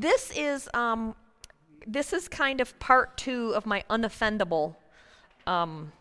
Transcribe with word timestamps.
This 0.00 0.32
is 0.34 0.66
um, 0.72 1.14
this 1.86 2.14
is 2.14 2.26
kind 2.26 2.62
of 2.62 2.78
part 2.78 3.18
two 3.18 3.52
of 3.54 3.66
my 3.66 3.84
unoffendable. 3.90 4.76
Um, 5.46 5.92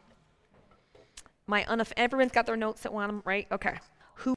my 1.48 1.64
unoff- 1.64 1.92
everyone's 1.98 2.32
got 2.32 2.46
their 2.46 2.56
notes 2.56 2.84
that 2.84 2.94
want 2.94 3.10
them 3.10 3.22
right. 3.26 3.46
Okay. 3.52 3.78
Who? 4.16 4.36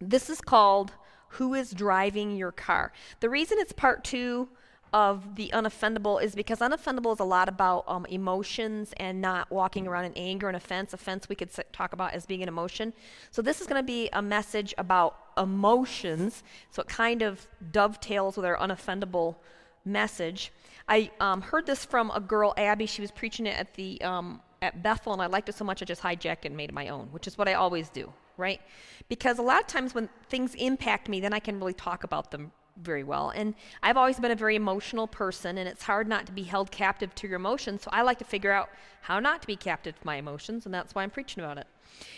This 0.00 0.28
is 0.28 0.40
called 0.40 0.90
"Who 1.28 1.54
is 1.54 1.70
driving 1.70 2.34
your 2.34 2.50
car." 2.50 2.92
The 3.20 3.30
reason 3.30 3.58
it's 3.60 3.70
part 3.70 4.02
two 4.02 4.48
of 4.92 5.36
the 5.36 5.50
unoffendable 5.52 6.22
is 6.22 6.34
because 6.34 6.58
unoffendable 6.58 7.12
is 7.12 7.20
a 7.20 7.24
lot 7.24 7.48
about 7.48 7.84
um, 7.86 8.06
emotions 8.06 8.92
and 8.96 9.20
not 9.20 9.50
walking 9.50 9.86
around 9.86 10.06
in 10.06 10.12
anger 10.14 10.48
and 10.48 10.56
offense. 10.56 10.92
Offense 10.92 11.28
we 11.28 11.36
could 11.36 11.50
talk 11.72 11.92
about 11.92 12.12
as 12.12 12.26
being 12.26 12.42
an 12.42 12.48
emotion. 12.48 12.92
So 13.30 13.42
this 13.42 13.60
is 13.60 13.66
going 13.66 13.80
to 13.80 13.86
be 13.86 14.08
a 14.12 14.22
message 14.22 14.74
about 14.78 15.16
emotions. 15.38 16.42
So 16.70 16.82
it 16.82 16.88
kind 16.88 17.22
of 17.22 17.46
dovetails 17.72 18.36
with 18.36 18.46
our 18.46 18.56
unoffendable 18.56 19.36
message. 19.84 20.52
I 20.88 21.10
um, 21.20 21.40
heard 21.40 21.66
this 21.66 21.84
from 21.84 22.10
a 22.10 22.20
girl, 22.20 22.52
Abby. 22.56 22.86
She 22.86 23.00
was 23.00 23.10
preaching 23.10 23.46
it 23.46 23.58
at 23.58 23.74
the 23.74 24.00
um, 24.02 24.40
at 24.62 24.82
Bethel, 24.82 25.12
and 25.12 25.22
I 25.22 25.26
liked 25.26 25.48
it 25.48 25.54
so 25.54 25.64
much 25.64 25.82
I 25.82 25.86
just 25.86 26.02
hijacked 26.02 26.44
and 26.44 26.56
made 26.56 26.70
it 26.70 26.74
my 26.74 26.88
own, 26.88 27.06
which 27.12 27.26
is 27.26 27.38
what 27.38 27.48
I 27.48 27.54
always 27.54 27.88
do, 27.88 28.12
right? 28.36 28.60
Because 29.08 29.38
a 29.38 29.42
lot 29.42 29.60
of 29.60 29.66
times 29.66 29.94
when 29.94 30.08
things 30.28 30.54
impact 30.56 31.08
me, 31.08 31.20
then 31.20 31.32
I 31.32 31.38
can 31.38 31.58
really 31.58 31.72
talk 31.72 32.04
about 32.04 32.30
them 32.30 32.52
very 32.82 33.04
well. 33.04 33.30
And 33.30 33.54
I've 33.82 33.96
always 33.96 34.18
been 34.18 34.30
a 34.30 34.36
very 34.36 34.56
emotional 34.56 35.06
person, 35.06 35.58
and 35.58 35.68
it's 35.68 35.82
hard 35.82 36.08
not 36.08 36.26
to 36.26 36.32
be 36.32 36.42
held 36.42 36.70
captive 36.70 37.14
to 37.16 37.28
your 37.28 37.36
emotions. 37.36 37.82
So 37.82 37.90
I 37.92 38.02
like 38.02 38.18
to 38.18 38.24
figure 38.24 38.52
out 38.52 38.70
how 39.02 39.20
not 39.20 39.40
to 39.42 39.46
be 39.46 39.56
captive 39.56 39.98
to 39.98 40.06
my 40.06 40.16
emotions, 40.16 40.66
and 40.66 40.74
that's 40.74 40.94
why 40.94 41.02
I'm 41.02 41.10
preaching 41.10 41.42
about 41.42 41.58
it. 41.58 41.66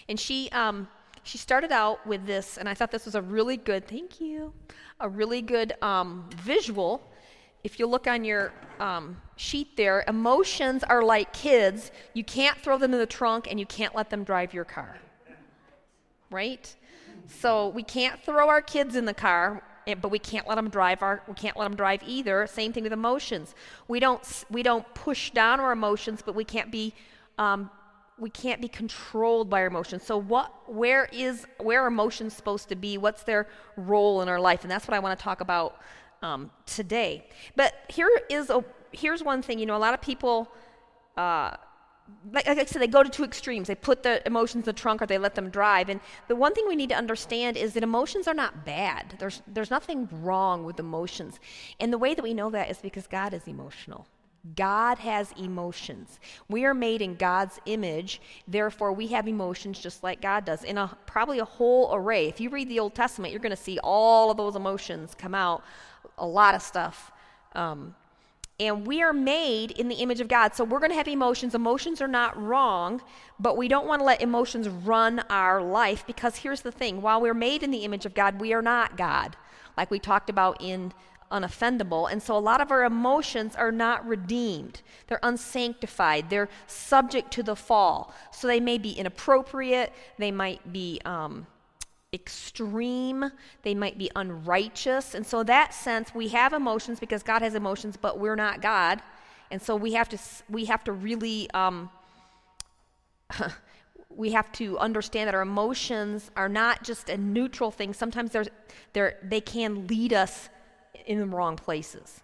And 0.08 0.18
she, 0.18 0.48
um, 0.50 0.88
she 1.22 1.38
started 1.38 1.72
out 1.72 2.06
with 2.06 2.26
this, 2.26 2.58
and 2.58 2.68
I 2.68 2.74
thought 2.74 2.90
this 2.90 3.04
was 3.04 3.14
a 3.14 3.22
really 3.22 3.56
good, 3.56 3.86
thank 3.86 4.20
you, 4.20 4.52
a 5.00 5.08
really 5.08 5.42
good 5.42 5.74
um, 5.82 6.28
visual. 6.36 7.02
If 7.64 7.78
you 7.78 7.86
look 7.86 8.06
on 8.06 8.24
your 8.24 8.52
um, 8.80 9.20
sheet 9.36 9.76
there, 9.76 10.04
emotions 10.08 10.82
are 10.84 11.02
like 11.02 11.32
kids. 11.32 11.92
You 12.14 12.24
can't 12.24 12.58
throw 12.58 12.78
them 12.78 12.92
in 12.92 12.98
the 12.98 13.06
trunk, 13.06 13.46
and 13.50 13.58
you 13.60 13.66
can't 13.66 13.94
let 13.94 14.10
them 14.10 14.24
drive 14.24 14.52
your 14.52 14.64
car. 14.64 14.96
Right? 16.30 16.74
So 17.28 17.68
we 17.68 17.82
can't 17.82 18.20
throw 18.22 18.48
our 18.48 18.62
kids 18.62 18.96
in 18.96 19.04
the 19.04 19.14
car 19.14 19.62
but 20.00 20.10
we 20.10 20.18
can't 20.18 20.46
let 20.46 20.56
them 20.56 20.68
drive 20.68 21.02
our 21.02 21.22
we 21.26 21.34
can't 21.34 21.56
let 21.56 21.64
them 21.64 21.76
drive 21.76 22.02
either. 22.06 22.46
Same 22.46 22.72
thing 22.72 22.84
with 22.84 22.92
emotions. 22.92 23.54
We 23.88 24.00
don't 24.00 24.44
we 24.50 24.62
don't 24.62 24.86
push 24.94 25.30
down 25.30 25.60
our 25.60 25.72
emotions 25.72 26.22
but 26.24 26.34
we 26.34 26.44
can't 26.44 26.70
be 26.70 26.94
um, 27.38 27.70
we 28.18 28.30
can't 28.30 28.60
be 28.60 28.68
controlled 28.68 29.50
by 29.50 29.62
our 29.62 29.66
emotions. 29.66 30.04
So 30.04 30.16
what 30.16 30.52
where 30.72 31.08
is 31.12 31.46
where 31.58 31.82
are 31.82 31.88
emotions 31.88 32.34
supposed 32.34 32.68
to 32.68 32.76
be? 32.76 32.98
What's 32.98 33.22
their 33.22 33.48
role 33.76 34.22
in 34.22 34.28
our 34.28 34.40
life? 34.40 34.62
And 34.62 34.70
that's 34.70 34.86
what 34.86 34.94
i 34.94 34.98
want 34.98 35.18
to 35.18 35.22
talk 35.22 35.40
about 35.40 35.80
um, 36.22 36.50
today. 36.66 37.26
But 37.56 37.74
here 37.88 38.10
is 38.30 38.50
a 38.50 38.64
here's 38.92 39.22
one 39.22 39.42
thing. 39.42 39.58
You 39.58 39.66
know 39.66 39.76
a 39.76 39.78
lot 39.78 39.94
of 39.94 40.00
people 40.00 40.52
uh, 41.16 41.56
like, 42.32 42.46
like, 42.46 42.58
I 42.58 42.64
said, 42.64 42.80
they 42.80 42.86
go 42.86 43.02
to 43.02 43.10
two 43.10 43.24
extremes. 43.24 43.68
They 43.68 43.74
put 43.74 44.02
the 44.02 44.24
emotions 44.26 44.62
in 44.62 44.66
the 44.66 44.72
trunk 44.72 45.02
or 45.02 45.06
they 45.06 45.18
let 45.18 45.34
them 45.34 45.50
drive. 45.50 45.88
And 45.88 46.00
the 46.28 46.36
one 46.36 46.54
thing 46.54 46.66
we 46.68 46.76
need 46.76 46.90
to 46.90 46.96
understand 46.96 47.56
is 47.56 47.74
that 47.74 47.82
emotions 47.82 48.28
are 48.28 48.34
not 48.34 48.64
bad. 48.64 49.16
There's, 49.18 49.42
there's 49.46 49.70
nothing 49.70 50.08
wrong 50.10 50.64
with 50.64 50.78
emotions. 50.78 51.40
And 51.80 51.92
the 51.92 51.98
way 51.98 52.14
that 52.14 52.22
we 52.22 52.34
know 52.34 52.50
that 52.50 52.70
is 52.70 52.78
because 52.78 53.06
God 53.06 53.34
is 53.34 53.46
emotional. 53.48 54.06
God 54.56 54.98
has 54.98 55.32
emotions. 55.32 56.18
We 56.48 56.64
are 56.64 56.74
made 56.74 57.00
in 57.00 57.14
God's 57.14 57.60
image, 57.66 58.20
therefore, 58.48 58.92
we 58.92 59.06
have 59.08 59.28
emotions 59.28 59.78
just 59.78 60.02
like 60.02 60.20
God 60.20 60.44
does, 60.44 60.64
in 60.64 60.78
a, 60.78 60.96
probably 61.06 61.38
a 61.38 61.44
whole 61.44 61.94
array. 61.94 62.26
If 62.26 62.40
you 62.40 62.50
read 62.50 62.68
the 62.68 62.80
Old 62.80 62.94
Testament, 62.94 63.32
you're 63.32 63.40
going 63.40 63.50
to 63.50 63.56
see 63.56 63.78
all 63.84 64.32
of 64.32 64.36
those 64.36 64.56
emotions 64.56 65.14
come 65.16 65.34
out, 65.34 65.62
a 66.18 66.26
lot 66.26 66.56
of 66.56 66.62
stuff. 66.62 67.12
Um, 67.54 67.94
and 68.60 68.86
we 68.86 69.02
are 69.02 69.12
made 69.12 69.72
in 69.72 69.88
the 69.88 69.96
image 69.96 70.20
of 70.20 70.28
God. 70.28 70.54
So 70.54 70.64
we're 70.64 70.78
going 70.78 70.90
to 70.90 70.96
have 70.96 71.08
emotions. 71.08 71.54
Emotions 71.54 72.00
are 72.00 72.08
not 72.08 72.40
wrong, 72.40 73.02
but 73.40 73.56
we 73.56 73.66
don't 73.66 73.86
want 73.86 74.00
to 74.00 74.04
let 74.04 74.22
emotions 74.22 74.68
run 74.68 75.20
our 75.30 75.62
life 75.62 76.06
because 76.06 76.36
here's 76.36 76.60
the 76.60 76.72
thing 76.72 77.02
while 77.02 77.20
we're 77.20 77.34
made 77.34 77.62
in 77.62 77.70
the 77.70 77.84
image 77.84 78.06
of 78.06 78.14
God, 78.14 78.40
we 78.40 78.52
are 78.52 78.62
not 78.62 78.96
God, 78.96 79.36
like 79.76 79.90
we 79.90 79.98
talked 79.98 80.30
about 80.30 80.60
in 80.60 80.92
unoffendable. 81.32 82.12
And 82.12 82.22
so 82.22 82.36
a 82.36 82.38
lot 82.38 82.60
of 82.60 82.70
our 82.70 82.84
emotions 82.84 83.56
are 83.56 83.72
not 83.72 84.06
redeemed. 84.06 84.82
They're 85.06 85.18
unsanctified. 85.22 86.30
They're 86.30 86.50
subject 86.66 87.32
to 87.32 87.42
the 87.42 87.56
fall. 87.56 88.14
So 88.30 88.46
they 88.46 88.60
may 88.60 88.78
be 88.78 88.92
inappropriate. 88.92 89.92
They 90.18 90.30
might 90.30 90.72
be 90.72 91.00
um, 91.04 91.46
extreme, 92.12 93.30
they 93.62 93.74
might 93.74 93.98
be 93.98 94.10
unrighteous. 94.14 95.14
And 95.14 95.26
so, 95.26 95.42
that 95.44 95.74
sense, 95.74 96.14
we 96.14 96.28
have 96.28 96.52
emotions 96.52 97.00
because 97.00 97.22
God 97.22 97.42
has 97.42 97.54
emotions, 97.54 97.96
but 97.96 98.18
we're 98.18 98.36
not 98.36 98.60
God. 98.60 99.02
And 99.50 99.60
so, 99.60 99.76
we 99.76 99.94
have 99.94 100.08
to, 100.10 100.18
we 100.48 100.66
have 100.66 100.84
to 100.84 100.92
really. 100.92 101.50
Um, 101.52 101.90
we 104.14 104.32
have 104.32 104.50
to 104.52 104.78
understand 104.78 105.28
that 105.28 105.34
our 105.34 105.42
emotions 105.42 106.30
are 106.36 106.48
not 106.48 106.84
just 106.84 107.08
a 107.08 107.16
neutral 107.16 107.70
thing. 107.70 107.94
Sometimes 107.94 108.32
they're, 108.32 108.44
they're, 108.92 109.18
they 109.22 109.40
can 109.40 109.86
lead 109.86 110.12
us 110.12 110.48
in 111.06 111.18
the 111.18 111.26
wrong 111.26 111.56
places. 111.56 112.21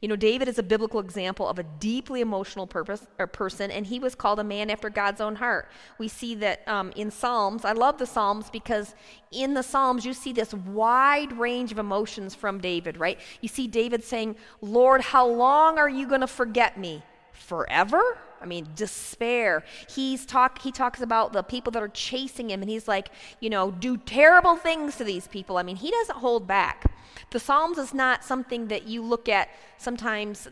You 0.00 0.08
know, 0.08 0.16
David 0.16 0.48
is 0.48 0.58
a 0.58 0.62
biblical 0.62 1.00
example 1.00 1.48
of 1.48 1.58
a 1.58 1.62
deeply 1.62 2.20
emotional 2.20 2.66
purpose, 2.66 3.06
or 3.18 3.26
person, 3.26 3.70
and 3.70 3.86
he 3.86 3.98
was 3.98 4.14
called 4.14 4.38
a 4.38 4.44
man 4.44 4.70
after 4.70 4.88
God's 4.88 5.20
own 5.20 5.36
heart. 5.36 5.68
We 5.98 6.08
see 6.08 6.34
that 6.36 6.66
um, 6.68 6.92
in 6.96 7.10
Psalms. 7.10 7.64
I 7.64 7.72
love 7.72 7.98
the 7.98 8.06
Psalms 8.06 8.50
because 8.50 8.94
in 9.32 9.54
the 9.54 9.62
Psalms 9.62 10.04
you 10.04 10.12
see 10.12 10.32
this 10.32 10.54
wide 10.54 11.32
range 11.38 11.72
of 11.72 11.78
emotions 11.78 12.34
from 12.34 12.60
David, 12.60 12.96
right? 12.98 13.18
You 13.40 13.48
see 13.48 13.66
David 13.66 14.04
saying, 14.04 14.36
Lord, 14.60 15.00
how 15.00 15.26
long 15.26 15.78
are 15.78 15.88
you 15.88 16.06
going 16.06 16.20
to 16.20 16.26
forget 16.26 16.78
me? 16.78 17.02
Forever? 17.32 18.18
I 18.44 18.46
mean, 18.46 18.68
despair. 18.76 19.64
He's 19.88 20.26
talk, 20.26 20.60
he 20.60 20.70
talks 20.70 21.00
about 21.00 21.32
the 21.32 21.42
people 21.42 21.72
that 21.72 21.82
are 21.82 21.88
chasing 21.88 22.50
him, 22.50 22.60
and 22.60 22.70
he's 22.70 22.86
like, 22.86 23.08
you 23.40 23.48
know, 23.48 23.70
do 23.70 23.96
terrible 23.96 24.56
things 24.56 24.96
to 24.96 25.04
these 25.04 25.26
people. 25.26 25.56
I 25.56 25.62
mean, 25.62 25.76
he 25.76 25.90
doesn't 25.90 26.18
hold 26.18 26.46
back. 26.46 26.92
The 27.30 27.40
Psalms 27.40 27.78
is 27.78 27.94
not 27.94 28.22
something 28.22 28.68
that 28.68 28.86
you 28.86 29.02
look 29.02 29.28
at 29.28 29.48
sometimes, 29.78 30.48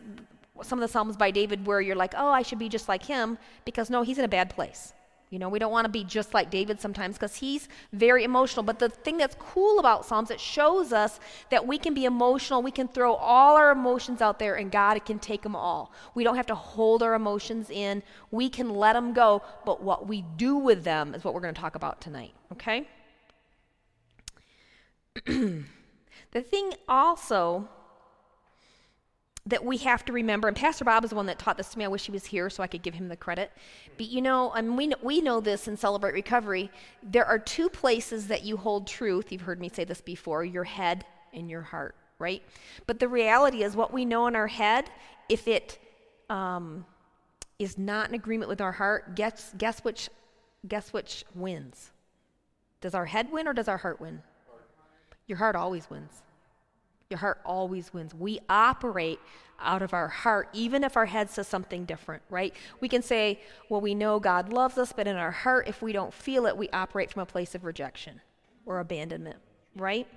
some 0.63 0.79
of 0.79 0.89
the 0.89 0.93
Psalms 0.93 1.17
by 1.17 1.31
David, 1.31 1.67
where 1.67 1.81
you're 1.81 1.95
like, 1.95 2.15
oh, 2.17 2.31
I 2.31 2.43
should 2.43 2.59
be 2.59 2.71
just 2.71 2.89
like 2.89 3.05
him, 3.05 3.37
because 3.65 3.91
no, 3.91 4.03
he's 4.03 4.19
in 4.19 4.25
a 4.25 4.29
bad 4.29 4.49
place. 4.51 4.95
You 5.33 5.39
know, 5.39 5.49
we 5.49 5.59
don't 5.59 5.73
want 5.73 5.87
to 5.87 5.91
be 5.91 6.05
just 6.05 6.35
like 6.35 6.51
David 6.51 6.79
sometimes 6.79 7.17
because 7.17 7.37
he's 7.37 7.67
very 7.91 8.23
emotional. 8.23 8.63
But 8.63 8.79
the 8.79 8.91
thing 8.91 9.17
that's 9.17 9.35
cool 9.39 9.79
about 9.79 10.05
Psalms, 10.05 10.31
it 10.31 10.39
shows 10.39 10.93
us 10.93 11.19
that 11.49 11.67
we 11.67 11.79
can 11.79 11.95
be 11.95 12.05
emotional. 12.05 12.63
We 12.63 12.71
can 12.71 12.87
throw 12.87 13.15
all 13.15 13.57
our 13.57 13.71
emotions 13.71 14.21
out 14.21 14.39
there 14.39 14.57
and 14.57 14.71
God 14.71 15.03
can 15.07 15.19
take 15.19 15.41
them 15.41 15.57
all. 15.57 15.91
We 16.15 16.23
don't 16.23 16.37
have 16.37 16.45
to 16.49 16.55
hold 16.55 17.03
our 17.03 17.15
emotions 17.15 17.71
in. 17.71 18.03
We 18.31 18.51
can 18.51 18.75
let 18.75 18.93
them 18.93 19.15
go. 19.15 19.41
But 19.65 19.83
what 19.83 20.07
we 20.07 20.23
do 20.37 20.57
with 20.57 20.85
them 20.85 21.15
is 21.15 21.25
what 21.25 21.33
we're 21.33 21.41
going 21.41 21.55
to 21.55 21.61
talk 21.61 21.77
about 21.77 22.03
tonight, 22.03 22.35
okay? 22.53 22.87
the 25.25 26.43
thing 26.43 26.75
also 26.87 27.71
that 29.47 29.65
we 29.65 29.77
have 29.79 30.05
to 30.05 30.13
remember, 30.13 30.47
and 30.47 30.57
Pastor 30.57 30.85
Bob 30.85 31.03
is 31.05 31.11
the 31.11 31.17
one 31.17 31.27
that 31.27 31.39
taught 31.39 31.57
this 31.57 31.69
to 31.71 31.79
me. 31.79 31.85
I 31.85 31.89
wish 31.89 32.07
he 32.07 32.13
was 32.13 32.25
here 32.25 32.49
so 32.49 32.63
I 32.63 32.69
could 32.69 32.83
give 32.83 32.95
him 32.95 33.09
the 33.09 33.17
credit. 33.17 33.51
But 33.97 34.07
you 34.07 34.23
know, 34.23 34.53
mean, 34.55 34.77
we 34.77 34.87
know, 34.87 34.97
we 35.03 35.21
know 35.21 35.41
this 35.41 35.67
in 35.67 35.77
Celebrate 35.77 36.15
Recovery. 36.15 36.71
There 37.03 37.27
are 37.27 37.41
two 37.41 37.69
places 37.69 38.29
that 38.29 38.45
you 38.45 38.57
hold 38.57 38.87
truth. 38.87 39.33
You've 39.33 39.43
heard 39.43 39.61
me 39.61 39.69
say 39.69 39.85
this 39.85 40.01
before 40.01 40.45
your 40.45 40.65
head 40.65 41.05
and 41.33 41.51
your 41.51 41.63
heart, 41.63 41.97
right? 42.21 42.43
But 42.87 43.01
the 43.01 43.09
reality 43.09 43.65
is, 43.65 43.75
what 43.75 43.93
we 43.93 44.05
know 44.05 44.29
in 44.29 44.37
our 44.37 44.47
head, 44.47 44.89
if 45.29 45.49
it 45.49 45.79
um, 46.31 46.87
is 47.59 47.77
not 47.77 48.09
in 48.09 48.15
agreement 48.15 48.49
with 48.49 48.61
our 48.61 48.73
heart, 48.73 49.17
guess, 49.17 49.53
guess, 49.59 49.81
which, 49.81 50.09
guess 50.69 50.93
which 50.93 51.25
wins? 51.35 51.91
Does 52.81 52.95
our 52.95 53.07
head 53.07 53.33
win 53.33 53.49
or 53.49 53.53
does 53.53 53.69
our 53.69 53.79
heart 53.79 54.01
win? 54.01 54.23
Your 55.27 55.39
heart 55.39 55.57
always 55.57 55.91
wins. 55.91 56.23
Your 57.13 57.19
heart 57.19 57.43
always 57.45 57.93
wins. 57.93 58.15
We 58.15 58.41
operate 58.49 59.21
out 59.61 59.83
of 59.83 59.93
our 59.93 60.09
heart, 60.09 60.49
even 60.55 60.83
if 60.83 60.97
our 60.97 61.05
head 61.05 61.29
says 61.29 61.47
something 61.47 61.85
different, 61.85 62.23
right? 62.31 62.55
We 62.81 62.89
can 62.89 63.03
say, 63.03 63.39
well, 63.69 63.83
we 63.83 63.95
know 63.95 64.19
God 64.19 64.51
loves 64.51 64.79
us, 64.79 64.95
but 64.95 65.07
in 65.07 65.17
our 65.17 65.31
heart, 65.31 65.69
if 65.69 65.83
we 65.83 65.93
don't 65.93 66.15
feel 66.15 66.47
it, 66.47 66.57
we 66.57 66.71
operate 66.71 67.11
from 67.11 67.21
a 67.21 67.27
place 67.27 67.55
of 67.55 67.65
rejection 67.65 68.23
or 68.65 68.81
abandonment, 68.81 69.37
right? 69.77 70.09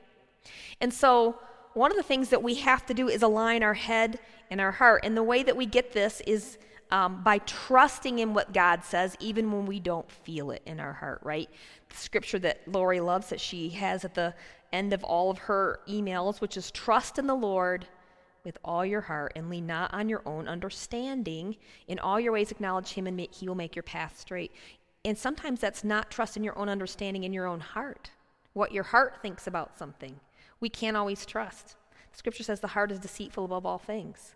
And 0.79 0.93
so, 0.93 1.37
one 1.73 1.91
of 1.91 1.97
the 1.97 2.03
things 2.03 2.29
that 2.29 2.41
we 2.41 2.55
have 2.55 2.85
to 2.85 2.93
do 2.93 3.09
is 3.09 3.21
align 3.21 3.61
our 3.61 3.73
head 3.73 4.19
and 4.49 4.61
our 4.61 4.71
heart. 4.71 5.01
And 5.03 5.17
the 5.17 5.23
way 5.23 5.43
that 5.43 5.57
we 5.57 5.65
get 5.65 5.91
this 5.91 6.21
is 6.25 6.57
um, 6.91 7.21
by 7.23 7.39
trusting 7.39 8.19
in 8.19 8.33
what 8.33 8.53
God 8.53 8.85
says, 8.85 9.17
even 9.19 9.51
when 9.51 9.65
we 9.65 9.81
don't 9.81 10.09
feel 10.09 10.51
it 10.51 10.61
in 10.65 10.79
our 10.79 10.93
heart, 10.93 11.19
right? 11.23 11.49
The 11.89 11.97
scripture 11.97 12.39
that 12.39 12.65
Lori 12.65 13.01
loves 13.01 13.27
that 13.27 13.41
she 13.41 13.67
has 13.71 14.05
at 14.05 14.13
the 14.13 14.33
end 14.75 14.93
of 14.93 15.03
all 15.03 15.31
of 15.31 15.37
her 15.39 15.79
emails, 15.87 16.41
which 16.41 16.57
is 16.57 16.69
trust 16.71 17.17
in 17.17 17.27
the 17.27 17.35
Lord 17.35 17.87
with 18.43 18.57
all 18.63 18.85
your 18.85 19.01
heart 19.01 19.33
and 19.35 19.49
lean 19.49 19.65
not 19.65 19.93
on 19.93 20.07
your 20.07 20.21
own 20.25 20.47
understanding. 20.47 21.57
In 21.87 21.97
all 21.99 22.19
your 22.19 22.33
ways, 22.33 22.51
acknowledge 22.51 22.93
Him, 22.93 23.07
and 23.07 23.19
He 23.19 23.47
will 23.47 23.55
make 23.55 23.75
your 23.75 23.83
path 23.83 24.19
straight. 24.19 24.51
And 25.03 25.17
sometimes 25.17 25.59
that's 25.59 25.83
not 25.83 26.11
trust 26.11 26.37
in 26.37 26.43
your 26.43 26.57
own 26.57 26.69
understanding 26.69 27.23
in 27.23 27.33
your 27.33 27.47
own 27.47 27.59
heart, 27.59 28.11
what 28.53 28.71
your 28.71 28.83
heart 28.83 29.21
thinks 29.21 29.47
about 29.47 29.77
something. 29.77 30.19
We 30.59 30.69
can't 30.69 30.97
always 30.97 31.25
trust. 31.25 31.75
Scripture 32.11 32.43
says 32.43 32.59
the 32.59 32.67
heart 32.67 32.91
is 32.91 32.99
deceitful 32.99 33.45
above 33.45 33.65
all 33.65 33.77
things. 33.77 34.35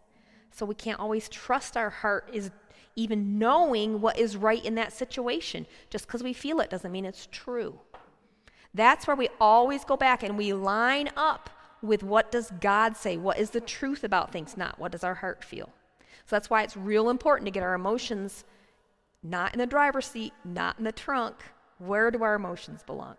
So 0.52 0.66
we 0.66 0.76
can't 0.76 1.00
always 1.00 1.30
trust 1.30 1.78
our 1.78 1.90
heart 1.90 2.30
is 2.34 2.52
even 2.96 3.40
knowing 3.40 4.02
what 4.02 4.20
is 4.20 4.36
right 4.36 4.64
in 4.64 4.76
that 4.76 4.92
situation. 4.92 5.66
Just 5.90 6.06
because 6.06 6.24
we 6.24 6.34
feel 6.34 6.60
it 6.60 6.70
doesn't 6.70 6.92
mean 6.92 7.06
it's 7.06 7.28
true. 7.32 7.80
That's 8.74 9.08
where 9.08 9.16
we 9.16 9.30
always 9.40 9.84
go 9.84 9.98
back 9.98 10.24
and 10.24 10.38
we 10.38 10.54
line 10.54 11.10
up 11.16 11.50
with 11.82 12.04
what 12.04 12.32
does 12.32 12.52
God 12.60 12.96
say? 12.98 13.18
What 13.18 13.40
is 13.40 13.52
the 13.52 13.62
truth 13.62 14.04
about 14.04 14.32
things, 14.32 14.58
not 14.58 14.80
what 14.80 14.92
does 14.92 15.04
our 15.04 15.16
heart 15.16 15.44
feel. 15.44 15.70
So 16.26 16.36
that's 16.36 16.50
why 16.50 16.64
it's 16.64 16.78
real 16.78 17.10
important 17.10 17.48
to 17.48 17.52
get 17.52 17.64
our 17.64 17.74
emotions 17.74 18.44
not 19.24 19.54
in 19.54 19.60
the 19.60 19.66
driver's 19.66 20.06
seat, 20.06 20.34
not 20.46 20.78
in 20.78 20.86
the 20.86 20.92
trunk. 20.92 21.36
Where 21.78 22.12
do 22.12 22.24
our 22.24 22.36
emotions 22.36 22.84
belong? 22.84 23.16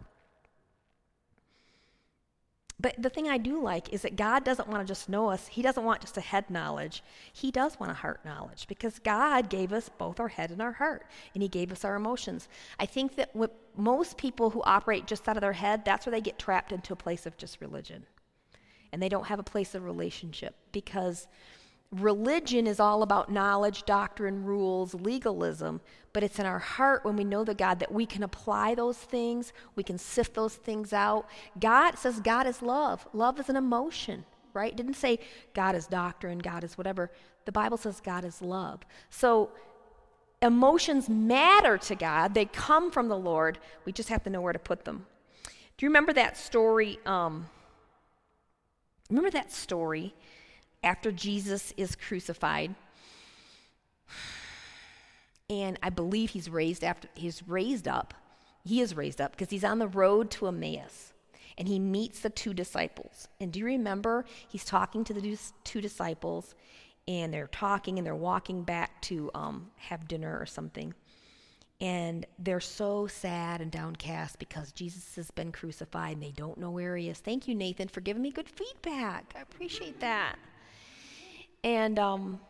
But 2.80 2.94
the 2.96 3.10
thing 3.10 3.28
I 3.28 3.36
do 3.36 3.60
like 3.60 3.92
is 3.92 4.02
that 4.02 4.16
God 4.16 4.42
doesn't 4.42 4.68
want 4.68 4.80
to 4.80 4.90
just 4.90 5.08
know 5.08 5.28
us. 5.28 5.48
He 5.48 5.60
doesn't 5.60 5.84
want 5.84 6.00
just 6.00 6.16
a 6.16 6.22
head 6.22 6.48
knowledge. 6.48 7.02
He 7.30 7.50
does 7.50 7.78
want 7.78 7.92
a 7.92 7.94
heart 7.94 8.24
knowledge 8.24 8.66
because 8.68 8.98
God 8.98 9.50
gave 9.50 9.72
us 9.72 9.90
both 9.98 10.18
our 10.18 10.28
head 10.28 10.50
and 10.50 10.62
our 10.62 10.72
heart, 10.72 11.04
and 11.34 11.42
He 11.42 11.48
gave 11.48 11.72
us 11.72 11.84
our 11.84 11.94
emotions. 11.94 12.48
I 12.78 12.86
think 12.86 13.16
that 13.16 13.36
most 13.76 14.16
people 14.16 14.50
who 14.50 14.62
operate 14.62 15.06
just 15.06 15.28
out 15.28 15.36
of 15.36 15.42
their 15.42 15.52
head, 15.52 15.84
that's 15.84 16.06
where 16.06 16.12
they 16.12 16.22
get 16.22 16.38
trapped 16.38 16.72
into 16.72 16.94
a 16.94 16.96
place 16.96 17.26
of 17.26 17.36
just 17.36 17.60
religion. 17.60 18.06
And 18.92 19.02
they 19.02 19.10
don't 19.10 19.26
have 19.26 19.38
a 19.38 19.44
place 19.44 19.74
of 19.74 19.84
relationship 19.84 20.54
because 20.72 21.26
religion 21.92 22.66
is 22.66 22.78
all 22.78 23.02
about 23.02 23.32
knowledge, 23.32 23.84
doctrine, 23.84 24.44
rules, 24.44 24.94
legalism, 24.94 25.80
but 26.12 26.22
it's 26.22 26.38
in 26.38 26.46
our 26.46 26.58
heart 26.58 27.04
when 27.04 27.16
we 27.16 27.24
know 27.24 27.44
the 27.44 27.54
God 27.54 27.80
that 27.80 27.92
we 27.92 28.06
can 28.06 28.22
apply 28.22 28.74
those 28.74 28.96
things, 28.96 29.52
we 29.74 29.82
can 29.82 29.98
sift 29.98 30.34
those 30.34 30.54
things 30.54 30.92
out. 30.92 31.28
God 31.58 31.98
says 31.98 32.20
God 32.20 32.46
is 32.46 32.62
love. 32.62 33.06
Love 33.12 33.40
is 33.40 33.48
an 33.48 33.56
emotion, 33.56 34.24
right? 34.54 34.72
It 34.72 34.76
didn't 34.76 34.94
say 34.94 35.18
God 35.54 35.74
is 35.74 35.86
doctrine, 35.86 36.38
God 36.38 36.64
is 36.64 36.78
whatever. 36.78 37.10
The 37.44 37.52
Bible 37.52 37.76
says 37.76 38.00
God 38.00 38.24
is 38.24 38.40
love. 38.40 38.80
So 39.08 39.50
emotions 40.42 41.08
matter 41.08 41.76
to 41.78 41.94
God, 41.94 42.34
they 42.34 42.44
come 42.46 42.90
from 42.90 43.08
the 43.08 43.18
Lord. 43.18 43.58
We 43.84 43.92
just 43.92 44.08
have 44.08 44.22
to 44.24 44.30
know 44.30 44.40
where 44.40 44.52
to 44.52 44.58
put 44.58 44.84
them. 44.84 45.06
Do 45.76 45.86
you 45.86 45.88
remember 45.88 46.12
that 46.12 46.36
story? 46.36 46.98
Um, 47.06 47.46
remember 49.08 49.30
that 49.30 49.52
story? 49.52 50.14
After 50.82 51.12
Jesus 51.12 51.72
is 51.76 51.96
crucified. 51.96 52.74
And 55.48 55.78
I 55.82 55.90
believe 55.90 56.30
he's 56.30 56.48
raised 56.48 56.84
after 56.84 57.08
he's 57.14 57.46
raised 57.46 57.88
up. 57.88 58.14
He 58.64 58.80
is 58.80 58.94
raised 58.94 59.20
up 59.20 59.32
because 59.32 59.50
he's 59.50 59.64
on 59.64 59.78
the 59.78 59.88
road 59.88 60.30
to 60.32 60.46
Emmaus 60.46 61.12
and 61.58 61.66
he 61.66 61.78
meets 61.78 62.20
the 62.20 62.30
two 62.30 62.54
disciples. 62.54 63.28
And 63.40 63.52
do 63.52 63.58
you 63.58 63.66
remember 63.66 64.24
he's 64.48 64.64
talking 64.64 65.02
to 65.04 65.14
the 65.14 65.38
two 65.64 65.80
disciples 65.80 66.54
and 67.08 67.32
they're 67.34 67.48
talking 67.48 67.98
and 67.98 68.06
they're 68.06 68.14
walking 68.14 68.62
back 68.62 69.00
to 69.02 69.30
um, 69.34 69.70
have 69.76 70.06
dinner 70.06 70.38
or 70.38 70.46
something. 70.46 70.94
And 71.80 72.26
they're 72.38 72.60
so 72.60 73.06
sad 73.06 73.60
and 73.60 73.70
downcast 73.70 74.38
because 74.38 74.70
Jesus 74.70 75.16
has 75.16 75.30
been 75.30 75.50
crucified 75.50 76.14
and 76.14 76.22
they 76.22 76.30
don't 76.30 76.58
know 76.58 76.70
where 76.70 76.96
he 76.96 77.08
is. 77.08 77.18
Thank 77.18 77.48
you, 77.48 77.54
Nathan, 77.54 77.88
for 77.88 78.00
giving 78.00 78.22
me 78.22 78.30
good 78.30 78.48
feedback. 78.48 79.34
I 79.36 79.40
appreciate 79.40 79.98
that. 80.00 80.38
And 81.62 81.98
um, 81.98 82.40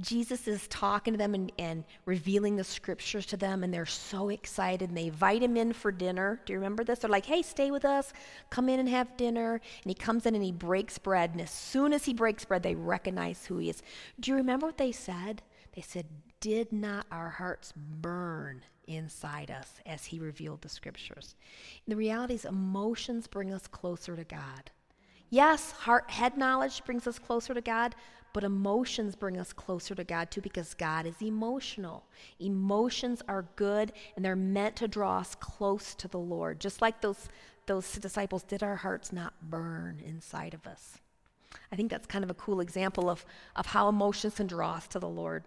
Jesus 0.00 0.46
is 0.48 0.66
talking 0.68 1.14
to 1.14 1.18
them 1.18 1.34
and, 1.34 1.52
and, 1.58 1.84
revealing 2.04 2.56
the 2.56 2.64
scriptures 2.64 3.26
to 3.26 3.36
them, 3.36 3.62
and 3.62 3.72
they're 3.72 3.86
so 3.86 4.28
excited. 4.28 4.88
And 4.88 4.96
they 4.96 5.06
invite 5.06 5.42
him 5.42 5.56
in 5.56 5.72
for 5.72 5.92
dinner. 5.92 6.40
Do 6.44 6.52
you 6.52 6.58
remember 6.58 6.84
this? 6.84 7.00
They're 7.00 7.10
like, 7.10 7.26
hey, 7.26 7.42
stay 7.42 7.70
with 7.70 7.84
us. 7.84 8.12
Come 8.48 8.68
in 8.68 8.80
and 8.80 8.88
have 8.88 9.16
dinner. 9.16 9.54
And 9.54 9.90
he 9.90 9.94
comes 9.94 10.26
in 10.26 10.34
and 10.34 10.44
he 10.44 10.52
breaks 10.52 10.98
bread. 10.98 11.30
And 11.32 11.40
as 11.40 11.50
soon 11.50 11.92
as 11.92 12.04
he 12.04 12.14
breaks 12.14 12.44
bread, 12.44 12.62
they 12.62 12.74
recognize 12.74 13.46
who 13.46 13.58
he 13.58 13.70
is. 13.70 13.82
Do 14.18 14.30
you 14.30 14.36
remember 14.36 14.66
what 14.66 14.78
they 14.78 14.92
said? 14.92 15.42
They 15.74 15.82
said, 15.82 16.06
Did 16.40 16.72
not 16.72 17.06
our 17.10 17.30
hearts 17.30 17.72
burn 17.76 18.62
inside 18.86 19.50
us 19.50 19.68
as 19.86 20.04
he 20.04 20.18
revealed 20.18 20.62
the 20.62 20.68
scriptures? 20.68 21.34
And 21.86 21.92
the 21.92 21.96
reality 21.96 22.34
is, 22.34 22.44
emotions 22.44 23.26
bring 23.26 23.52
us 23.52 23.66
closer 23.66 24.16
to 24.16 24.24
God. 24.24 24.70
Yes, 25.30 25.70
heart, 25.70 26.10
head 26.10 26.36
knowledge 26.36 26.84
brings 26.84 27.06
us 27.06 27.20
closer 27.20 27.54
to 27.54 27.60
God, 27.60 27.94
but 28.32 28.44
emotions 28.44 29.16
bring 29.16 29.38
us 29.38 29.52
closer 29.52 29.94
to 29.94 30.04
God 30.04 30.30
too 30.30 30.40
because 30.40 30.74
God 30.74 31.06
is 31.06 31.20
emotional. 31.20 32.04
Emotions 32.38 33.22
are 33.28 33.46
good 33.56 33.92
and 34.16 34.24
they're 34.24 34.36
meant 34.36 34.76
to 34.76 34.88
draw 34.88 35.18
us 35.18 35.34
close 35.34 35.94
to 35.96 36.08
the 36.08 36.18
Lord. 36.18 36.60
Just 36.60 36.80
like 36.80 37.00
those, 37.00 37.28
those 37.66 37.92
disciples, 37.92 38.42
did 38.42 38.62
our 38.62 38.76
hearts 38.76 39.12
not 39.12 39.34
burn 39.42 40.00
inside 40.04 40.54
of 40.54 40.66
us? 40.66 40.98
I 41.72 41.76
think 41.76 41.90
that's 41.90 42.06
kind 42.06 42.24
of 42.24 42.30
a 42.30 42.34
cool 42.34 42.60
example 42.60 43.10
of, 43.10 43.24
of 43.56 43.66
how 43.66 43.88
emotions 43.88 44.34
can 44.34 44.46
draw 44.46 44.74
us 44.74 44.86
to 44.88 44.98
the 44.98 45.08
Lord. 45.08 45.44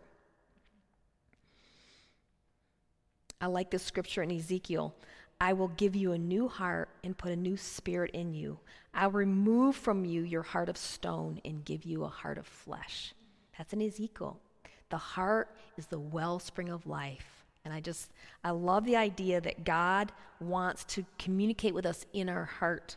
I 3.40 3.48
like 3.48 3.72
this 3.72 3.84
scripture 3.84 4.24
in 4.24 4.32
Ezekiel. 4.32 4.96
I 5.44 5.52
will 5.52 5.68
give 5.68 5.94
you 5.94 6.14
a 6.14 6.18
new 6.18 6.48
heart 6.48 6.88
and 7.04 7.18
put 7.18 7.34
a 7.34 7.36
new 7.36 7.58
spirit 7.58 8.12
in 8.12 8.34
you. 8.34 8.60
I'll 8.94 9.12
remove 9.12 9.76
from 9.76 10.06
you 10.06 10.22
your 10.22 10.42
heart 10.42 10.70
of 10.70 10.78
stone 10.78 11.42
and 11.44 11.66
give 11.66 11.84
you 11.84 12.06
a 12.06 12.08
heart 12.08 12.38
of 12.38 12.48
flesh. 12.48 13.14
That's 13.58 13.74
in 13.74 13.82
Ezekiel. 13.82 14.40
The 14.90 14.98
heart 14.98 15.54
is 15.76 15.88
the 15.88 16.00
wellspring 16.00 16.70
of 16.70 16.88
life. 16.88 17.44
And 17.66 17.74
I 17.74 17.82
just, 17.82 18.10
I 18.42 18.52
love 18.52 18.86
the 18.86 18.96
idea 18.96 19.42
that 19.42 19.66
God 19.66 20.14
wants 20.40 20.86
to 20.86 21.06
communicate 21.20 21.74
with 21.74 21.86
us 21.86 22.06
in 22.14 22.30
our 22.30 22.46
heart. 22.46 22.96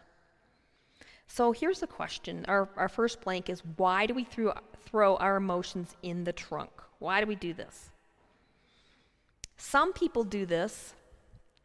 So 1.27 1.51
here's 1.51 1.81
the 1.81 1.89
question. 1.89 2.45
Our, 2.47 2.69
our 2.77 2.89
first 2.89 3.23
blank 3.23 3.51
is 3.51 3.61
why 3.77 4.07
do 4.07 4.15
we 4.15 4.23
throw, 4.23 4.53
throw 4.85 5.17
our 5.17 5.35
emotions 5.35 5.97
in 6.05 6.23
the 6.23 6.33
trunk? 6.33 6.71
Why 7.01 7.21
do 7.21 7.27
we 7.27 7.35
do 7.35 7.53
this? 7.53 7.91
Some 9.57 9.93
people 9.93 10.23
do 10.23 10.47
this 10.47 10.95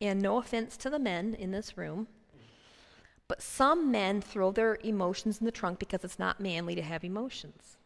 and 0.01 0.21
no 0.21 0.37
offense 0.37 0.75
to 0.77 0.89
the 0.89 0.99
men 0.99 1.35
in 1.35 1.51
this 1.51 1.77
room, 1.77 2.07
but 3.27 3.41
some 3.41 3.91
men 3.91 4.19
throw 4.21 4.51
their 4.51 4.77
emotions 4.83 5.39
in 5.39 5.45
the 5.45 5.51
trunk 5.51 5.79
because 5.79 6.03
it's 6.03 6.19
not 6.19 6.41
manly 6.41 6.75
to 6.75 6.81
have 6.81 7.03
emotions. 7.03 7.77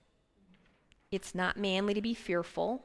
It's 1.11 1.35
not 1.35 1.57
manly 1.57 1.93
to 1.93 2.01
be 2.01 2.13
fearful. 2.13 2.81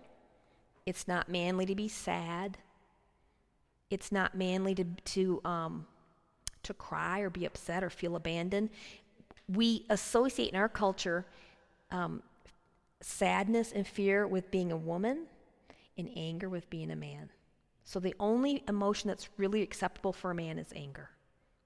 It's 0.85 1.09
not 1.09 1.29
manly 1.29 1.65
to 1.67 1.75
be 1.75 1.89
sad. 1.89 2.59
It's 3.89 4.13
not 4.13 4.35
manly 4.35 4.75
to, 4.75 4.85
to, 4.85 5.41
um, 5.45 5.87
to 6.65 6.75
cry 6.75 7.21
or 7.21 7.31
be 7.31 7.47
upset 7.47 7.83
or 7.83 7.91
feel 7.91 8.17
abandoned. 8.17 8.71
We 9.49 9.87
associate 9.89 10.51
in 10.51 10.57
our 10.57 10.69
culture 10.69 11.27
um, 11.91 12.23
sadness 13.01 13.73
and 13.73 13.87
fear 13.87 14.27
with 14.27 14.51
being 14.51 14.71
a 14.71 14.77
woman 14.77 15.27
and 15.97 16.11
anger 16.15 16.49
with 16.49 16.69
being 16.71 16.91
a 16.91 16.97
man. 16.97 17.31
So 17.85 17.99
the 17.99 18.15
only 18.21 18.63
emotion 18.69 19.09
that's 19.09 19.29
really 19.37 19.63
acceptable 19.63 20.13
for 20.13 20.31
a 20.31 20.35
man 20.35 20.59
is 20.59 20.73
anger. 20.75 21.11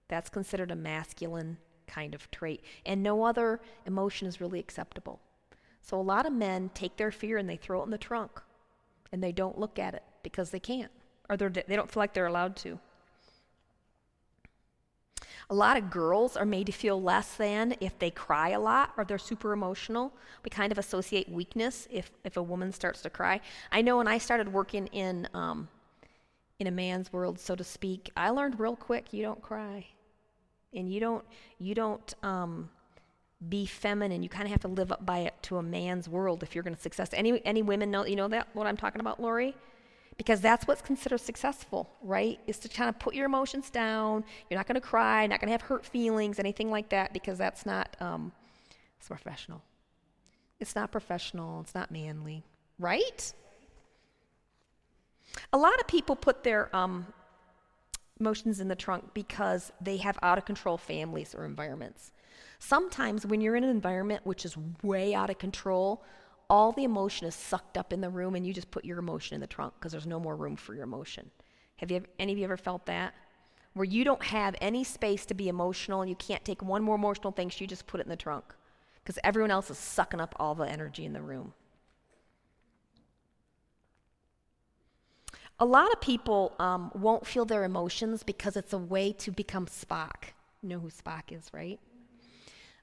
That's 0.09 0.31
considered 0.31 0.71
a 0.71 0.77
masculine 0.77 1.59
kind 1.87 2.15
of 2.15 2.31
trait. 2.31 2.63
And 2.87 3.03
no 3.03 3.25
other 3.25 3.61
emotion 3.87 4.27
is 4.27 4.41
really 4.41 4.61
acceptable. 4.61 5.21
So 5.83 6.01
a 6.01 6.03
lot 6.03 6.27
of 6.27 6.33
men 6.33 6.71
take 6.75 6.97
their 6.97 7.11
fear 7.11 7.37
and 7.37 7.49
they 7.49 7.57
throw 7.57 7.81
it 7.81 7.85
in 7.85 7.91
the 7.91 7.99
trunk 7.99 8.41
and 9.13 9.23
they 9.23 9.33
don't 9.33 9.59
look 9.59 9.79
at 9.79 9.95
it 9.95 10.03
because 10.23 10.51
they 10.51 10.61
can't 10.61 10.91
or 11.29 11.37
they 11.37 11.77
don't 11.77 11.91
feel 11.91 12.01
like 12.01 12.15
they're 12.15 12.27
allowed 12.27 12.57
to. 12.57 12.79
A 15.51 15.55
lot 15.55 15.77
of 15.77 15.91
girls 15.91 16.37
are 16.37 16.47
made 16.47 16.67
to 16.67 16.73
feel 16.73 17.01
less 17.01 17.37
than 17.37 17.75
if 17.81 17.99
they 17.99 18.11
cry 18.11 18.51
a 18.51 18.61
lot 18.61 18.93
or 18.97 19.05
they're 19.05 19.19
super 19.19 19.53
emotional. 19.53 20.13
We 20.43 20.49
kind 20.49 20.73
of 20.73 20.79
associate 20.79 21.29
weakness 21.29 21.87
if, 21.91 22.11
if 22.25 22.37
a 22.37 22.43
woman 22.43 22.73
starts 22.73 23.03
to 23.03 23.11
cry. 23.11 23.41
I 23.71 23.83
know 23.83 23.99
when 23.99 24.09
I 24.09 24.17
started 24.17 24.53
working 24.53 24.87
in 24.89 25.29
um, 25.35 25.69
in 26.59 26.67
a 26.67 26.71
man's 26.71 27.13
world, 27.13 27.39
so 27.39 27.55
to 27.55 27.65
speak, 27.65 28.11
I 28.17 28.31
learned 28.31 28.61
real 28.61 28.77
quick 28.77 29.13
you 29.13 29.23
don't 29.23 29.43
cry. 29.43 29.87
And 30.73 30.93
you 30.93 31.01
don't, 31.01 31.25
you 31.59 31.75
don't 31.75 32.15
um, 32.23 32.69
be 33.49 33.67
feminine. 33.67 34.23
You 34.23 34.29
kind 34.29 34.45
of 34.45 34.51
have 34.51 34.61
to 34.63 34.69
live 34.69 34.91
up 34.91 35.07
by 35.07 35.21
it 35.21 35.35
to 35.43 35.59
a 35.59 35.63
man's 35.63 36.09
world 36.09 36.43
if 36.43 36.55
you're 36.55 36.65
going 36.65 36.75
to 36.75 36.81
success. 36.81 37.11
Any, 37.13 37.45
any 37.45 37.63
women 37.63 37.91
know, 37.91 38.05
you 38.05 38.17
know 38.17 38.29
that, 38.29 38.49
what 38.55 38.67
I'm 38.67 38.77
talking 38.77 39.01
about, 39.01 39.21
Lori? 39.21 39.57
Because 40.17 40.41
that's 40.41 40.67
what's 40.67 40.83
considered 40.83 41.19
successful, 41.19 41.91
right? 42.03 42.39
Is 42.47 42.59
to 42.59 42.69
kind 42.69 42.89
of 42.89 42.99
put 42.99 43.15
your 43.15 43.27
emotions 43.27 43.71
down. 43.71 44.25
You're 44.49 44.59
not 44.59 44.67
going 44.67 44.77
to 44.77 44.81
cry, 44.81 45.27
not 45.27 45.41
going 45.41 45.49
to 45.49 45.53
have 45.53 45.63
hurt 45.63 45.85
feelings, 45.85 46.39
anything 46.39 46.71
like 46.71 46.89
that, 46.91 47.13
because 47.13 47.39
that's 47.39 47.67
not, 47.67 47.97
um, 48.01 48.33
it's 48.99 49.09
professional. 49.09 49.63
It's 50.61 50.75
not 50.75 50.93
professional. 50.93 51.61
It's 51.61 51.75
not 51.75 51.91
manly, 51.91 52.45
right? 52.79 53.33
A 55.53 55.59
lot 55.59 55.79
of 55.81 55.87
people 55.87 56.17
put 56.17 56.45
their 56.45 56.75
um, 56.75 57.07
emotions 58.21 58.61
in 58.61 58.69
the 58.69 58.77
trunk 58.77 59.13
because 59.15 59.73
they 59.81 59.97
have 59.99 60.19
out 60.23 60.39
of 60.39 60.45
control 60.45 60.79
families 60.79 61.35
or 61.35 61.45
environments. 61.45 62.13
Sometimes 62.59 63.27
when 63.27 63.41
you're 63.41 63.57
in 63.57 63.65
an 63.65 63.71
environment 63.71 64.23
which 64.25 64.45
is 64.45 64.57
way 64.83 65.15
out 65.15 65.31
of 65.31 65.39
control, 65.39 66.03
all 66.49 66.73
the 66.73 66.85
emotion 66.85 67.27
is 67.27 67.35
sucked 67.35 67.77
up 67.77 67.93
in 67.93 68.01
the 68.01 68.09
room 68.11 68.35
and 68.35 68.47
you 68.47 68.53
just 68.53 68.71
put 68.71 68.85
your 68.85 68.99
emotion 68.99 69.35
in 69.35 69.41
the 69.41 69.47
trunk 69.47 69.75
because 69.79 69.93
there's 69.93 70.07
no 70.07 70.21
more 70.21 70.37
room 70.37 70.57
for 70.57 70.75
your 70.75 70.85
emotion. 70.85 71.31
Have 71.77 71.91
you 71.91 71.99
ever, 71.99 72.07
any 72.19 72.33
of 72.33 72.39
you 72.39 72.45
ever 72.45 72.57
felt 72.57 72.87
that? 72.87 73.15
Where 73.73 73.85
you 73.85 74.05
don't 74.05 74.23
have 74.23 74.55
any 74.61 74.85
space 74.85 75.27
to 75.27 75.35
be 75.35 75.49
emotional 75.49 76.01
and 76.01 76.09
you 76.09 76.17
can't 76.17 76.45
take 76.45 76.63
one 76.63 76.83
more 76.83 76.95
emotional 76.95 77.33
thing, 77.33 77.51
so 77.51 77.59
you 77.61 77.67
just 77.67 77.87
put 77.87 78.01
it 78.01 78.07
in 78.07 78.11
the 78.11 78.17
trunk 78.17 78.45
because 79.03 79.19
everyone 79.25 79.51
else 79.51 79.71
is 79.71 79.79
sucking 79.79 80.21
up 80.21 80.35
all 80.39 80.55
the 80.55 80.65
energy 80.65 81.05
in 81.05 81.13
the 81.13 81.21
room. 81.21 81.53
A 85.61 85.65
lot 85.65 85.93
of 85.93 86.01
people 86.01 86.53
um, 86.59 86.91
won't 86.95 87.27
feel 87.27 87.45
their 87.45 87.65
emotions 87.65 88.23
because 88.23 88.57
it's 88.57 88.73
a 88.73 88.79
way 88.79 89.13
to 89.13 89.31
become 89.31 89.67
Spock. 89.67 90.33
You 90.63 90.71
know 90.71 90.81
who 90.81 90.89
Spock 90.89 91.31
is, 91.31 91.49
right? 91.53 91.79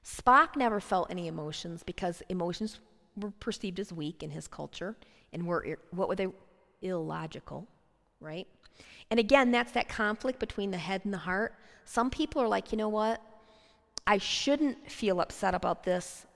Spock 0.04 0.56
never 0.56 0.80
felt 0.80 1.10
any 1.10 1.28
emotions 1.28 1.82
because 1.82 2.22
emotions 2.28 2.80
were 3.16 3.30
perceived 3.30 3.78
as 3.78 3.92
weak 3.92 4.22
in 4.22 4.30
his 4.30 4.48
culture 4.48 4.96
and 5.32 5.46
were 5.46 5.78
what 5.90 6.08
were 6.08 6.16
they 6.16 6.28
illogical, 6.80 7.68
right? 8.20 8.46
And 9.10 9.20
again, 9.20 9.50
that's 9.50 9.72
that 9.72 9.88
conflict 9.88 10.38
between 10.38 10.70
the 10.70 10.78
head 10.78 11.02
and 11.04 11.12
the 11.12 11.18
heart. 11.18 11.54
Some 11.84 12.10
people 12.10 12.40
are 12.42 12.48
like, 12.48 12.72
you 12.72 12.78
know 12.78 12.88
what? 12.88 13.20
I 14.06 14.18
shouldn't 14.18 14.90
feel 14.90 15.20
upset 15.20 15.54
about 15.54 15.84
this, 15.84 16.26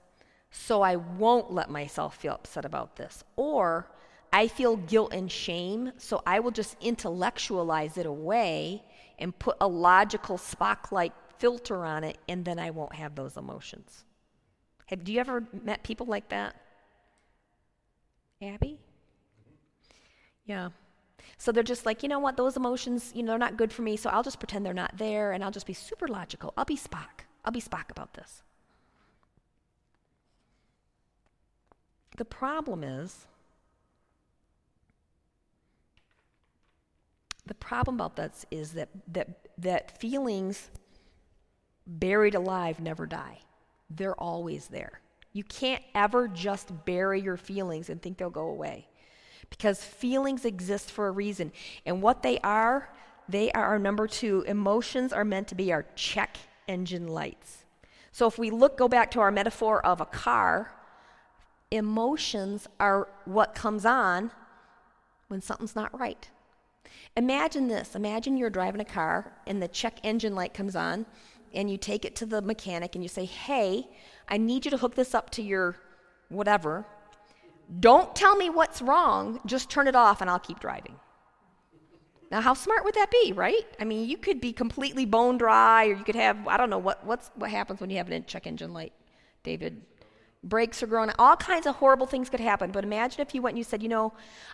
so 0.50 0.82
I 0.82 0.96
won't 0.96 1.50
let 1.50 1.70
myself 1.70 2.16
feel 2.16 2.34
upset 2.34 2.64
about 2.64 2.96
this. 2.96 3.24
Or 3.36 3.88
I 4.36 4.48
feel 4.48 4.76
guilt 4.76 5.14
and 5.14 5.32
shame, 5.32 5.92
so 5.96 6.22
I 6.26 6.40
will 6.40 6.50
just 6.50 6.76
intellectualize 6.82 7.96
it 7.96 8.04
away 8.04 8.82
and 9.18 9.36
put 9.38 9.56
a 9.62 9.66
logical 9.66 10.36
Spock 10.36 10.92
like 10.92 11.14
filter 11.38 11.86
on 11.86 12.04
it, 12.04 12.18
and 12.28 12.44
then 12.44 12.58
I 12.58 12.68
won't 12.68 12.94
have 12.94 13.14
those 13.14 13.38
emotions. 13.38 14.04
Have 14.88 15.04
do 15.04 15.12
you 15.14 15.20
ever 15.20 15.44
met 15.64 15.82
people 15.84 16.04
like 16.04 16.28
that? 16.28 16.54
Abby? 18.42 18.78
Yeah. 20.44 20.68
So 21.38 21.50
they're 21.50 21.62
just 21.62 21.86
like, 21.86 22.02
you 22.02 22.10
know 22.10 22.18
what, 22.18 22.36
those 22.36 22.58
emotions, 22.58 23.12
you 23.14 23.22
know, 23.22 23.32
they're 23.32 23.38
not 23.38 23.56
good 23.56 23.72
for 23.72 23.80
me, 23.80 23.96
so 23.96 24.10
I'll 24.10 24.22
just 24.22 24.38
pretend 24.38 24.66
they're 24.66 24.74
not 24.74 24.98
there 24.98 25.32
and 25.32 25.42
I'll 25.42 25.50
just 25.50 25.66
be 25.66 25.72
super 25.72 26.08
logical. 26.08 26.52
I'll 26.58 26.66
be 26.66 26.76
Spock. 26.76 27.24
I'll 27.42 27.52
be 27.52 27.62
Spock 27.62 27.90
about 27.90 28.12
this. 28.12 28.42
The 32.18 32.26
problem 32.26 32.84
is, 32.84 33.26
the 37.46 37.54
problem 37.54 37.96
about 37.96 38.16
that 38.16 38.44
is 38.50 38.72
that, 38.72 38.88
that, 39.08 39.28
that 39.58 39.98
feelings 39.98 40.70
buried 41.86 42.34
alive 42.34 42.80
never 42.80 43.06
die. 43.06 43.38
They're 43.88 44.20
always 44.20 44.66
there. 44.66 45.00
You 45.32 45.44
can't 45.44 45.82
ever 45.94 46.28
just 46.28 46.84
bury 46.84 47.20
your 47.20 47.36
feelings 47.36 47.88
and 47.88 48.00
think 48.00 48.18
they'll 48.18 48.30
go 48.30 48.48
away. 48.48 48.88
Because 49.48 49.82
feelings 49.84 50.44
exist 50.44 50.90
for 50.90 51.06
a 51.06 51.12
reason. 51.12 51.52
And 51.84 52.02
what 52.02 52.22
they 52.22 52.38
are, 52.38 52.90
they 53.28 53.52
are 53.52 53.64
our 53.64 53.78
number 53.78 54.08
two, 54.08 54.44
emotions 54.48 55.12
are 55.12 55.24
meant 55.24 55.48
to 55.48 55.54
be 55.54 55.72
our 55.72 55.86
check 55.94 56.38
engine 56.66 57.06
lights. 57.06 57.64
So 58.10 58.26
if 58.26 58.38
we 58.38 58.50
look, 58.50 58.76
go 58.76 58.88
back 58.88 59.10
to 59.12 59.20
our 59.20 59.30
metaphor 59.30 59.84
of 59.84 60.00
a 60.00 60.06
car, 60.06 60.72
emotions 61.70 62.66
are 62.80 63.08
what 63.24 63.54
comes 63.54 63.84
on 63.84 64.30
when 65.28 65.42
something's 65.42 65.76
not 65.76 65.96
right. 65.98 66.28
Imagine 67.16 67.68
this 67.68 67.94
imagine 67.94 68.36
you're 68.36 68.50
driving 68.50 68.80
a 68.80 68.84
car 68.84 69.32
and 69.46 69.62
the 69.62 69.68
check 69.68 69.98
engine 70.02 70.34
light 70.34 70.54
comes 70.54 70.76
on, 70.76 71.06
and 71.54 71.70
you 71.70 71.76
take 71.76 72.04
it 72.04 72.14
to 72.16 72.26
the 72.26 72.42
mechanic 72.42 72.94
and 72.94 73.02
you 73.02 73.08
say, 73.08 73.24
Hey, 73.24 73.88
I 74.28 74.36
need 74.36 74.64
you 74.64 74.70
to 74.70 74.76
hook 74.76 74.94
this 74.94 75.14
up 75.14 75.30
to 75.30 75.42
your 75.42 75.76
whatever. 76.28 76.84
Don't 77.80 78.14
tell 78.14 78.36
me 78.36 78.50
what's 78.50 78.80
wrong, 78.80 79.40
just 79.46 79.70
turn 79.70 79.88
it 79.88 79.96
off 79.96 80.20
and 80.20 80.30
I'll 80.30 80.38
keep 80.38 80.60
driving. 80.60 80.96
Now, 82.30 82.40
how 82.40 82.54
smart 82.54 82.84
would 82.84 82.94
that 82.94 83.10
be, 83.10 83.32
right? 83.32 83.66
I 83.78 83.84
mean, 83.84 84.08
you 84.08 84.16
could 84.16 84.40
be 84.40 84.52
completely 84.52 85.04
bone 85.04 85.38
dry, 85.38 85.86
or 85.86 85.94
you 85.94 86.04
could 86.04 86.16
have, 86.16 86.48
I 86.48 86.56
don't 86.56 86.70
know, 86.70 86.78
what, 86.78 87.06
what's, 87.06 87.30
what 87.36 87.50
happens 87.50 87.80
when 87.80 87.88
you 87.88 87.98
have 87.98 88.10
an 88.10 88.24
check 88.26 88.48
engine 88.48 88.72
light, 88.72 88.92
David? 89.44 89.80
Brakes 90.46 90.80
are 90.80 90.86
growing, 90.86 91.10
all 91.18 91.36
kinds 91.36 91.66
of 91.66 91.74
horrible 91.74 92.06
things 92.06 92.30
could 92.30 92.38
happen. 92.40 92.70
But 92.70 92.84
imagine 92.84 93.20
if 93.20 93.34
you 93.34 93.42
went 93.42 93.54
and 93.54 93.58
you 93.58 93.64
said, 93.64 93.82
you 93.82 93.88
know, 93.88 94.12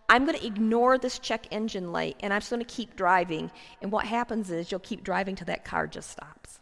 I'm 0.08 0.24
going 0.24 0.38
to 0.38 0.46
ignore 0.46 0.96
this 0.96 1.18
check 1.18 1.46
engine 1.50 1.92
light 1.92 2.16
and 2.20 2.32
I'm 2.32 2.40
just 2.40 2.50
going 2.50 2.64
to 2.64 2.74
keep 2.74 2.96
driving. 2.96 3.50
And 3.82 3.92
what 3.92 4.06
happens 4.06 4.50
is 4.50 4.70
you'll 4.70 4.80
keep 4.80 5.04
driving 5.04 5.36
till 5.36 5.46
that 5.46 5.64
car 5.64 5.86
just 5.86 6.10
stops. 6.10 6.60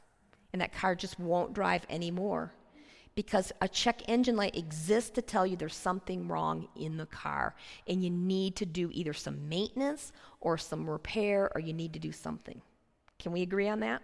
And 0.52 0.60
that 0.60 0.74
car 0.74 0.96
just 0.96 1.20
won't 1.20 1.54
drive 1.54 1.86
anymore 1.88 2.52
because 3.14 3.52
a 3.60 3.68
check 3.68 4.02
engine 4.08 4.36
light 4.36 4.56
exists 4.56 5.10
to 5.10 5.22
tell 5.22 5.46
you 5.46 5.56
there's 5.56 5.76
something 5.76 6.26
wrong 6.26 6.66
in 6.74 6.96
the 6.96 7.06
car 7.06 7.54
and 7.86 8.02
you 8.02 8.10
need 8.10 8.56
to 8.56 8.66
do 8.66 8.90
either 8.92 9.12
some 9.12 9.48
maintenance 9.48 10.12
or 10.40 10.58
some 10.58 10.88
repair 10.88 11.50
or 11.54 11.60
you 11.60 11.72
need 11.72 11.92
to 11.92 11.98
do 11.98 12.10
something. 12.10 12.60
Can 13.18 13.30
we 13.30 13.42
agree 13.42 13.68
on 13.68 13.80
that? 13.80 14.02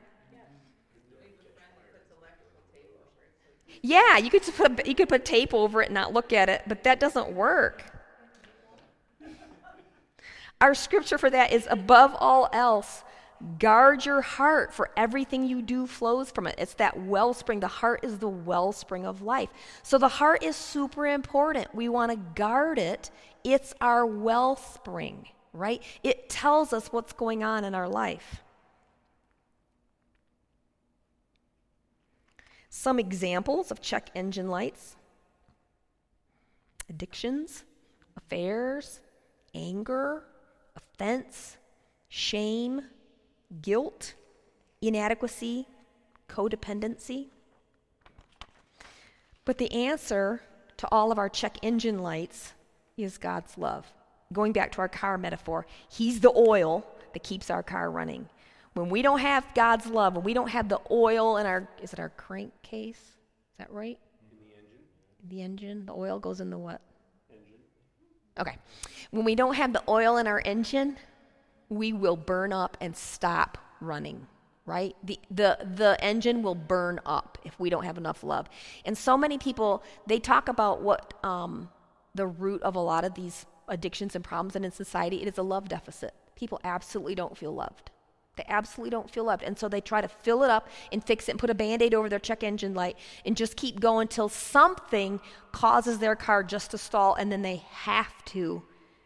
Yeah, 3.82 4.18
you 4.18 4.30
could 4.30 4.42
put 4.42 4.86
you 4.86 4.94
could 4.94 5.08
put 5.08 5.24
tape 5.24 5.54
over 5.54 5.82
it 5.82 5.86
and 5.86 5.94
not 5.94 6.12
look 6.12 6.32
at 6.32 6.48
it, 6.48 6.62
but 6.66 6.84
that 6.84 7.00
doesn't 7.00 7.32
work. 7.32 7.84
Our 10.60 10.74
scripture 10.74 11.18
for 11.18 11.28
that 11.30 11.52
is 11.52 11.68
above 11.70 12.16
all 12.18 12.48
else, 12.52 13.04
Guard 13.58 14.06
your 14.06 14.22
heart, 14.22 14.72
for 14.72 14.90
everything 14.96 15.46
you 15.46 15.60
do 15.60 15.86
flows 15.86 16.30
from 16.30 16.46
it. 16.46 16.54
It's 16.56 16.74
that 16.74 16.98
wellspring. 16.98 17.60
The 17.60 17.68
heart 17.68 18.02
is 18.02 18.18
the 18.18 18.28
wellspring 18.28 19.04
of 19.04 19.20
life. 19.20 19.50
So 19.82 19.98
the 19.98 20.08
heart 20.08 20.42
is 20.42 20.56
super 20.56 21.06
important. 21.06 21.74
We 21.74 21.90
want 21.90 22.12
to 22.12 22.16
guard 22.34 22.78
it. 22.78 23.10
It's 23.44 23.74
our 23.80 24.06
wellspring, 24.06 25.28
right? 25.52 25.82
It 26.02 26.30
tells 26.30 26.72
us 26.72 26.88
what's 26.88 27.12
going 27.12 27.44
on 27.44 27.64
in 27.64 27.74
our 27.74 27.88
life. 27.88 28.42
Some 32.78 32.98
examples 32.98 33.70
of 33.70 33.80
check 33.80 34.10
engine 34.14 34.50
lights 34.50 34.96
addictions, 36.90 37.64
affairs, 38.18 39.00
anger, 39.54 40.24
offense, 40.76 41.56
shame 42.10 42.82
guilt, 43.62 44.12
inadequacy, 44.82 45.66
codependency. 46.28 47.28
But 49.46 49.56
the 49.56 49.72
answer 49.72 50.42
to 50.76 50.86
all 50.92 51.10
of 51.10 51.18
our 51.18 51.30
check 51.30 51.56
engine 51.62 52.00
lights 52.00 52.52
is 52.98 53.16
God's 53.16 53.56
love. 53.56 53.90
Going 54.34 54.52
back 54.52 54.70
to 54.72 54.80
our 54.80 54.88
car 54.88 55.16
metaphor, 55.16 55.66
He's 55.88 56.20
the 56.20 56.32
oil 56.36 56.86
that 57.14 57.22
keeps 57.22 57.48
our 57.48 57.62
car 57.62 57.90
running. 57.90 58.28
When 58.76 58.90
we 58.90 59.00
don't 59.00 59.20
have 59.20 59.46
God's 59.54 59.86
love, 59.86 60.16
when 60.16 60.24
we 60.24 60.34
don't 60.34 60.50
have 60.50 60.68
the 60.68 60.80
oil 60.90 61.38
in 61.38 61.46
our, 61.46 61.66
is 61.80 61.94
it 61.94 61.98
our 61.98 62.10
crankcase? 62.10 62.98
Is 62.98 63.56
that 63.56 63.72
right? 63.72 63.98
In 64.30 64.36
the 64.36 64.54
engine. 64.54 64.80
The 65.30 65.42
engine? 65.42 65.86
The 65.86 65.94
oil 65.94 66.18
goes 66.18 66.42
in 66.42 66.50
the 66.50 66.58
what? 66.58 66.82
Engine. 67.30 67.56
Okay. 68.38 68.58
When 69.12 69.24
we 69.24 69.34
don't 69.34 69.54
have 69.54 69.72
the 69.72 69.82
oil 69.88 70.18
in 70.18 70.26
our 70.26 70.42
engine, 70.44 70.98
we 71.70 71.94
will 71.94 72.18
burn 72.18 72.52
up 72.52 72.76
and 72.82 72.94
stop 72.94 73.56
running 73.80 74.26
right 74.66 74.96
the, 75.04 75.18
the 75.30 75.58
the 75.76 75.96
engine 76.00 76.42
will 76.42 76.54
burn 76.54 76.98
up 77.06 77.38
if 77.44 77.60
we 77.60 77.68
don't 77.70 77.84
have 77.84 77.98
enough 77.98 78.24
love 78.24 78.48
and 78.84 78.96
so 78.96 79.16
many 79.16 79.36
people 79.36 79.82
they 80.06 80.18
talk 80.18 80.48
about 80.48 80.80
what 80.80 81.12
um, 81.22 81.68
the 82.14 82.26
root 82.26 82.62
of 82.62 82.74
a 82.74 82.80
lot 82.80 83.04
of 83.04 83.14
these 83.14 83.44
addictions 83.68 84.16
and 84.16 84.24
problems 84.24 84.56
and 84.56 84.64
in 84.64 84.72
society 84.72 85.22
it 85.22 85.28
is 85.28 85.38
a 85.38 85.42
love 85.42 85.68
deficit 85.68 86.14
people 86.34 86.58
absolutely 86.64 87.14
don't 87.14 87.36
feel 87.36 87.52
loved 87.52 87.90
they 88.36 88.44
absolutely 88.48 88.90
don't 88.90 89.10
feel 89.10 89.24
loved 89.24 89.42
and 89.42 89.58
so 89.58 89.68
they 89.68 89.80
try 89.80 90.00
to 90.00 90.08
fill 90.08 90.42
it 90.42 90.50
up 90.50 90.68
and 90.92 91.02
fix 91.02 91.28
it 91.28 91.32
and 91.32 91.40
put 91.40 91.50
a 91.50 91.54
band-aid 91.54 91.94
over 91.94 92.08
their 92.08 92.18
check 92.18 92.42
engine 92.44 92.74
light 92.74 92.96
and 93.24 93.36
just 93.36 93.56
keep 93.56 93.80
going 93.80 94.02
until 94.02 94.28
something 94.28 95.20
causes 95.52 95.98
their 95.98 96.16
car 96.16 96.42
just 96.42 96.70
to 96.70 96.78
stall 96.78 97.14
and 97.14 97.32
then 97.32 97.42
they 97.42 97.62
have 97.70 98.24
to 98.26 98.62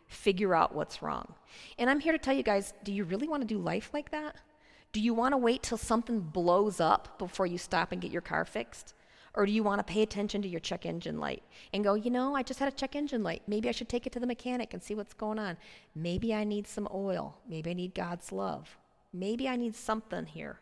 figure 0.09 0.55
out 0.55 0.75
what's 0.75 1.03
wrong. 1.03 1.35
And 1.79 1.89
I'm 1.89 2.01
here 2.01 2.13
to 2.13 2.19
tell 2.19 2.35
you 2.35 2.43
guys 2.43 2.75
do 2.83 2.93
you 2.93 3.05
really 3.05 3.29
want 3.29 3.43
to 3.43 3.47
do 3.47 3.59
life 3.59 3.91
like 3.93 4.11
that? 4.11 4.37
Do 4.93 5.01
you 5.01 5.15
want 5.15 5.33
to 5.33 5.39
wait 5.39 5.63
till 5.63 5.79
something 5.79 6.21
blows 6.21 6.81
up 6.81 7.19
before 7.19 7.47
you 7.47 7.59
stop 7.59 7.93
and 7.93 8.01
get 8.01 8.11
your 8.11 8.23
car 8.23 8.45
fixed? 8.45 8.95
Or 9.35 9.47
do 9.47 9.53
you 9.53 9.63
want 9.63 9.79
to 9.79 9.93
pay 9.93 10.03
attention 10.03 10.43
to 10.43 10.49
your 10.49 10.59
check 10.59 10.85
engine 10.85 11.21
light 11.21 11.45
and 11.73 11.85
go, 11.85 11.95
you 11.95 12.11
know, 12.11 12.35
I 12.35 12.43
just 12.43 12.59
had 12.59 12.69
a 12.69 12.75
check 12.75 12.97
engine 12.97 13.23
light. 13.23 13.43
Maybe 13.47 13.69
I 13.69 13.73
should 13.73 13.89
take 13.89 14.07
it 14.07 14.13
to 14.15 14.21
the 14.21 14.27
mechanic 14.27 14.75
and 14.75 14.83
see 14.83 14.97
what's 14.97 15.15
going 15.15 15.39
on. 15.39 15.57
Maybe 15.95 16.35
I 16.35 16.43
need 16.43 16.67
some 16.67 16.89
oil. 16.93 17.39
Maybe 17.49 17.71
I 17.71 17.75
need 17.75 17.95
God's 17.95 18.33
love. 18.33 18.77
Maybe 19.13 19.49
I 19.49 19.57
need 19.57 19.75
something 19.75 20.27
here. 20.27 20.61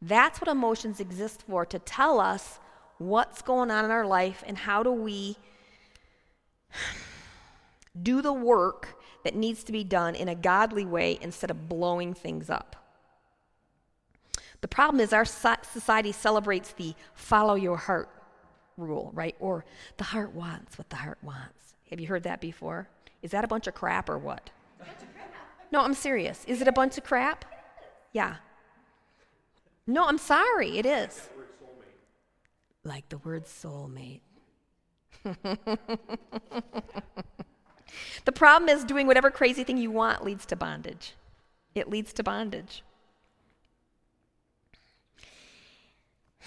That's 0.00 0.40
what 0.40 0.48
emotions 0.48 1.00
exist 1.00 1.44
for 1.48 1.64
to 1.66 1.78
tell 1.78 2.20
us 2.20 2.58
what's 2.98 3.42
going 3.42 3.70
on 3.70 3.84
in 3.84 3.90
our 3.90 4.06
life 4.06 4.42
and 4.46 4.58
how 4.58 4.82
do 4.82 4.92
we 4.92 5.36
do 8.02 8.20
the 8.22 8.32
work 8.32 9.00
that 9.24 9.34
needs 9.34 9.64
to 9.64 9.72
be 9.72 9.84
done 9.84 10.14
in 10.14 10.28
a 10.28 10.34
godly 10.34 10.84
way 10.84 11.18
instead 11.20 11.50
of 11.50 11.68
blowing 11.68 12.14
things 12.14 12.50
up. 12.50 12.76
The 14.60 14.68
problem 14.68 15.00
is 15.00 15.12
our 15.12 15.24
society 15.24 16.12
celebrates 16.12 16.72
the 16.72 16.94
follow 17.14 17.54
your 17.54 17.76
heart 17.76 18.08
rule, 18.76 19.10
right? 19.14 19.36
Or 19.38 19.64
the 19.96 20.04
heart 20.04 20.34
wants 20.34 20.78
what 20.78 20.90
the 20.90 20.96
heart 20.96 21.18
wants. 21.22 21.76
Have 21.90 22.00
you 22.00 22.08
heard 22.08 22.24
that 22.24 22.40
before? 22.40 22.88
Is 23.22 23.30
that 23.32 23.44
a 23.44 23.48
bunch 23.48 23.66
of 23.66 23.74
crap 23.74 24.08
or 24.08 24.18
what? 24.18 24.50
No, 25.70 25.80
I'm 25.80 25.94
serious. 25.94 26.44
Is 26.46 26.60
it 26.60 26.68
a 26.68 26.72
bunch 26.72 26.98
of 26.98 27.04
crap? 27.04 27.44
Yeah. 28.12 28.36
No, 29.86 30.04
I'm 30.04 30.18
sorry. 30.18 30.78
It 30.78 30.86
is. 30.86 31.28
like 32.84 33.08
the 33.08 33.18
word 33.18 33.44
soulmate. 33.44 34.20
the 38.24 38.32
problem 38.34 38.68
is 38.68 38.84
doing 38.84 39.06
whatever 39.06 39.30
crazy 39.30 39.64
thing 39.64 39.76
you 39.78 39.90
want 39.90 40.24
leads 40.24 40.46
to 40.46 40.56
bondage. 40.56 41.14
It 41.74 41.88
leads 41.90 42.12
to 42.14 42.22
bondage. 42.22 42.82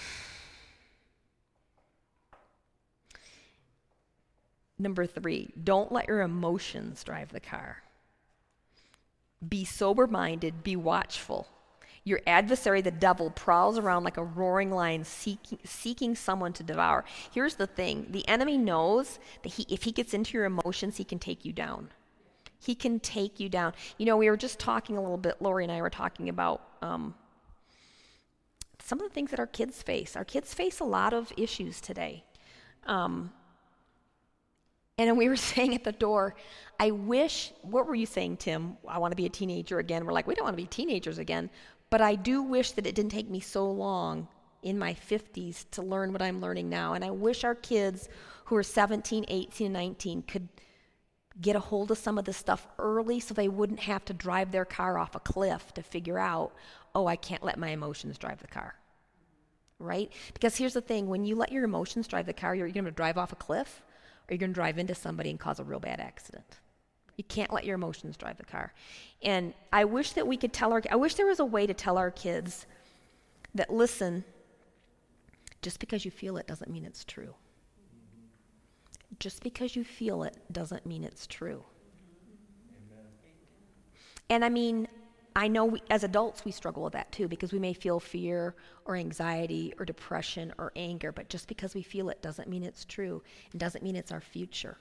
Number 4.79 5.05
three, 5.05 5.51
don't 5.63 5.91
let 5.91 6.07
your 6.07 6.21
emotions 6.21 7.03
drive 7.03 7.31
the 7.31 7.39
car. 7.39 7.83
Be 9.47 9.65
sober 9.65 10.07
minded, 10.07 10.63
be 10.63 10.75
watchful. 10.75 11.47
Your 12.03 12.21
adversary, 12.25 12.81
the 12.81 12.91
devil, 12.91 13.29
prowls 13.29 13.77
around 13.77 14.03
like 14.03 14.17
a 14.17 14.23
roaring 14.23 14.71
lion 14.71 15.03
seeking, 15.03 15.59
seeking 15.63 16.15
someone 16.15 16.53
to 16.53 16.63
devour. 16.63 17.05
Here's 17.31 17.55
the 17.55 17.67
thing 17.67 18.07
the 18.09 18.27
enemy 18.27 18.57
knows 18.57 19.19
that 19.43 19.53
he, 19.53 19.65
if 19.69 19.83
he 19.83 19.91
gets 19.91 20.13
into 20.13 20.37
your 20.37 20.45
emotions, 20.45 20.97
he 20.97 21.03
can 21.03 21.19
take 21.19 21.45
you 21.45 21.53
down. 21.53 21.89
He 22.59 22.75
can 22.75 22.99
take 22.99 23.39
you 23.39 23.49
down. 23.49 23.73
You 23.97 24.05
know, 24.05 24.17
we 24.17 24.29
were 24.29 24.37
just 24.37 24.59
talking 24.59 24.97
a 24.97 25.01
little 25.01 25.17
bit, 25.17 25.41
Lori 25.41 25.63
and 25.63 25.71
I 25.71 25.81
were 25.81 25.89
talking 25.89 26.29
about 26.29 26.61
um, 26.81 27.15
some 28.83 28.99
of 28.99 29.07
the 29.07 29.13
things 29.13 29.31
that 29.31 29.39
our 29.39 29.47
kids 29.47 29.81
face. 29.81 30.15
Our 30.15 30.25
kids 30.25 30.53
face 30.53 30.79
a 30.79 30.85
lot 30.85 31.13
of 31.13 31.31
issues 31.37 31.81
today. 31.81 32.23
Um, 32.85 33.31
and 35.09 35.17
we 35.17 35.29
were 35.29 35.35
saying 35.51 35.75
at 35.75 35.83
the 35.83 35.91
door, 35.91 36.35
I 36.79 36.91
wish, 36.91 37.51
what 37.61 37.87
were 37.87 37.95
you 37.95 38.05
saying, 38.05 38.37
Tim? 38.37 38.77
I 38.87 38.97
want 38.97 39.11
to 39.11 39.15
be 39.15 39.25
a 39.25 39.29
teenager 39.29 39.79
again. 39.79 40.05
We're 40.05 40.13
like, 40.13 40.27
we 40.27 40.35
don't 40.35 40.45
want 40.45 40.57
to 40.57 40.61
be 40.63 40.67
teenagers 40.67 41.17
again. 41.17 41.49
But 41.89 42.01
I 42.01 42.15
do 42.15 42.41
wish 42.41 42.71
that 42.71 42.87
it 42.87 42.95
didn't 42.95 43.11
take 43.11 43.29
me 43.29 43.39
so 43.39 43.69
long 43.69 44.27
in 44.63 44.79
my 44.79 44.93
50s 44.93 45.65
to 45.71 45.81
learn 45.81 46.11
what 46.11 46.21
I'm 46.21 46.41
learning 46.41 46.69
now. 46.69 46.93
And 46.93 47.03
I 47.03 47.11
wish 47.11 47.43
our 47.43 47.55
kids 47.55 48.09
who 48.45 48.55
are 48.55 48.63
17, 48.63 49.25
18, 49.27 49.67
and 49.67 49.73
19 49.73 50.23
could 50.23 50.47
get 51.39 51.55
a 51.55 51.59
hold 51.59 51.91
of 51.91 51.97
some 51.97 52.17
of 52.17 52.25
this 52.25 52.37
stuff 52.37 52.67
early 52.79 53.19
so 53.19 53.33
they 53.33 53.47
wouldn't 53.47 53.79
have 53.79 54.03
to 54.05 54.13
drive 54.13 54.51
their 54.51 54.65
car 54.65 54.97
off 54.97 55.15
a 55.15 55.19
cliff 55.19 55.73
to 55.73 55.81
figure 55.81 56.19
out, 56.19 56.53
oh, 56.93 57.07
I 57.07 57.15
can't 57.15 57.43
let 57.43 57.57
my 57.57 57.69
emotions 57.69 58.17
drive 58.17 58.39
the 58.39 58.47
car. 58.47 58.75
Right? 59.79 60.11
Because 60.33 60.57
here's 60.57 60.73
the 60.73 60.81
thing 60.81 61.07
when 61.07 61.25
you 61.25 61.35
let 61.35 61.51
your 61.51 61.63
emotions 61.63 62.07
drive 62.07 62.25
the 62.25 62.33
car, 62.33 62.53
you're 62.53 62.69
going 62.69 62.85
to 62.85 62.91
drive 62.91 63.17
off 63.17 63.31
a 63.33 63.37
cliff 63.37 63.81
or 64.31 64.33
you're 64.33 64.39
going 64.39 64.51
to 64.51 64.55
drive 64.55 64.77
into 64.77 64.95
somebody 64.95 65.29
and 65.29 65.37
cause 65.37 65.59
a 65.59 65.63
real 65.63 65.81
bad 65.81 65.99
accident. 65.99 66.59
You 67.17 67.25
can't 67.25 67.51
let 67.51 67.65
your 67.65 67.75
emotions 67.75 68.15
drive 68.15 68.37
the 68.37 68.45
car. 68.45 68.73
And 69.21 69.53
I 69.73 69.83
wish 69.83 70.13
that 70.13 70.25
we 70.25 70.37
could 70.37 70.53
tell 70.53 70.71
our 70.71 70.81
I 70.89 70.95
wish 70.95 71.15
there 71.15 71.25
was 71.25 71.41
a 71.41 71.45
way 71.45 71.67
to 71.67 71.73
tell 71.73 71.97
our 71.97 72.09
kids 72.09 72.65
that 73.53 73.69
listen, 73.69 74.23
just 75.61 75.79
because 75.79 76.05
you 76.05 76.11
feel 76.11 76.37
it 76.37 76.47
doesn't 76.47 76.71
mean 76.71 76.85
it's 76.85 77.03
true. 77.03 77.35
Just 79.19 79.43
because 79.43 79.75
you 79.75 79.83
feel 79.83 80.23
it 80.23 80.37
doesn't 80.51 80.85
mean 80.85 81.03
it's 81.03 81.27
true. 81.27 81.63
Amen. 82.71 83.05
And 84.29 84.45
I 84.45 84.49
mean, 84.49 84.87
I 85.35 85.47
know 85.47 85.65
we, 85.65 85.81
as 85.89 86.03
adults 86.03 86.43
we 86.43 86.51
struggle 86.51 86.83
with 86.83 86.93
that 86.93 87.11
too 87.11 87.27
because 87.27 87.53
we 87.53 87.59
may 87.59 87.73
feel 87.73 87.99
fear 87.99 88.55
or 88.85 88.95
anxiety 88.95 89.73
or 89.79 89.85
depression 89.85 90.53
or 90.57 90.71
anger, 90.75 91.11
but 91.11 91.29
just 91.29 91.47
because 91.47 91.73
we 91.73 91.83
feel 91.83 92.09
it 92.09 92.21
doesn't 92.21 92.49
mean 92.49 92.63
it's 92.63 92.85
true 92.85 93.23
and 93.51 93.59
doesn't 93.59 93.83
mean 93.83 93.95
it's 93.95 94.11
our 94.11 94.21
future. 94.21 94.77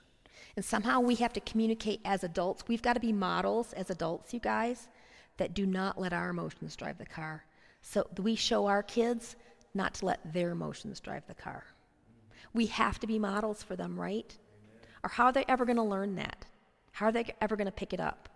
And 0.57 0.65
somehow 0.65 1.01
we 1.01 1.15
have 1.17 1.33
to 1.35 1.41
communicate 1.41 2.01
as 2.05 2.25
adults. 2.25 2.65
We've 2.67 2.83
got 2.83 2.95
to 2.95 3.01
be 3.01 3.13
models 3.13 3.73
as 3.75 3.91
adults, 3.91 4.35
you 4.35 4.41
guys, 4.41 4.89
that 5.37 5.55
do 5.55 5.67
not 5.67 6.01
let 6.01 6.13
our 6.13 6.31
emotions 6.31 6.75
drive 6.77 6.99
the 6.99 7.07
car. 7.07 7.45
So 7.83 8.07
we 8.21 8.35
show 8.35 8.67
our 8.67 8.83
kids 8.83 9.37
not 9.75 9.95
to 9.95 10.07
let 10.07 10.33
their 10.33 10.51
emotions 10.51 11.01
drive 11.01 11.27
the 11.27 11.35
car. 11.35 11.65
We 12.53 12.67
have 12.67 12.99
to 13.01 13.07
be 13.07 13.19
models 13.19 13.63
for 13.63 13.77
them, 13.77 13.99
right? 13.99 14.37
Or 15.05 15.11
how 15.11 15.27
are 15.27 15.33
they 15.33 15.45
ever 15.49 15.65
going 15.65 15.77
to 15.77 15.83
learn 15.83 16.17
that? 16.17 16.45
How 16.93 17.07
are 17.07 17.13
they 17.13 17.25
ever 17.41 17.57
going 17.57 17.67
to 17.67 17.73
pick 17.73 17.93
it 17.93 18.01
up? 18.01 18.29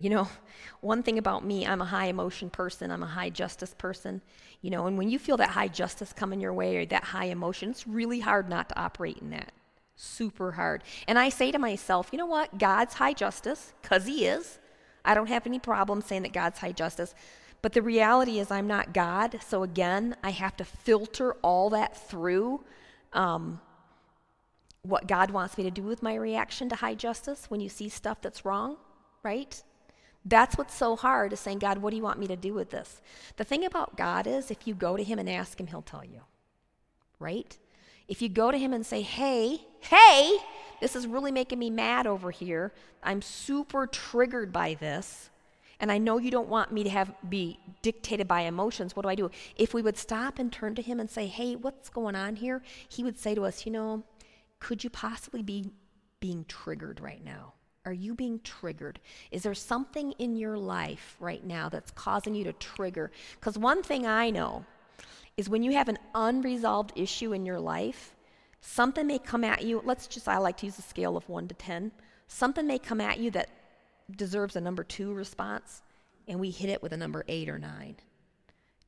You 0.00 0.10
know, 0.10 0.28
one 0.80 1.02
thing 1.02 1.18
about 1.18 1.44
me, 1.44 1.66
I'm 1.66 1.80
a 1.80 1.86
high 1.86 2.06
emotion 2.06 2.50
person, 2.50 2.90
I'm 2.90 3.02
a 3.02 3.06
high 3.06 3.30
justice 3.30 3.74
person. 3.76 4.22
You 4.60 4.70
know, 4.70 4.86
and 4.86 4.98
when 4.98 5.08
you 5.08 5.18
feel 5.18 5.36
that 5.36 5.50
high 5.50 5.68
justice 5.68 6.12
coming 6.12 6.40
your 6.40 6.52
way 6.52 6.76
or 6.76 6.86
that 6.86 7.04
high 7.04 7.26
emotion, 7.26 7.70
it's 7.70 7.86
really 7.86 8.20
hard 8.20 8.48
not 8.48 8.68
to 8.70 8.78
operate 8.78 9.18
in 9.18 9.30
that. 9.30 9.52
Super 9.94 10.52
hard. 10.52 10.82
And 11.06 11.18
I 11.18 11.28
say 11.28 11.52
to 11.52 11.58
myself, 11.58 12.08
you 12.12 12.18
know 12.18 12.26
what? 12.26 12.58
God's 12.58 12.94
high 12.94 13.12
justice, 13.12 13.72
because 13.82 14.06
He 14.06 14.26
is. 14.26 14.58
I 15.04 15.14
don't 15.14 15.28
have 15.28 15.46
any 15.46 15.58
problem 15.58 16.00
saying 16.02 16.22
that 16.22 16.32
God's 16.32 16.58
high 16.58 16.72
justice. 16.72 17.14
But 17.62 17.72
the 17.72 17.82
reality 17.82 18.38
is, 18.38 18.50
I'm 18.50 18.66
not 18.66 18.92
God. 18.92 19.40
So 19.46 19.62
again, 19.62 20.16
I 20.22 20.30
have 20.30 20.56
to 20.58 20.64
filter 20.64 21.32
all 21.42 21.70
that 21.70 21.96
through 22.08 22.64
um, 23.12 23.60
what 24.82 25.06
God 25.08 25.30
wants 25.30 25.58
me 25.58 25.64
to 25.64 25.70
do 25.70 25.82
with 25.82 26.02
my 26.02 26.14
reaction 26.14 26.68
to 26.68 26.76
high 26.76 26.94
justice 26.94 27.46
when 27.48 27.60
you 27.60 27.68
see 27.68 27.88
stuff 27.88 28.20
that's 28.20 28.44
wrong, 28.44 28.76
right? 29.22 29.62
That's 30.24 30.58
what's 30.58 30.74
so 30.74 30.96
hard 30.96 31.32
is 31.32 31.40
saying, 31.40 31.60
God, 31.60 31.78
what 31.78 31.90
do 31.90 31.96
you 31.96 32.02
want 32.02 32.18
me 32.18 32.26
to 32.26 32.36
do 32.36 32.52
with 32.52 32.70
this? 32.70 33.00
The 33.36 33.44
thing 33.44 33.64
about 33.64 33.96
God 33.96 34.26
is, 34.26 34.50
if 34.50 34.66
you 34.66 34.74
go 34.74 34.96
to 34.96 35.04
Him 35.04 35.18
and 35.18 35.28
ask 35.28 35.58
Him, 35.58 35.68
He'll 35.68 35.82
tell 35.82 36.04
you, 36.04 36.20
right? 37.18 37.56
If 38.08 38.20
you 38.20 38.28
go 38.28 38.50
to 38.50 38.58
Him 38.58 38.72
and 38.72 38.84
say, 38.84 39.02
hey, 39.02 39.60
hey, 39.80 40.38
this 40.80 40.94
is 40.94 41.06
really 41.06 41.32
making 41.32 41.58
me 41.58 41.70
mad 41.70 42.06
over 42.06 42.30
here. 42.30 42.72
I'm 43.02 43.22
super 43.22 43.86
triggered 43.86 44.52
by 44.52 44.74
this. 44.74 45.30
And 45.80 45.92
I 45.92 45.98
know 45.98 46.18
you 46.18 46.30
don't 46.30 46.48
want 46.48 46.72
me 46.72 46.82
to 46.84 46.90
have 46.90 47.12
be 47.28 47.58
dictated 47.82 48.26
by 48.26 48.40
emotions. 48.42 48.96
What 48.96 49.02
do 49.02 49.08
I 49.08 49.14
do? 49.14 49.30
If 49.56 49.74
we 49.74 49.82
would 49.82 49.96
stop 49.96 50.38
and 50.38 50.52
turn 50.52 50.74
to 50.74 50.82
him 50.82 50.98
and 50.98 51.08
say, 51.08 51.28
"Hey, 51.28 51.54
what's 51.54 51.88
going 51.88 52.16
on 52.16 52.36
here?" 52.36 52.62
He 52.88 53.04
would 53.04 53.16
say 53.16 53.34
to 53.36 53.44
us, 53.44 53.64
"You 53.64 53.72
know, 53.72 54.02
could 54.58 54.82
you 54.82 54.90
possibly 54.90 55.42
be 55.42 55.70
being 56.18 56.44
triggered 56.48 57.00
right 57.00 57.24
now?" 57.24 57.54
Are 57.88 57.92
you 57.94 58.14
being 58.14 58.40
triggered? 58.44 59.00
Is 59.30 59.44
there 59.44 59.54
something 59.54 60.12
in 60.18 60.36
your 60.36 60.58
life 60.58 61.16
right 61.20 61.42
now 61.42 61.70
that's 61.70 61.90
causing 61.90 62.34
you 62.34 62.44
to 62.44 62.52
trigger? 62.52 63.10
Because 63.40 63.56
one 63.56 63.82
thing 63.82 64.06
I 64.06 64.28
know 64.28 64.66
is 65.38 65.48
when 65.48 65.62
you 65.62 65.72
have 65.72 65.88
an 65.88 65.98
unresolved 66.14 66.92
issue 66.96 67.32
in 67.32 67.46
your 67.46 67.58
life, 67.58 68.14
something 68.60 69.06
may 69.06 69.18
come 69.18 69.42
at 69.42 69.64
you. 69.64 69.80
Let's 69.86 70.06
just, 70.06 70.28
I 70.28 70.36
like 70.36 70.58
to 70.58 70.66
use 70.66 70.78
a 70.78 70.82
scale 70.82 71.16
of 71.16 71.26
one 71.30 71.48
to 71.48 71.54
10. 71.54 71.90
Something 72.26 72.66
may 72.66 72.78
come 72.78 73.00
at 73.00 73.20
you 73.20 73.30
that 73.30 73.48
deserves 74.14 74.54
a 74.54 74.60
number 74.60 74.84
two 74.84 75.14
response, 75.14 75.80
and 76.26 76.38
we 76.38 76.50
hit 76.50 76.68
it 76.68 76.82
with 76.82 76.92
a 76.92 76.98
number 76.98 77.24
eight 77.26 77.48
or 77.48 77.58
nine. 77.58 77.96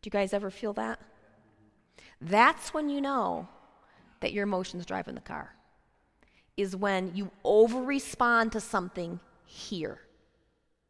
Do 0.03 0.09
you 0.09 0.11
guys 0.11 0.35
ever 0.35 0.51
feel 0.51 0.75
that? 0.75 1.01
That's 2.21 2.75
when 2.75 2.91
you 2.91 3.01
know 3.01 3.49
that 4.21 4.35
your 4.35 4.43
emotions 4.43 4.85
driving 4.85 5.15
the 5.15 5.23
car 5.23 5.55
is 6.61 6.77
when 6.77 7.13
you 7.15 7.31
over 7.45 7.83
respond 7.83 8.53
to 8.53 8.61
something 8.61 9.21
here, 9.45 9.99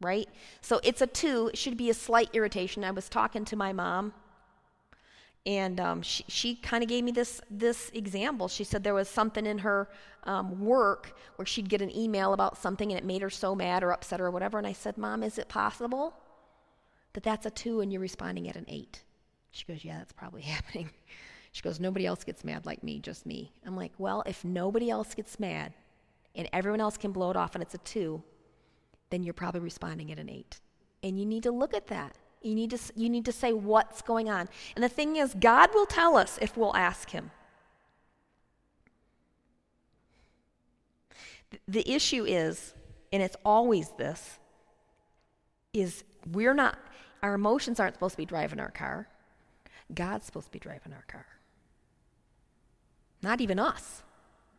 right? 0.00 0.28
So 0.60 0.80
it's 0.82 1.00
a 1.00 1.06
two, 1.06 1.50
it 1.52 1.58
should 1.58 1.76
be 1.76 1.90
a 1.90 1.94
slight 1.94 2.30
irritation. 2.32 2.84
I 2.84 2.90
was 2.90 3.08
talking 3.08 3.44
to 3.46 3.56
my 3.56 3.72
mom, 3.72 4.12
and 5.46 5.80
um, 5.80 6.02
she, 6.02 6.24
she 6.28 6.54
kind 6.54 6.82
of 6.82 6.88
gave 6.88 7.04
me 7.04 7.12
this, 7.12 7.40
this 7.50 7.90
example. 7.94 8.48
She 8.48 8.64
said 8.64 8.82
there 8.82 8.94
was 8.94 9.08
something 9.08 9.46
in 9.46 9.58
her 9.58 9.88
um, 10.24 10.60
work 10.60 11.16
where 11.36 11.46
she'd 11.46 11.68
get 11.68 11.80
an 11.80 11.96
email 11.96 12.34
about 12.34 12.58
something 12.58 12.90
and 12.90 12.98
it 12.98 13.04
made 13.04 13.22
her 13.22 13.30
so 13.30 13.54
mad 13.54 13.82
or 13.82 13.92
upset 13.92 14.20
or 14.20 14.30
whatever. 14.30 14.58
And 14.58 14.66
I 14.66 14.74
said, 14.74 14.98
Mom, 14.98 15.22
is 15.22 15.38
it 15.38 15.48
possible 15.48 16.14
that 17.14 17.22
that's 17.22 17.46
a 17.46 17.50
two 17.50 17.80
and 17.80 17.90
you're 17.90 18.02
responding 18.02 18.48
at 18.48 18.56
an 18.56 18.66
eight? 18.68 19.02
She 19.50 19.64
goes, 19.64 19.82
Yeah, 19.82 19.98
that's 19.98 20.12
probably 20.12 20.42
happening. 20.56 20.90
She 21.52 21.62
goes, 21.62 21.80
Nobody 21.80 22.06
else 22.06 22.24
gets 22.24 22.44
mad 22.44 22.66
like 22.66 22.82
me, 22.82 22.98
just 23.00 23.26
me. 23.26 23.52
I'm 23.66 23.76
like, 23.76 23.92
Well, 23.98 24.22
if 24.26 24.44
nobody 24.44 24.90
else 24.90 25.14
gets 25.14 25.38
mad 25.40 25.74
and 26.34 26.48
everyone 26.52 26.80
else 26.80 26.96
can 26.96 27.12
blow 27.12 27.30
it 27.30 27.36
off 27.36 27.54
and 27.54 27.62
it's 27.62 27.74
a 27.74 27.78
two, 27.78 28.22
then 29.10 29.22
you're 29.22 29.34
probably 29.34 29.60
responding 29.60 30.10
at 30.12 30.18
an 30.18 30.30
eight. 30.30 30.60
And 31.02 31.18
you 31.18 31.26
need 31.26 31.42
to 31.42 31.50
look 31.50 31.74
at 31.74 31.88
that. 31.88 32.14
You 32.42 32.54
need 32.54 32.70
to, 32.70 32.78
you 32.94 33.10
need 33.10 33.24
to 33.26 33.32
say 33.32 33.52
what's 33.52 34.00
going 34.00 34.30
on. 34.30 34.48
And 34.74 34.82
the 34.82 34.88
thing 34.88 35.16
is, 35.16 35.34
God 35.38 35.70
will 35.74 35.86
tell 35.86 36.16
us 36.16 36.38
if 36.40 36.56
we'll 36.56 36.76
ask 36.76 37.10
Him. 37.10 37.30
The 41.66 41.88
issue 41.90 42.24
is, 42.24 42.74
and 43.12 43.22
it's 43.22 43.36
always 43.44 43.90
this, 43.98 44.38
is 45.72 46.04
we're 46.30 46.54
not, 46.54 46.78
our 47.22 47.34
emotions 47.34 47.80
aren't 47.80 47.96
supposed 47.96 48.12
to 48.12 48.18
be 48.18 48.24
driving 48.24 48.60
our 48.60 48.70
car. 48.70 49.08
God's 49.92 50.26
supposed 50.26 50.46
to 50.46 50.52
be 50.52 50.58
driving 50.58 50.92
our 50.92 51.04
car. 51.08 51.26
Not 53.22 53.40
even 53.40 53.58
us. 53.58 54.02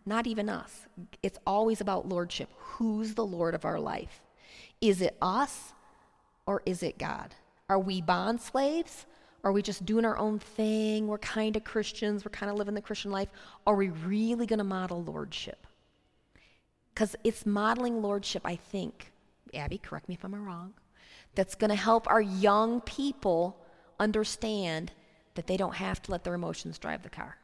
Not 0.06 0.28
even 0.28 0.50
us. 0.50 0.88
It's 1.22 1.40
always 1.46 1.82
about 1.82 2.10
lordship. 2.10 2.50
Who's 2.58 3.14
the 3.14 3.26
Lord 3.26 3.54
of 3.54 3.66
our 3.66 3.80
life? 3.80 4.22
Is 4.80 5.02
it 5.02 5.18
us 5.22 5.74
or 6.46 6.62
is 6.66 6.82
it 6.84 6.98
God? 6.98 7.36
Are 7.70 7.80
we 7.80 8.02
bond 8.02 8.42
slaves? 8.42 9.06
Are 9.44 9.52
we 9.52 9.62
just 9.62 9.86
doing 9.86 10.06
our 10.06 10.18
own 10.18 10.40
thing? 10.40 11.08
We're 11.08 11.18
kind 11.20 11.56
of 11.56 11.64
Christians. 11.64 12.26
We're 12.26 12.32
kind 12.32 12.52
of 12.52 12.58
living 12.58 12.74
the 12.76 12.82
Christian 12.82 13.12
life. 13.12 13.30
Are 13.66 13.76
we 13.76 13.90
really 13.90 14.46
going 14.46 14.60
to 14.60 14.64
model 14.64 15.04
lordship? 15.04 15.66
Because 16.94 17.16
it's 17.24 17.46
modeling 17.46 18.02
lordship, 18.02 18.42
I 18.46 18.56
think. 18.56 19.12
Abby, 19.54 19.78
correct 19.78 20.10
me 20.10 20.16
if 20.16 20.24
I'm 20.24 20.36
wrong. 20.36 20.74
that's 21.36 21.56
going 21.56 21.70
to 21.70 21.76
help 21.76 22.08
our 22.10 22.22
young 22.22 22.82
people 22.82 23.58
understand 24.00 24.92
that 25.36 25.48
they 25.48 25.58
don't 25.58 25.76
have 25.76 26.02
to 26.04 26.12
let 26.12 26.24
their 26.24 26.34
emotions 26.34 26.78
drive 26.78 27.04
the 27.04 27.10
car. 27.10 27.38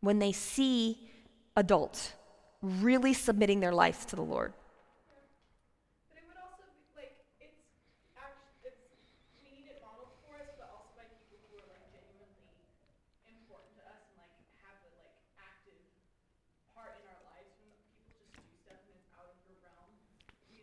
When 0.00 0.18
they 0.18 0.32
see 0.32 1.08
adults 1.56 2.12
really 2.62 3.14
submitting 3.14 3.60
their 3.60 3.72
lives 3.72 4.04
to 4.06 4.16
the 4.16 4.22
Lord. 4.22 4.52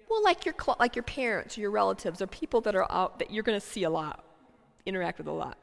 Well, 0.08 0.24
like 0.24 0.46
your 0.46 0.56
like 0.80 0.96
your 0.96 1.04
parents, 1.04 1.58
or 1.58 1.62
your 1.62 1.72
relatives, 1.72 2.22
or 2.22 2.28
people 2.28 2.62
that 2.62 2.74
are 2.74 2.90
out 2.90 3.20
that 3.20 3.32
you're 3.32 3.44
going 3.44 3.60
to 3.60 3.66
see 3.66 3.84
a 3.84 3.90
lot, 3.90 4.24
interact 4.86 5.18
with 5.18 5.28
a 5.28 5.32
lot. 5.32 5.58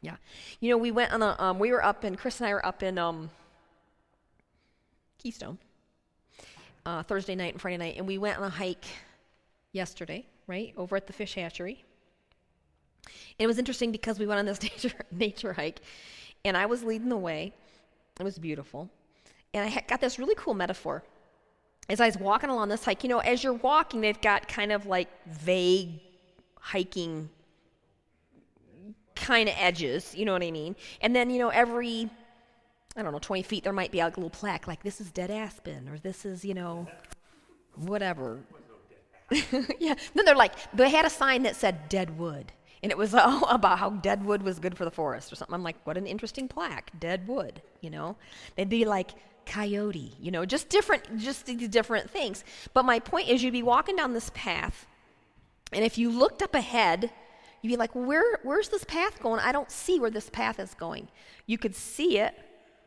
Yeah, 0.00 0.16
you 0.60 0.70
know, 0.70 0.76
we 0.76 0.90
went 0.90 1.12
on 1.12 1.22
a 1.22 1.36
um, 1.38 1.58
we 1.58 1.70
were 1.72 1.84
up 1.84 2.04
in 2.04 2.16
Chris 2.16 2.40
and 2.40 2.48
I 2.48 2.52
were 2.52 2.64
up 2.64 2.82
in 2.82 2.98
um, 2.98 3.30
Keystone 5.18 5.58
uh, 6.84 7.02
Thursday 7.02 7.34
night 7.34 7.54
and 7.54 7.60
Friday 7.60 7.78
night, 7.78 7.96
and 7.96 8.06
we 8.06 8.18
went 8.18 8.38
on 8.38 8.44
a 8.44 8.50
hike 8.50 8.84
yesterday, 9.72 10.24
right 10.46 10.72
over 10.76 10.96
at 10.96 11.06
the 11.06 11.12
fish 11.12 11.34
hatchery. 11.34 11.84
And 13.06 13.44
it 13.44 13.46
was 13.46 13.58
interesting 13.58 13.92
because 13.92 14.18
we 14.18 14.26
went 14.26 14.38
on 14.38 14.46
this 14.46 14.62
nature 14.62 14.92
nature 15.10 15.52
hike, 15.52 15.80
and 16.44 16.56
I 16.56 16.66
was 16.66 16.82
leading 16.82 17.08
the 17.08 17.16
way. 17.16 17.52
It 18.18 18.22
was 18.22 18.38
beautiful, 18.38 18.88
and 19.52 19.68
I 19.68 19.84
got 19.88 20.00
this 20.00 20.18
really 20.18 20.34
cool 20.36 20.54
metaphor 20.54 21.02
as 21.88 22.00
I 22.00 22.06
was 22.06 22.16
walking 22.18 22.50
along 22.50 22.68
this 22.68 22.84
hike, 22.84 23.04
you 23.04 23.08
know, 23.08 23.20
as 23.20 23.44
you're 23.44 23.52
walking, 23.52 24.00
they've 24.00 24.20
got 24.20 24.48
kind 24.48 24.72
of 24.72 24.86
like 24.86 25.08
vague 25.26 26.00
hiking 26.58 27.28
kind 29.26 29.48
of 29.48 29.56
edges, 29.58 30.14
you 30.14 30.24
know 30.24 30.32
what 30.32 30.42
I 30.42 30.52
mean? 30.52 30.76
And 31.00 31.14
then, 31.14 31.30
you 31.30 31.38
know, 31.40 31.48
every, 31.48 32.08
I 32.96 33.02
don't 33.02 33.12
know, 33.12 33.18
20 33.18 33.42
feet, 33.42 33.64
there 33.64 33.72
might 33.72 33.90
be 33.90 33.98
a 33.98 34.06
little 34.06 34.30
plaque 34.30 34.68
like, 34.68 34.84
this 34.84 35.00
is 35.00 35.10
dead 35.10 35.30
aspen, 35.30 35.88
or 35.88 35.98
this 35.98 36.24
is, 36.24 36.44
you 36.44 36.54
know, 36.54 36.86
whatever. 37.74 38.38
yeah. 39.30 39.94
Then 40.14 40.24
they're 40.24 40.36
like, 40.36 40.52
they 40.72 40.90
had 40.90 41.04
a 41.04 41.10
sign 41.10 41.42
that 41.42 41.56
said 41.56 41.88
dead 41.88 42.16
wood. 42.16 42.52
And 42.84 42.92
it 42.92 42.96
was 42.96 43.14
all 43.16 43.44
about 43.46 43.80
how 43.80 43.90
dead 43.90 44.24
wood 44.24 44.44
was 44.44 44.60
good 44.60 44.76
for 44.76 44.84
the 44.84 44.92
forest 44.92 45.32
or 45.32 45.36
something. 45.36 45.54
I'm 45.54 45.64
like, 45.64 45.76
what 45.84 45.98
an 45.98 46.06
interesting 46.06 46.46
plaque, 46.46 46.92
dead 47.00 47.26
wood, 47.26 47.60
you 47.80 47.90
know? 47.90 48.16
They'd 48.54 48.68
be 48.68 48.84
like, 48.84 49.10
coyote, 49.44 50.14
you 50.20 50.30
know, 50.30 50.44
just 50.44 50.68
different, 50.68 51.18
just 51.18 51.46
these 51.46 51.68
different 51.68 52.10
things. 52.10 52.44
But 52.74 52.84
my 52.84 53.00
point 53.00 53.28
is, 53.28 53.42
you'd 53.42 53.52
be 53.52 53.62
walking 53.64 53.96
down 53.96 54.12
this 54.12 54.30
path, 54.34 54.86
and 55.72 55.84
if 55.84 55.98
you 55.98 56.10
looked 56.10 56.42
up 56.42 56.54
ahead, 56.54 57.10
you'd 57.62 57.70
be 57.70 57.76
like, 57.76 57.94
Where, 57.94 58.38
where's 58.42 58.68
this 58.68 58.84
path 58.84 59.20
going? 59.20 59.40
I 59.40 59.52
don't 59.52 59.70
see 59.70 59.98
where 60.00 60.10
this 60.10 60.30
path 60.30 60.58
is 60.58 60.74
going. 60.74 61.08
You 61.46 61.58
could 61.58 61.74
see 61.74 62.18
it 62.18 62.34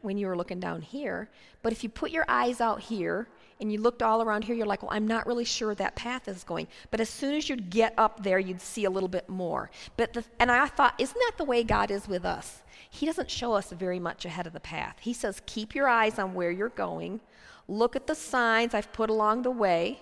when 0.02 0.18
you 0.18 0.28
were 0.28 0.38
looking 0.38 0.60
down 0.60 0.82
here, 0.82 1.30
but 1.62 1.74
if 1.74 1.84
you 1.84 1.90
put 1.90 2.12
your 2.12 2.26
eyes 2.28 2.62
out 2.62 2.80
here 2.80 3.28
and 3.60 3.72
you 3.72 3.82
looked 3.82 4.02
all 4.02 4.22
around 4.22 4.46
here, 4.46 4.56
you're 4.56 4.66
like, 4.66 4.82
well, 4.82 4.94
I'm 4.94 5.08
not 5.08 5.28
really 5.28 5.44
sure 5.44 5.76
that 5.76 5.96
path 5.96 6.30
is 6.30 6.46
going. 6.46 6.68
But 6.92 7.02
as 7.02 7.10
soon 7.10 7.36
as 7.36 7.50
you'd 7.50 7.70
get 7.70 7.94
up 7.98 8.24
there, 8.24 8.40
you'd 8.40 8.62
see 8.62 8.86
a 8.86 8.90
little 8.90 9.10
bit 9.10 9.28
more. 9.28 9.70
But 9.98 10.14
the, 10.14 10.24
and 10.40 10.50
I 10.50 10.68
thought, 10.68 10.96
isn't 10.98 11.18
that 11.18 11.34
the 11.38 11.44
way 11.44 11.64
God 11.64 11.92
is 11.92 12.08
with 12.08 12.24
us? 12.24 12.64
He 12.90 13.06
doesn't 13.06 13.30
show 13.30 13.54
us 13.54 13.72
very 13.72 14.00
much 14.00 14.24
ahead 14.24 14.48
of 14.48 14.54
the 14.54 14.62
path. 14.62 14.96
He 15.02 15.14
says, 15.14 15.42
keep 15.46 15.76
your 15.76 15.90
eyes 15.90 16.18
on 16.18 16.34
where 16.34 16.52
you're 16.52 16.70
going. 16.70 17.20
Look 17.68 17.98
at 17.98 18.08
the 18.08 18.16
signs 18.16 18.74
I've 18.74 18.94
put 18.94 19.10
along 19.10 19.42
the 19.42 19.52
way. 19.52 20.00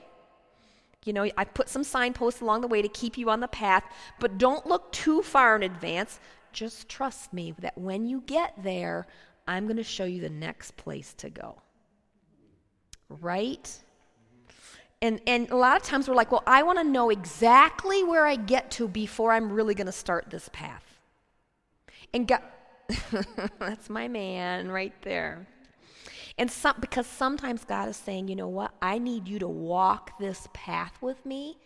You 1.08 1.14
know, 1.14 1.30
I 1.38 1.46
put 1.46 1.70
some 1.70 1.84
signposts 1.84 2.42
along 2.42 2.62
the 2.62 2.68
way 2.68 2.82
to 2.82 2.88
keep 2.88 3.18
you 3.18 3.30
on 3.30 3.40
the 3.40 3.48
path, 3.48 3.84
but 4.20 4.38
don't 4.38 4.66
look 4.66 4.92
too 4.92 5.22
far 5.22 5.56
in 5.56 5.64
advance. 5.64 6.20
Just 6.52 6.90
trust 6.90 7.34
me 7.34 7.54
that 7.60 7.78
when 7.78 8.06
you 8.06 8.22
get 8.26 8.54
there, 8.62 9.08
I'm 9.48 9.66
going 9.66 9.78
to 9.78 9.84
show 9.84 10.06
you 10.06 10.22
the 10.22 10.30
next 10.30 10.76
place 10.78 11.14
to 11.16 11.30
go. 11.30 11.62
Right? 13.10 13.72
And, 15.02 15.22
and 15.26 15.50
a 15.50 15.56
lot 15.56 15.78
of 15.78 15.84
times 15.84 16.08
we're 16.08 16.16
like, 16.16 16.32
well, 16.32 16.44
I 16.46 16.64
want 16.64 16.80
to 16.80 16.84
know 16.84 17.10
exactly 17.10 18.04
where 18.04 18.26
I 18.26 18.36
get 18.36 18.72
to 18.72 18.88
before 18.88 19.32
I'm 19.32 19.52
really 19.52 19.76
going 19.76 19.86
to 19.86 19.92
start 19.92 20.30
this 20.30 20.50
path. 20.52 20.84
And 22.14 22.28
God, 22.28 22.42
That's 23.60 23.90
my 23.90 24.08
man 24.08 24.70
right 24.70 24.94
there. 25.02 25.48
And 26.38 26.52
some, 26.52 26.76
because 26.80 27.08
sometimes 27.08 27.64
God 27.64 27.90
is 27.90 27.98
saying, 27.98 28.28
you 28.28 28.36
know 28.36 28.48
what? 28.48 28.72
I 28.82 29.00
need 29.00 29.28
you 29.28 29.40
to 29.40 29.48
walk 29.48 30.20
this 30.20 30.48
path 30.54 30.98
with 31.02 31.26
me 31.26 31.58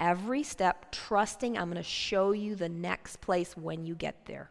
every 0.00 0.42
step, 0.42 0.92
trusting 0.92 1.56
I'm 1.56 1.70
going 1.70 1.76
to 1.76 1.82
show 1.82 2.32
you 2.32 2.54
the 2.54 2.68
next 2.68 3.20
place 3.20 3.56
when 3.56 3.84
you 3.84 3.94
get 3.94 4.26
there. 4.26 4.50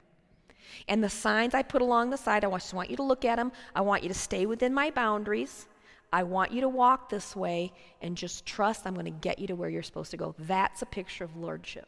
And 0.88 1.04
the 1.04 1.10
signs 1.10 1.54
I 1.54 1.62
put 1.62 1.82
along 1.82 2.10
the 2.10 2.18
side, 2.18 2.44
I 2.44 2.50
just 2.50 2.74
want 2.74 2.90
you 2.90 2.96
to 2.98 3.04
look 3.04 3.26
at 3.26 3.38
them. 3.38 3.52
I 3.76 3.82
want 3.82 4.04
you 4.04 4.10
to 4.10 4.16
stay 4.16 4.46
within 4.46 4.74
my 4.74 4.90
boundaries. 4.92 5.68
I 6.12 6.24
want 6.24 6.52
you 6.52 6.62
to 6.62 6.70
walk 6.70 7.10
this 7.10 7.36
way 7.36 7.74
and 8.02 8.18
just 8.18 8.46
trust 8.46 8.86
I'm 8.86 8.94
going 8.94 9.06
to 9.06 9.12
get 9.12 9.40
you 9.40 9.48
to 9.48 9.56
where 9.56 9.70
you're 9.70 9.84
supposed 9.84 10.12
to 10.12 10.18
go. 10.18 10.34
That's 10.40 10.82
a 10.82 10.86
picture 10.86 11.24
of 11.24 11.36
lordship. 11.36 11.88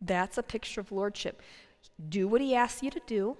That's 0.00 0.38
a 0.38 0.42
picture 0.42 0.80
of 0.80 0.90
lordship. 0.90 1.42
Do 2.08 2.26
what 2.26 2.40
he 2.40 2.54
asks 2.54 2.82
you 2.82 2.90
to 2.90 3.00
do, 3.06 3.36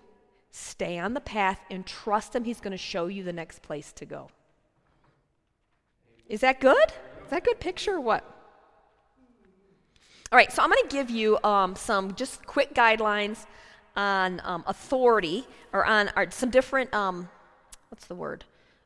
stay 0.52 0.98
on 0.98 1.14
the 1.14 1.20
path, 1.20 1.60
and 1.70 1.84
trust 1.84 2.36
him 2.36 2.44
he's 2.44 2.60
going 2.60 2.72
to 2.72 2.78
show 2.78 3.06
you 3.06 3.24
the 3.24 3.32
next 3.32 3.62
place 3.62 3.92
to 3.94 4.04
go. 4.04 4.28
Is 6.28 6.40
that 6.42 6.60
good? 6.60 6.92
Is 7.24 7.30
that 7.30 7.38
a 7.38 7.44
good 7.44 7.58
picture 7.58 7.94
or 7.94 8.00
what? 8.00 8.24
All 10.30 10.36
right, 10.36 10.52
so 10.52 10.62
I'm 10.62 10.70
going 10.70 10.88
to 10.88 10.94
give 10.94 11.10
you 11.10 11.38
um, 11.42 11.74
some 11.76 12.14
just 12.14 12.46
quick 12.46 12.74
guidelines 12.74 13.44
on 13.96 14.40
um, 14.44 14.64
authority 14.66 15.46
or 15.72 15.84
on 15.84 16.10
or 16.16 16.30
some 16.30 16.48
different, 16.50 16.92
um, 16.94 17.28
what's 17.90 18.06
the 18.06 18.14
word? 18.14 18.44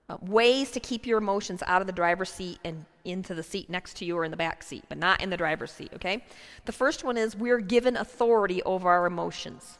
Uh, 0.08 0.16
ways 0.22 0.70
to 0.70 0.80
keep 0.80 1.06
your 1.06 1.18
emotions 1.18 1.62
out 1.66 1.80
of 1.80 1.86
the 1.86 1.92
driver's 1.92 2.30
seat 2.30 2.58
and 2.64 2.84
into 3.04 3.34
the 3.34 3.42
seat 3.42 3.70
next 3.70 3.96
to 3.96 4.04
you 4.04 4.16
or 4.16 4.24
in 4.24 4.30
the 4.30 4.36
back 4.36 4.62
seat, 4.62 4.84
but 4.88 4.98
not 4.98 5.20
in 5.22 5.30
the 5.30 5.36
driver's 5.36 5.70
seat, 5.70 5.90
okay? 5.94 6.24
The 6.64 6.72
first 6.72 7.04
one 7.04 7.16
is 7.16 7.36
we're 7.36 7.60
given 7.60 7.96
authority 7.96 8.62
over 8.64 8.88
our 8.88 9.06
emotions. 9.06 9.78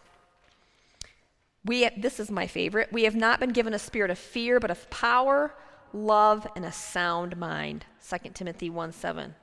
We, 1.66 1.88
this 1.96 2.20
is 2.20 2.30
my 2.30 2.46
favorite. 2.46 2.92
We 2.92 3.04
have 3.04 3.16
not 3.16 3.40
been 3.40 3.50
given 3.50 3.74
a 3.74 3.78
spirit 3.78 4.10
of 4.10 4.18
fear, 4.18 4.60
but 4.60 4.70
of 4.70 4.88
power, 4.88 5.52
love, 5.92 6.46
and 6.54 6.64
a 6.64 6.70
sound 6.70 7.36
mind. 7.36 7.84
2 8.08 8.30
Timothy 8.34 8.70
1 8.70 8.92
7. 8.92 9.34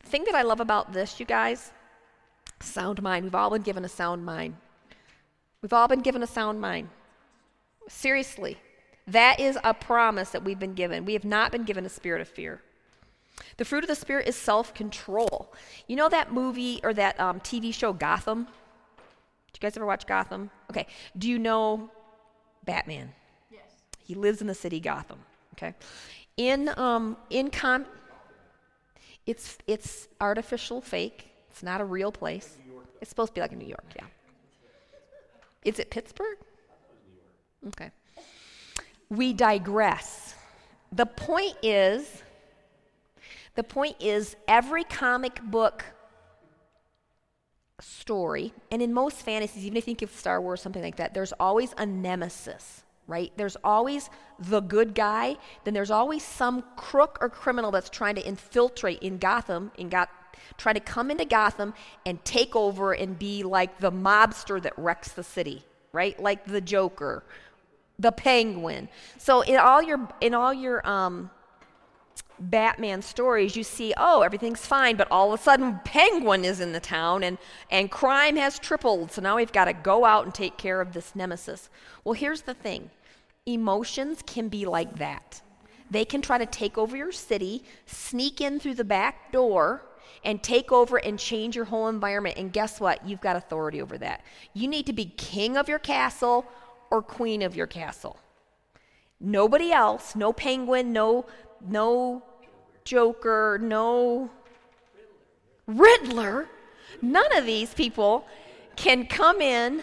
The 0.00 0.08
thing 0.08 0.24
that 0.24 0.34
I 0.34 0.42
love 0.42 0.60
about 0.60 0.92
this, 0.92 1.18
you 1.18 1.24
guys, 1.24 1.72
sound 2.60 3.02
mind. 3.02 3.24
We've 3.24 3.34
all 3.34 3.50
been 3.50 3.62
given 3.62 3.84
a 3.84 3.88
sound 3.88 4.24
mind. 4.24 4.56
We've 5.62 5.72
all 5.72 5.88
been 5.88 6.02
given 6.02 6.22
a 6.22 6.26
sound 6.26 6.60
mind. 6.60 6.90
Seriously. 7.88 8.58
That 9.06 9.40
is 9.40 9.56
a 9.64 9.72
promise 9.72 10.30
that 10.30 10.44
we've 10.44 10.58
been 10.58 10.74
given. 10.74 11.04
We 11.04 11.14
have 11.14 11.24
not 11.24 11.52
been 11.52 11.62
given 11.62 11.86
a 11.86 11.88
spirit 11.88 12.20
of 12.20 12.28
fear. 12.28 12.60
The 13.56 13.64
fruit 13.64 13.84
of 13.84 13.88
the 13.88 13.94
Spirit 13.94 14.28
is 14.28 14.36
self 14.36 14.74
control. 14.74 15.52
You 15.86 15.96
know 15.96 16.08
that 16.08 16.32
movie 16.32 16.80
or 16.82 16.92
that 16.94 17.18
um, 17.20 17.40
TV 17.40 17.72
show 17.72 17.92
Gotham? 17.92 18.48
You 19.56 19.60
guys 19.60 19.76
ever 19.76 19.86
watch 19.86 20.06
Gotham? 20.06 20.50
Okay. 20.70 20.86
Do 21.16 21.28
you 21.28 21.38
know 21.38 21.90
Batman? 22.64 23.12
Yes. 23.50 23.62
He 24.04 24.14
lives 24.14 24.40
in 24.40 24.46
the 24.46 24.54
city 24.54 24.80
Gotham. 24.80 25.18
Okay. 25.54 25.74
In 26.36 26.70
um, 26.76 27.16
in 27.30 27.50
com, 27.50 27.86
it's 29.26 29.58
it's 29.66 30.08
artificial, 30.20 30.80
fake. 30.80 31.30
It's 31.50 31.62
not 31.62 31.80
a 31.80 31.84
real 31.84 32.12
place. 32.12 32.58
It's 33.00 33.10
supposed 33.10 33.30
to 33.30 33.34
be 33.34 33.40
like 33.40 33.52
in 33.52 33.58
New 33.58 33.66
York. 33.66 33.86
Yeah. 33.94 34.06
Is 35.64 35.78
it 35.78 35.90
Pittsburgh? 35.90 36.38
Okay 37.68 37.90
we 39.08 39.32
digress. 39.32 40.34
The 40.92 41.06
point 41.06 41.56
is, 41.62 42.22
the 43.54 43.62
point 43.62 43.96
is, 44.00 44.36
every 44.48 44.84
comic 44.84 45.40
book 45.42 45.84
story, 47.80 48.52
and 48.70 48.80
in 48.80 48.92
most 48.92 49.18
fantasies, 49.18 49.64
even 49.64 49.76
if 49.76 49.84
you 49.84 49.94
think 49.94 50.02
of 50.02 50.10
Star 50.10 50.40
Wars, 50.40 50.60
something 50.60 50.82
like 50.82 50.96
that, 50.96 51.14
there's 51.14 51.32
always 51.32 51.74
a 51.76 51.86
nemesis, 51.86 52.82
right? 53.06 53.32
There's 53.36 53.56
always 53.62 54.10
the 54.38 54.60
good 54.60 54.94
guy, 54.94 55.36
then 55.64 55.74
there's 55.74 55.90
always 55.90 56.22
some 56.22 56.64
crook 56.76 57.18
or 57.20 57.28
criminal 57.28 57.70
that's 57.70 57.90
trying 57.90 58.14
to 58.16 58.26
infiltrate 58.26 59.00
in 59.00 59.18
Gotham, 59.18 59.72
in 59.76 59.88
Gotham 59.88 60.14
try 60.58 60.72
to 60.72 60.80
come 60.80 61.10
into 61.10 61.24
Gotham 61.24 61.74
and 62.04 62.24
take 62.24 62.54
over 62.54 62.92
and 62.92 63.18
be 63.18 63.42
like 63.42 63.78
the 63.80 63.90
mobster 63.90 64.62
that 64.62 64.72
wrecks 64.78 65.12
the 65.12 65.24
city, 65.24 65.64
right? 65.92 66.18
Like 66.20 66.46
the 66.46 66.60
Joker 66.60 67.24
the 67.98 68.12
penguin. 68.12 68.88
So 69.18 69.40
in 69.40 69.56
all 69.56 69.82
your 69.82 70.08
in 70.20 70.34
all 70.34 70.52
your 70.52 70.86
um, 70.88 71.30
Batman 72.38 73.00
stories, 73.00 73.56
you 73.56 73.64
see, 73.64 73.94
oh, 73.96 74.20
everything's 74.20 74.64
fine, 74.64 74.96
but 74.96 75.08
all 75.10 75.32
of 75.32 75.40
a 75.40 75.42
sudden, 75.42 75.80
Penguin 75.84 76.44
is 76.44 76.60
in 76.60 76.72
the 76.72 76.80
town 76.80 77.22
and, 77.22 77.38
and 77.70 77.90
crime 77.90 78.36
has 78.36 78.58
tripled. 78.58 79.10
So 79.10 79.22
now 79.22 79.36
we've 79.36 79.52
got 79.52 79.64
to 79.66 79.72
go 79.72 80.04
out 80.04 80.24
and 80.24 80.34
take 80.34 80.58
care 80.58 80.80
of 80.80 80.92
this 80.92 81.14
nemesis. 81.14 81.70
Well, 82.04 82.12
here's 82.12 82.42
the 82.42 82.54
thing 82.54 82.90
emotions 83.46 84.22
can 84.26 84.48
be 84.48 84.66
like 84.66 84.98
that. 84.98 85.40
They 85.90 86.04
can 86.04 86.20
try 86.20 86.36
to 86.36 86.46
take 86.46 86.76
over 86.76 86.96
your 86.96 87.12
city, 87.12 87.62
sneak 87.86 88.40
in 88.40 88.58
through 88.58 88.74
the 88.74 88.84
back 88.84 89.32
door, 89.32 89.82
and 90.24 90.42
take 90.42 90.72
over 90.72 90.96
and 90.96 91.18
change 91.18 91.54
your 91.54 91.66
whole 91.66 91.88
environment. 91.88 92.36
And 92.36 92.52
guess 92.52 92.80
what? 92.80 93.06
You've 93.06 93.20
got 93.20 93.36
authority 93.36 93.80
over 93.80 93.96
that. 93.98 94.22
You 94.52 94.68
need 94.68 94.86
to 94.86 94.92
be 94.92 95.06
king 95.06 95.56
of 95.56 95.68
your 95.68 95.78
castle 95.78 96.44
or 96.90 97.02
queen 97.02 97.42
of 97.42 97.54
your 97.54 97.68
castle. 97.68 98.18
Nobody 99.20 99.72
else, 99.72 100.14
no 100.14 100.32
penguin, 100.32 100.92
no 100.92 101.24
no 101.60 102.22
Joker, 102.84 103.58
no 103.60 104.30
Riddler. 105.66 106.48
None 107.02 107.36
of 107.36 107.44
these 107.44 107.74
people 107.74 108.26
can 108.76 109.06
come 109.06 109.40
in 109.40 109.82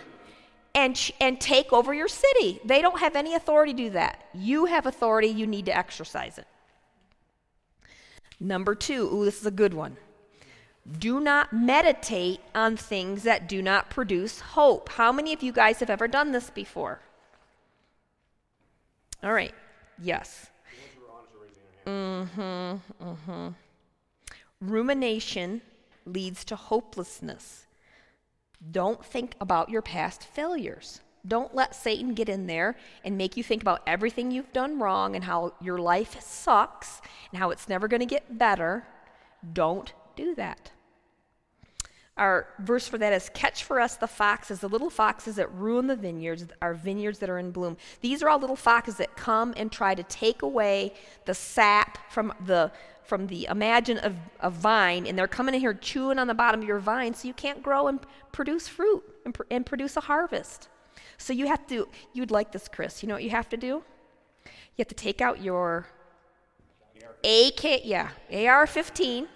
and, 0.73 1.11
and 1.19 1.39
take 1.39 1.71
over 1.71 1.93
your 1.93 2.07
city. 2.07 2.59
They 2.65 2.81
don't 2.81 2.99
have 2.99 3.15
any 3.15 3.35
authority 3.35 3.73
to 3.73 3.77
do 3.77 3.89
that. 3.91 4.25
You 4.33 4.65
have 4.65 4.85
authority, 4.85 5.27
you 5.27 5.45
need 5.45 5.65
to 5.65 5.77
exercise 5.77 6.37
it. 6.37 6.47
Number 8.39 8.75
two, 8.75 9.09
ooh, 9.13 9.25
this 9.25 9.39
is 9.39 9.45
a 9.45 9.51
good 9.51 9.73
one. 9.73 9.97
Do 10.99 11.19
not 11.19 11.53
meditate 11.53 12.41
on 12.53 12.75
things 12.75 13.23
that 13.23 13.47
do 13.47 13.61
not 13.61 13.89
produce 13.89 14.39
hope. 14.39 14.89
How 14.89 15.11
many 15.11 15.31
of 15.31 15.41
you 15.41 15.53
guys 15.53 15.79
have 15.79 15.89
ever 15.89 16.07
done 16.07 16.31
this 16.31 16.49
before? 16.49 16.99
All 19.23 19.31
right, 19.31 19.53
yes. 20.01 20.47
Mm 21.85 22.27
hmm, 22.29 23.03
mm 23.03 23.17
hmm. 23.25 23.47
Rumination 24.61 25.61
leads 26.05 26.45
to 26.45 26.55
hopelessness. 26.55 27.65
Don't 28.71 29.03
think 29.03 29.35
about 29.41 29.69
your 29.69 29.81
past 29.81 30.23
failures. 30.23 31.01
Don't 31.25 31.55
let 31.55 31.75
Satan 31.75 32.13
get 32.13 32.29
in 32.29 32.47
there 32.47 32.75
and 33.03 33.17
make 33.17 33.37
you 33.37 33.43
think 33.43 33.61
about 33.61 33.81
everything 33.87 34.31
you've 34.31 34.51
done 34.53 34.79
wrong 34.79 35.15
and 35.15 35.23
how 35.23 35.53
your 35.61 35.77
life 35.77 36.19
sucks 36.21 37.01
and 37.31 37.39
how 37.39 37.49
it's 37.49 37.69
never 37.69 37.87
going 37.87 38.01
to 38.01 38.05
get 38.05 38.37
better. 38.37 38.85
Don't 39.53 39.93
do 40.15 40.35
that. 40.35 40.71
Our 42.15 42.47
verse 42.59 42.87
for 42.87 42.99
that 42.99 43.11
is 43.11 43.29
catch 43.33 43.63
for 43.63 43.79
us 43.79 43.95
the 43.95 44.07
foxes, 44.07 44.59
the 44.59 44.69
little 44.69 44.91
foxes 44.91 45.37
that 45.37 45.51
ruin 45.51 45.87
the 45.87 45.95
vineyards, 45.95 46.45
our 46.61 46.75
vineyards 46.75 47.17
that 47.19 47.29
are 47.29 47.39
in 47.39 47.49
bloom. 47.49 47.75
These 48.01 48.21
are 48.21 48.29
all 48.29 48.37
little 48.37 48.55
foxes 48.55 48.97
that 48.97 49.15
come 49.15 49.53
and 49.57 49.71
try 49.71 49.95
to 49.95 50.03
take 50.03 50.43
away 50.43 50.93
the 51.25 51.33
sap 51.33 52.11
from 52.11 52.31
the 52.45 52.71
from 53.03 53.27
the 53.27 53.45
imagine 53.49 53.97
of 53.97 54.15
a 54.39 54.49
vine, 54.49 55.05
and 55.05 55.17
they're 55.17 55.27
coming 55.27 55.53
in 55.53 55.59
here 55.59 55.73
chewing 55.73 56.17
on 56.17 56.27
the 56.27 56.33
bottom 56.33 56.61
of 56.61 56.67
your 56.67 56.79
vine, 56.79 57.13
so 57.13 57.27
you 57.27 57.33
can't 57.33 57.61
grow 57.61 57.87
and 57.87 57.99
produce 58.31 58.69
fruit 58.69 59.03
and, 59.25 59.33
pr- 59.33 59.43
and 59.51 59.65
produce 59.65 59.97
a 59.97 59.99
harvest. 59.99 60.69
So 61.17 61.33
you 61.33 61.47
have 61.47 61.67
to. 61.67 61.89
You'd 62.13 62.31
like 62.31 62.53
this, 62.53 62.69
Chris. 62.69 63.03
You 63.03 63.09
know 63.09 63.15
what 63.15 63.23
you 63.23 63.29
have 63.31 63.49
to 63.49 63.57
do? 63.57 63.83
You 64.45 64.79
have 64.79 64.87
to 64.87 64.95
take 64.95 65.19
out 65.19 65.43
your 65.43 65.87
AK, 67.25 67.85
yeah, 67.85 68.11
AR-15. 68.31 69.27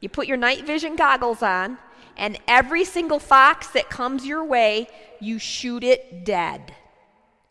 You 0.00 0.08
put 0.08 0.26
your 0.26 0.36
night 0.36 0.66
vision 0.66 0.96
goggles 0.96 1.42
on 1.42 1.78
and 2.16 2.38
every 2.48 2.84
single 2.84 3.18
fox 3.18 3.68
that 3.68 3.90
comes 3.90 4.26
your 4.26 4.44
way, 4.44 4.88
you 5.20 5.38
shoot 5.38 5.84
it 5.84 6.24
dead. 6.24 6.74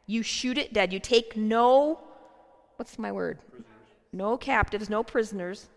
You 0.07 0.23
shoot 0.23 0.57
it 0.57 0.73
dead. 0.73 0.93
You 0.93 0.99
take 0.99 1.35
no, 1.35 1.99
what's 2.77 2.99
my 2.99 3.11
word? 3.11 3.39
Prisoners. 3.49 3.65
No 4.13 4.37
captives, 4.37 4.89
no 4.89 5.03
prisoners. 5.03 5.67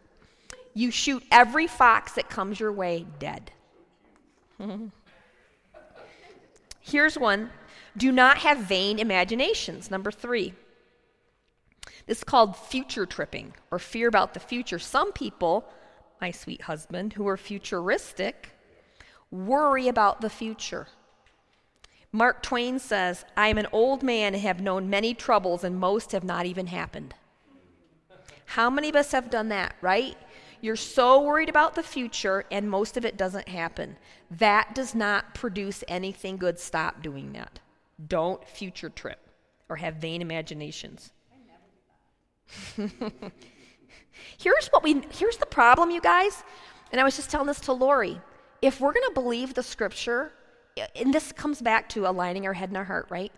You 0.75 0.91
shoot 0.91 1.25
every 1.31 1.67
fox 1.67 2.13
that 2.13 2.29
comes 2.29 2.61
your 2.61 2.73
way 2.73 3.07
dead. 3.19 3.51
Here's 6.81 7.19
one 7.19 7.51
do 7.97 8.13
not 8.13 8.39
have 8.39 8.59
vain 8.59 8.99
imaginations. 8.99 9.91
Number 9.91 10.11
three. 10.13 10.55
This 12.07 12.19
is 12.19 12.25
called 12.25 12.57
future 12.57 13.05
tripping 13.05 13.55
or 13.71 13.79
fear 13.79 14.09
about 14.09 14.35
the 14.35 14.41
future. 14.41 14.79
Some 14.79 15.13
people, 15.13 15.65
my 16.21 16.31
sweet 16.31 16.63
husband, 16.63 17.13
who 17.13 17.27
are 17.29 17.37
futuristic, 17.37 18.51
worry 19.31 19.89
about 19.89 20.21
the 20.21 20.31
future. 20.31 20.89
Mark 22.13 22.43
Twain 22.43 22.79
says, 22.79 23.25
I 23.37 23.49
am 23.49 23.59
an 23.59 23.67
old 23.71 24.03
man 24.03 24.35
and 24.35 24.43
have 24.43 24.61
known 24.61 24.89
many 24.89 25.15
troubles, 25.15 25.63
and 25.63 25.77
most 25.77 26.13
have 26.13 26.25
not 26.25 26.47
even 26.47 26.69
happened. 26.69 27.15
How 28.47 28.71
many 28.71 28.89
of 28.89 28.97
us 28.97 29.13
have 29.13 29.29
done 29.29 29.51
that, 29.51 29.77
right? 29.83 30.17
You're 30.61 30.77
so 30.77 31.21
worried 31.23 31.51
about 31.51 31.75
the 31.75 31.83
future, 31.83 32.45
and 32.51 32.71
most 32.71 32.97
of 32.97 33.05
it 33.05 33.19
doesn't 33.19 33.49
happen. 33.49 33.99
That 34.31 34.75
does 34.75 34.95
not 34.95 35.35
produce 35.35 35.85
anything 35.87 36.39
good. 36.39 36.59
Stop 36.59 37.03
doing 37.03 37.33
that. 37.35 37.61
Don't 38.07 38.47
future 38.49 38.89
trip 38.89 39.19
or 39.69 39.77
have 39.77 39.97
vain 39.97 40.23
imaginations. 40.23 41.13
here's 44.39 44.69
what 44.69 44.83
we 44.83 45.03
here's 45.11 45.37
the 45.37 45.47
problem, 45.47 45.91
you 45.91 46.01
guys. 46.01 46.43
And 46.91 47.01
I 47.01 47.05
was 47.05 47.17
just 47.17 47.31
telling 47.31 47.47
this 47.47 47.61
to 47.61 47.73
Lori 47.73 48.21
if 48.63 48.81
we're 48.81 48.93
going 48.93 49.07
to 49.09 49.15
believe 49.15 49.55
the 49.55 49.63
scripture, 49.63 50.33
and 50.97 51.13
this 51.13 51.33
comes 51.33 51.61
back 51.61 51.89
to 51.91 52.09
aligning 52.09 52.47
our 52.47 52.53
head 52.53 52.71
and 52.71 52.77
our 52.77 52.85
heart, 52.85 53.07
right? 53.11 53.33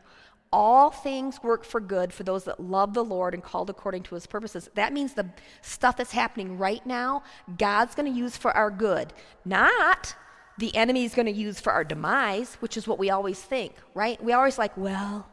All 0.52 0.90
things 0.90 1.42
work 1.42 1.64
for 1.64 1.80
good 1.80 2.12
for 2.12 2.24
those 2.24 2.44
that 2.44 2.60
love 2.60 2.92
the 2.92 3.04
Lord 3.04 3.34
and 3.34 3.42
called 3.42 3.70
according 3.70 4.02
to 4.04 4.14
his 4.14 4.26
purposes. 4.26 4.68
That 4.74 4.92
means 4.92 5.14
the 5.14 5.30
stuff 5.62 5.96
that's 5.96 6.12
happening 6.12 6.58
right 6.58 6.84
now, 6.84 7.22
God's 7.56 7.94
going 7.94 8.12
to 8.12 8.18
use 8.18 8.36
for 8.36 8.50
our 8.56 8.70
good, 8.70 9.12
not 9.44 10.14
the 10.58 10.74
enemy 10.76 11.04
is 11.04 11.14
going 11.14 11.26
to 11.26 11.32
use 11.32 11.60
for 11.60 11.72
our 11.72 11.84
demise, 11.84 12.56
which 12.56 12.76
is 12.76 12.86
what 12.86 12.98
we 12.98 13.10
always 13.10 13.40
think, 13.40 13.74
right? 13.94 14.22
We 14.22 14.32
always 14.32 14.58
like, 14.58 14.76
well, 14.76 15.26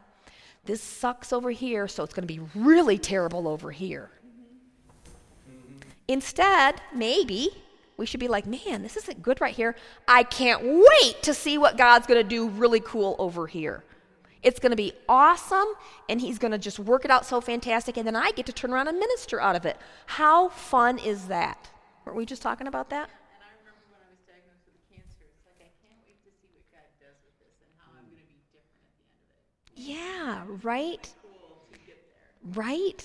this 0.65 0.82
sucks 0.82 1.34
over 1.34 1.52
here, 1.52 1.88
so 1.88 2.04
it's 2.04 2.13
going 2.13 2.28
to 2.28 2.34
be 2.34 2.41
really 2.56 2.97
terrible 2.97 3.47
over 3.47 3.71
here. 3.71 4.10
Mm-hmm. 5.50 5.89
Instead, 6.08 6.82
maybe 6.93 7.50
we 7.97 8.05
should 8.05 8.19
be 8.19 8.27
like, 8.27 8.45
man, 8.45 8.83
this 8.83 8.95
isn't 8.95 9.21
good 9.23 9.41
right 9.41 9.55
here. 9.55 9.75
I 10.07 10.23
can't 10.23 10.62
wait 10.63 11.23
to 11.23 11.33
see 11.33 11.57
what 11.57 11.77
God's 11.77 12.05
going 12.05 12.21
to 12.21 12.27
do 12.27 12.47
really 12.47 12.79
cool 12.79 13.15
over 13.17 13.47
here. 13.47 13.83
It's 14.43 14.60
going 14.60 14.69
to 14.69 14.77
be 14.77 14.93
awesome, 15.10 15.67
and 16.07 16.21
He's 16.21 16.38
going 16.38 16.51
to 16.51 16.60
just 16.60 16.77
work 16.77 17.05
it 17.05 17.12
out 17.12 17.25
so 17.25 17.41
fantastic, 17.41 17.97
and 17.97 18.05
then 18.05 18.15
I 18.15 18.31
get 18.31 18.45
to 18.45 18.53
turn 18.53 18.71
around 18.71 18.88
and 18.88 18.99
minister 18.99 19.41
out 19.41 19.55
of 19.55 19.65
it. 19.65 19.77
How 20.05 20.49
fun 20.49 20.99
is 20.99 21.27
that? 21.27 21.69
Weren't 22.05 22.17
we 22.17 22.25
just 22.25 22.43
talking 22.43 22.67
about 22.67 22.91
that? 22.91 23.10
Yeah, 29.75 30.43
right? 30.63 31.13
Right? 32.53 33.03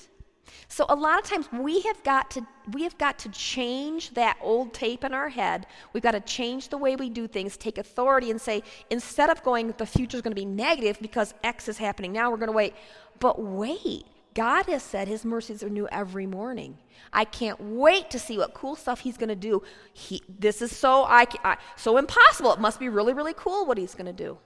So 0.69 0.87
a 0.89 0.95
lot 0.95 1.19
of 1.19 1.25
times 1.25 1.49
we 1.53 1.81
have 1.83 2.03
got 2.03 2.31
to 2.33 2.47
we 2.73 2.83
have 2.85 2.97
got 2.99 3.19
to 3.21 3.29
change 3.31 4.15
that 4.15 4.39
old 4.41 4.73
tape 4.73 5.05
in 5.05 5.13
our 5.13 5.29
head. 5.29 5.67
We've 5.93 6.03
got 6.03 6.13
to 6.13 6.21
change 6.21 6.69
the 6.69 6.79
way 6.79 6.97
we 6.97 7.11
do 7.11 7.27
things, 7.27 7.57
take 7.57 7.79
authority 7.79 8.31
and 8.31 8.41
say 8.41 8.63
instead 8.91 9.31
of 9.31 9.43
going 9.43 9.75
the 9.77 9.87
future 9.87 10.17
is 10.17 10.23
going 10.23 10.35
to 10.35 10.41
be 10.41 10.47
negative 10.47 10.99
because 11.01 11.35
X 11.43 11.69
is 11.69 11.79
happening 11.79 12.13
now, 12.13 12.31
we're 12.31 12.37
going 12.37 12.49
to 12.49 12.53
wait. 12.53 12.75
But 13.19 13.41
wait, 13.43 14.07
God 14.35 14.67
has 14.67 14.83
said 14.83 15.09
his 15.09 15.25
mercies 15.25 15.63
are 15.63 15.69
new 15.69 15.89
every 15.89 16.27
morning. 16.27 16.79
I 17.13 17.25
can't 17.25 17.61
wait 17.61 18.11
to 18.11 18.19
see 18.19 18.39
what 18.39 18.55
cool 18.55 18.77
stuff 18.77 19.01
he's 19.01 19.19
going 19.19 19.29
to 19.29 19.37
do. 19.37 19.63
He, 19.93 20.23
this 20.29 20.63
is 20.63 20.75
so 20.75 21.05
I, 21.05 21.27
I, 21.45 21.57
so 21.77 21.99
impossible. 21.99 22.53
It 22.53 22.61
must 22.61 22.81
be 22.81 22.89
really 22.89 23.13
really 23.13 23.35
cool 23.37 23.67
what 23.67 23.79
he's 23.79 23.95
going 23.95 24.07
to 24.07 24.13
do. 24.13 24.39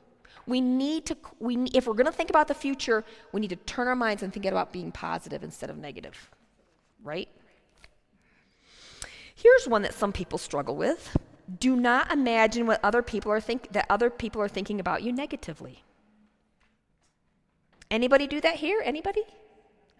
We 0.46 0.60
need 0.60 1.06
to, 1.06 1.16
we, 1.40 1.56
if 1.74 1.86
we're 1.86 1.94
going 1.94 2.06
to 2.06 2.12
think 2.12 2.30
about 2.30 2.48
the 2.48 2.54
future, 2.54 3.04
we 3.32 3.40
need 3.40 3.50
to 3.50 3.56
turn 3.56 3.88
our 3.88 3.96
minds 3.96 4.22
and 4.22 4.32
think 4.32 4.46
about 4.46 4.72
being 4.72 4.92
positive 4.92 5.42
instead 5.42 5.70
of 5.70 5.76
negative. 5.76 6.30
Right? 7.02 7.28
Here's 9.34 9.66
one 9.68 9.82
that 9.82 9.94
some 9.94 10.12
people 10.12 10.38
struggle 10.38 10.76
with. 10.76 11.16
Do 11.60 11.76
not 11.76 12.12
imagine 12.12 12.66
what 12.66 12.80
other 12.82 13.02
people 13.02 13.30
are 13.30 13.40
think 13.40 13.72
that 13.72 13.86
other 13.90 14.10
people 14.10 14.40
are 14.40 14.48
thinking 14.48 14.80
about 14.80 15.02
you 15.02 15.12
negatively. 15.12 15.82
Anybody 17.90 18.26
do 18.26 18.40
that 18.40 18.56
here? 18.56 18.82
Anybody? 18.84 19.22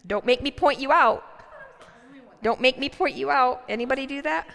Don't 0.06 0.26
make 0.26 0.42
me 0.42 0.50
point 0.50 0.80
you 0.80 0.90
out. 0.90 1.24
Don't 2.42 2.61
make 2.61 2.78
me 2.78 2.88
point 2.88 3.14
you 3.14 3.30
out. 3.30 3.62
Anybody 3.68 4.06
do 4.06 4.22
that? 4.22 4.48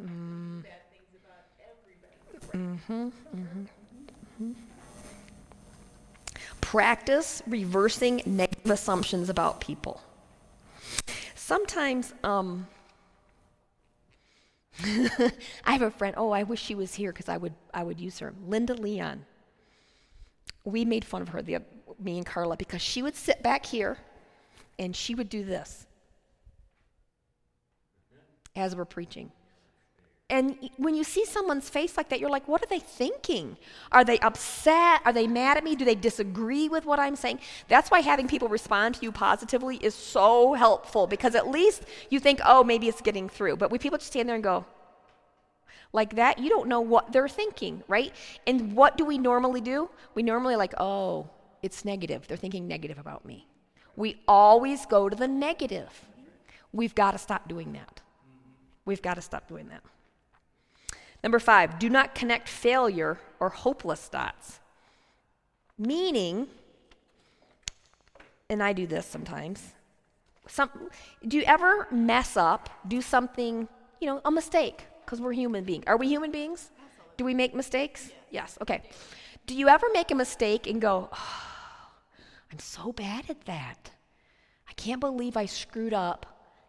Mm. 0.00 0.39
Mm-hmm, 2.52 2.92
mm-hmm, 2.92 3.62
mm-hmm. 4.42 4.52
Practice 6.60 7.42
reversing 7.46 8.22
negative 8.26 8.70
assumptions 8.70 9.28
about 9.28 9.60
people. 9.60 10.00
Sometimes, 11.34 12.12
um, 12.22 12.66
I 14.84 15.72
have 15.72 15.82
a 15.82 15.90
friend. 15.90 16.14
Oh, 16.16 16.30
I 16.30 16.44
wish 16.44 16.60
she 16.60 16.74
was 16.74 16.94
here 16.94 17.12
because 17.12 17.28
I 17.28 17.36
would 17.36 17.54
I 17.74 17.82
would 17.82 18.00
use 18.00 18.18
her. 18.20 18.32
Linda 18.46 18.74
Leon. 18.74 19.24
We 20.64 20.84
made 20.84 21.04
fun 21.04 21.22
of 21.22 21.30
her, 21.30 21.40
the, 21.40 21.58
me 21.98 22.18
and 22.18 22.26
Carla, 22.26 22.56
because 22.56 22.82
she 22.82 23.02
would 23.02 23.16
sit 23.16 23.42
back 23.42 23.64
here, 23.64 23.96
and 24.78 24.94
she 24.94 25.14
would 25.14 25.30
do 25.30 25.42
this 25.42 25.86
as 28.54 28.76
we're 28.76 28.84
preaching. 28.84 29.32
And 30.30 30.70
when 30.76 30.94
you 30.94 31.02
see 31.02 31.24
someone's 31.24 31.68
face 31.68 31.96
like 31.96 32.08
that, 32.10 32.20
you're 32.20 32.30
like, 32.30 32.46
what 32.46 32.62
are 32.62 32.66
they 32.66 32.78
thinking? 32.78 33.56
Are 33.90 34.04
they 34.04 34.18
upset? 34.20 35.02
Are 35.04 35.12
they 35.12 35.26
mad 35.26 35.56
at 35.56 35.64
me? 35.64 35.74
Do 35.74 35.84
they 35.84 35.96
disagree 35.96 36.68
with 36.68 36.86
what 36.86 37.00
I'm 37.00 37.16
saying? 37.16 37.40
That's 37.68 37.90
why 37.90 38.00
having 38.00 38.28
people 38.28 38.48
respond 38.48 38.94
to 38.96 39.02
you 39.02 39.10
positively 39.10 39.76
is 39.76 39.94
so 39.94 40.54
helpful 40.54 41.08
because 41.08 41.34
at 41.34 41.48
least 41.48 41.82
you 42.10 42.20
think, 42.20 42.40
oh, 42.46 42.62
maybe 42.62 42.88
it's 42.88 43.00
getting 43.00 43.28
through. 43.28 43.56
But 43.56 43.70
when 43.70 43.80
people 43.80 43.98
just 43.98 44.12
stand 44.12 44.28
there 44.28 44.36
and 44.36 44.44
go, 44.44 44.64
like 45.92 46.14
that, 46.14 46.38
you 46.38 46.48
don't 46.48 46.68
know 46.68 46.80
what 46.80 47.12
they're 47.12 47.28
thinking, 47.28 47.82
right? 47.88 48.14
And 48.46 48.74
what 48.74 48.96
do 48.96 49.04
we 49.04 49.18
normally 49.18 49.60
do? 49.60 49.90
We 50.14 50.22
normally 50.22 50.54
like, 50.54 50.74
oh, 50.78 51.28
it's 51.62 51.84
negative. 51.84 52.28
They're 52.28 52.36
thinking 52.36 52.68
negative 52.68 52.98
about 52.98 53.24
me. 53.24 53.48
We 53.96 54.20
always 54.28 54.86
go 54.86 55.08
to 55.08 55.16
the 55.16 55.26
negative. 55.26 55.88
We've 56.72 56.94
got 56.94 57.10
to 57.12 57.18
stop 57.18 57.48
doing 57.48 57.72
that. 57.72 58.00
We've 58.84 59.02
got 59.02 59.14
to 59.14 59.22
stop 59.22 59.48
doing 59.48 59.68
that. 59.68 59.82
Number 61.22 61.38
five, 61.38 61.78
do 61.78 61.90
not 61.90 62.14
connect 62.14 62.48
failure 62.48 63.18
or 63.38 63.50
hopeless 63.50 64.08
dots. 64.08 64.60
Meaning, 65.78 66.48
and 68.48 68.62
I 68.62 68.72
do 68.72 68.86
this 68.86 69.06
sometimes. 69.06 69.74
Some, 70.46 70.70
do 71.26 71.36
you 71.36 71.44
ever 71.44 71.86
mess 71.90 72.36
up, 72.36 72.70
do 72.88 73.00
something, 73.02 73.68
you 74.00 74.06
know, 74.06 74.20
a 74.24 74.30
mistake? 74.30 74.86
Because 75.04 75.20
we're 75.20 75.32
human 75.32 75.64
beings. 75.64 75.84
Are 75.86 75.96
we 75.96 76.08
human 76.08 76.30
beings? 76.30 76.70
Do 77.16 77.24
we 77.24 77.34
make 77.34 77.54
mistakes? 77.54 78.10
Yes. 78.30 78.56
Okay. 78.62 78.82
Do 79.46 79.54
you 79.54 79.68
ever 79.68 79.86
make 79.92 80.10
a 80.10 80.14
mistake 80.14 80.66
and 80.66 80.80
go, 80.80 81.08
oh, 81.12 81.88
I'm 82.50 82.58
so 82.58 82.92
bad 82.92 83.28
at 83.28 83.44
that? 83.44 83.90
I 84.68 84.72
can't 84.74 85.00
believe 85.00 85.36
I 85.36 85.46
screwed 85.46 85.92
up. 85.92 86.26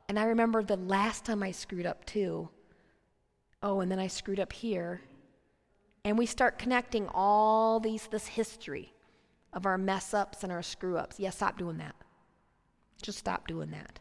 And 0.10 0.20
I 0.20 0.26
remember 0.26 0.62
the 0.62 0.78
last 0.78 1.24
time 1.24 1.42
I 1.42 1.52
screwed 1.52 1.86
up 1.86 2.06
too 2.06 2.50
oh, 3.64 3.80
and 3.80 3.92
then 3.92 4.00
I 4.00 4.08
screwed 4.08 4.40
up 4.40 4.54
here. 4.54 5.02
And 6.04 6.18
we 6.18 6.26
start 6.26 6.58
connecting 6.58 7.08
all 7.14 7.80
these 7.80 8.08
this 8.08 8.28
history 8.28 8.94
of 9.54 9.66
our 9.66 9.78
mess 9.78 10.14
ups 10.14 10.44
and 10.44 10.52
our 10.52 10.64
screw 10.64 10.98
ups. 10.98 11.20
Yeah, 11.20 11.30
stop 11.30 11.58
doing 11.58 11.78
that. 11.78 11.96
Just 13.02 13.20
stop 13.20 13.48
doing 13.48 13.72
that. 13.72 14.00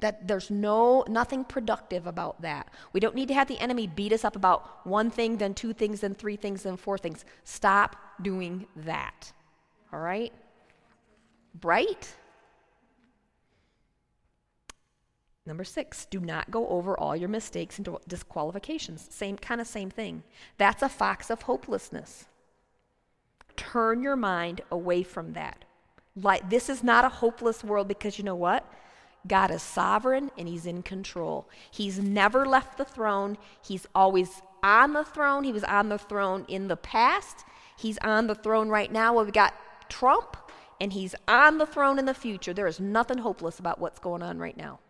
That 0.00 0.26
there's 0.28 0.50
no 0.50 1.04
nothing 1.08 1.44
productive 1.44 2.06
about 2.06 2.42
that. 2.42 2.68
We 2.92 3.00
don't 3.00 3.14
need 3.14 3.28
to 3.28 3.34
have 3.34 3.48
the 3.48 3.58
enemy 3.58 3.86
beat 3.86 4.12
us 4.12 4.24
up 4.24 4.36
about 4.36 4.86
one 4.86 5.10
thing, 5.10 5.36
then 5.36 5.54
two 5.54 5.72
things, 5.72 6.00
then 6.00 6.14
three 6.14 6.36
things, 6.36 6.62
then 6.62 6.76
four 6.76 6.98
things. 6.98 7.24
Stop 7.44 7.96
doing 8.20 8.66
that. 8.76 9.32
All 9.92 10.00
right? 10.00 10.32
Bright? 11.54 12.16
Number 15.44 15.64
six, 15.64 16.06
do 16.06 16.20
not 16.20 16.50
go 16.50 16.68
over 16.68 16.98
all 16.98 17.16
your 17.16 17.28
mistakes 17.28 17.78
and 17.78 17.88
disqualifications. 18.06 19.08
Same 19.10 19.36
kind 19.36 19.60
of 19.60 19.66
same 19.66 19.90
thing. 19.90 20.22
That's 20.56 20.82
a 20.82 20.88
fox 20.88 21.30
of 21.30 21.42
hopelessness. 21.42 22.26
Turn 23.56 24.02
your 24.02 24.16
mind 24.16 24.60
away 24.70 25.02
from 25.02 25.32
that. 25.32 25.64
Like 26.14 26.48
this 26.48 26.68
is 26.68 26.84
not 26.84 27.04
a 27.04 27.08
hopeless 27.08 27.64
world 27.64 27.88
because 27.88 28.18
you 28.18 28.24
know 28.24 28.36
what? 28.36 28.64
God 29.26 29.50
is 29.50 29.62
sovereign 29.62 30.30
and 30.38 30.48
he's 30.48 30.66
in 30.66 30.82
control. 30.82 31.48
He's 31.70 31.98
never 31.98 32.46
left 32.46 32.78
the 32.78 32.84
throne. 32.84 33.36
He's 33.60 33.86
always 33.94 34.42
on 34.62 34.92
the 34.92 35.04
throne. 35.04 35.44
He 35.44 35.52
was 35.52 35.64
on 35.64 35.88
the 35.88 35.98
throne 35.98 36.44
in 36.48 36.68
the 36.68 36.76
past. 36.76 37.44
He's 37.76 37.98
on 37.98 38.26
the 38.26 38.34
throne 38.34 38.68
right 38.68 38.92
now. 38.92 39.14
Well, 39.14 39.24
we've 39.24 39.34
got 39.34 39.54
Trump 39.88 40.36
and 40.80 40.92
he's 40.92 41.14
on 41.26 41.58
the 41.58 41.66
throne 41.66 41.98
in 41.98 42.06
the 42.06 42.14
future. 42.14 42.52
There 42.52 42.66
is 42.66 42.80
nothing 42.80 43.18
hopeless 43.18 43.58
about 43.58 43.80
what's 43.80 43.98
going 43.98 44.22
on 44.22 44.38
right 44.38 44.56
now. 44.56 44.80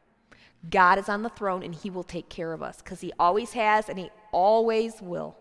God 0.68 0.98
is 0.98 1.08
on 1.08 1.22
the 1.22 1.28
throne 1.28 1.62
and 1.62 1.74
he 1.74 1.90
will 1.90 2.04
take 2.04 2.28
care 2.28 2.52
of 2.52 2.62
us 2.62 2.78
because 2.78 3.00
he 3.00 3.12
always 3.18 3.52
has 3.52 3.88
and 3.88 3.98
he 3.98 4.10
always 4.30 5.00
will. 5.00 5.36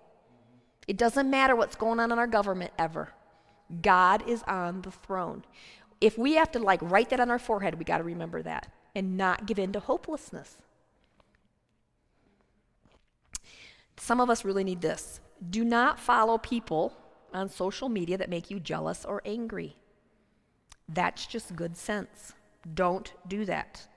It 0.88 0.98
doesn't 0.98 1.30
matter 1.30 1.56
what's 1.56 1.76
going 1.76 2.00
on 2.00 2.12
in 2.12 2.20
our 2.20 2.28
government 2.28 2.72
ever. 2.78 3.14
God 3.82 4.28
is 4.28 4.44
on 4.44 4.82
the 4.82 4.92
throne. 4.92 5.44
If 6.00 6.18
we 6.18 6.34
have 6.34 6.52
to 6.54 6.60
like 6.60 6.82
write 6.82 7.10
that 7.12 7.20
on 7.20 7.30
our 7.30 7.40
forehead, 7.40 7.78
we 7.78 7.86
got 7.86 8.00
to 8.00 8.04
remember 8.04 8.42
that 8.42 8.72
and 8.96 9.16
not 9.16 9.46
give 9.46 9.60
in 9.60 9.72
to 9.74 9.80
hopelessness. 9.80 10.58
Some 13.98 14.20
of 14.20 14.30
us 14.30 14.44
really 14.44 14.64
need 14.64 14.82
this. 14.82 15.20
Do 15.50 15.64
not 15.64 16.00
follow 16.00 16.38
people 16.40 16.94
on 17.34 17.50
social 17.50 17.88
media 17.88 18.18
that 18.18 18.30
make 18.30 18.50
you 18.50 18.60
jealous 18.60 19.06
or 19.06 19.22
angry. 19.26 19.76
That's 20.90 21.26
just 21.28 21.56
good 21.56 21.78
sense. 21.78 22.34
Don't 22.74 23.14
do 23.28 23.46
that. 23.46 23.88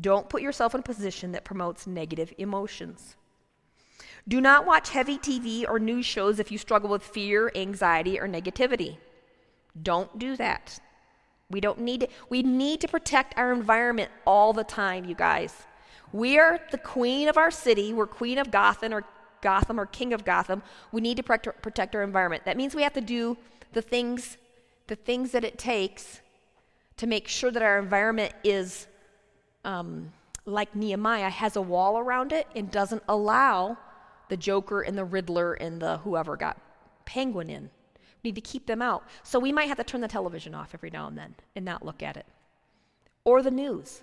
Don't 0.00 0.28
put 0.28 0.42
yourself 0.42 0.74
in 0.74 0.80
a 0.80 0.84
position 0.84 1.32
that 1.32 1.44
promotes 1.44 1.86
negative 1.86 2.32
emotions. 2.38 3.16
Do 4.26 4.40
not 4.40 4.66
watch 4.66 4.90
heavy 4.90 5.16
TV 5.16 5.64
or 5.66 5.78
news 5.78 6.04
shows 6.04 6.38
if 6.38 6.52
you 6.52 6.58
struggle 6.58 6.90
with 6.90 7.02
fear, 7.02 7.50
anxiety, 7.54 8.20
or 8.20 8.28
negativity. 8.28 8.98
Don't 9.82 10.18
do 10.18 10.36
that. 10.36 10.78
We 11.50 11.60
don't 11.60 11.80
need 11.80 12.00
to, 12.00 12.08
we 12.28 12.42
need 12.42 12.82
to 12.82 12.88
protect 12.88 13.38
our 13.38 13.52
environment 13.52 14.10
all 14.26 14.52
the 14.52 14.64
time, 14.64 15.06
you 15.06 15.14
guys. 15.14 15.54
We 16.12 16.38
are 16.38 16.60
the 16.70 16.78
queen 16.78 17.28
of 17.28 17.38
our 17.38 17.50
city. 17.50 17.94
We're 17.94 18.06
queen 18.06 18.38
of 18.38 18.50
Gotham 18.50 18.92
or 18.92 19.04
Gotham 19.40 19.80
or 19.80 19.86
king 19.86 20.12
of 20.12 20.24
Gotham. 20.24 20.62
We 20.92 21.00
need 21.00 21.16
to 21.16 21.22
protect, 21.22 21.94
our 21.94 22.02
environment. 22.02 22.44
That 22.44 22.56
means 22.56 22.74
we 22.74 22.82
have 22.82 22.92
to 22.94 23.00
do 23.00 23.36
the 23.72 23.82
things 23.82 24.36
the 24.88 24.96
things 24.96 25.32
that 25.32 25.44
it 25.44 25.58
takes 25.58 26.22
to 26.96 27.06
make 27.06 27.28
sure 27.28 27.50
that 27.50 27.62
our 27.62 27.78
environment 27.78 28.32
is 28.42 28.86
um, 29.64 30.12
like 30.44 30.74
Nehemiah, 30.74 31.30
has 31.30 31.56
a 31.56 31.62
wall 31.62 31.98
around 31.98 32.32
it 32.32 32.46
and 32.54 32.70
doesn't 32.70 33.02
allow 33.08 33.76
the 34.28 34.36
Joker 34.36 34.82
and 34.82 34.96
the 34.96 35.04
Riddler 35.04 35.54
and 35.54 35.80
the 35.80 35.98
whoever 35.98 36.36
got 36.36 36.60
Penguin 37.04 37.50
in. 37.50 37.70
We 38.22 38.30
need 38.30 38.34
to 38.34 38.40
keep 38.40 38.66
them 38.66 38.82
out. 38.82 39.04
So 39.22 39.38
we 39.38 39.52
might 39.52 39.68
have 39.68 39.76
to 39.78 39.84
turn 39.84 40.00
the 40.00 40.08
television 40.08 40.54
off 40.54 40.74
every 40.74 40.90
now 40.90 41.06
and 41.06 41.16
then 41.16 41.34
and 41.54 41.64
not 41.64 41.84
look 41.84 42.02
at 42.02 42.16
it. 42.16 42.26
Or 43.24 43.42
the 43.42 43.50
news. 43.50 44.02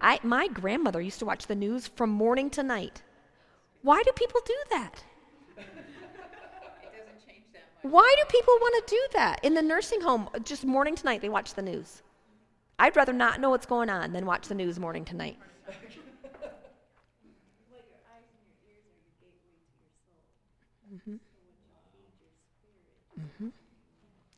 I, 0.00 0.18
my 0.22 0.48
grandmother 0.48 1.00
used 1.00 1.20
to 1.20 1.26
watch 1.26 1.46
the 1.46 1.54
news 1.54 1.86
from 1.86 2.10
morning 2.10 2.50
to 2.50 2.62
night. 2.62 3.02
Why 3.82 4.02
do 4.02 4.12
people 4.12 4.40
do 4.44 4.56
that? 4.70 5.04
Why 7.82 8.14
do 8.16 8.24
people 8.28 8.54
want 8.60 8.86
to 8.86 8.94
do 8.94 9.00
that? 9.14 9.40
In 9.42 9.54
the 9.54 9.62
nursing 9.62 10.00
home, 10.00 10.28
just 10.44 10.64
morning 10.64 10.94
to 10.94 11.04
night, 11.04 11.20
they 11.20 11.28
watch 11.28 11.54
the 11.54 11.62
news. 11.62 12.02
I'd 12.78 12.96
rather 12.96 13.12
not 13.12 13.40
know 13.40 13.50
what's 13.50 13.66
going 13.66 13.90
on 13.90 14.12
than 14.12 14.26
watch 14.26 14.48
the 14.48 14.54
news 14.54 14.78
morning 14.78 15.04
to 15.06 15.16
night. 15.16 15.38
Mm-hmm. 23.18 23.48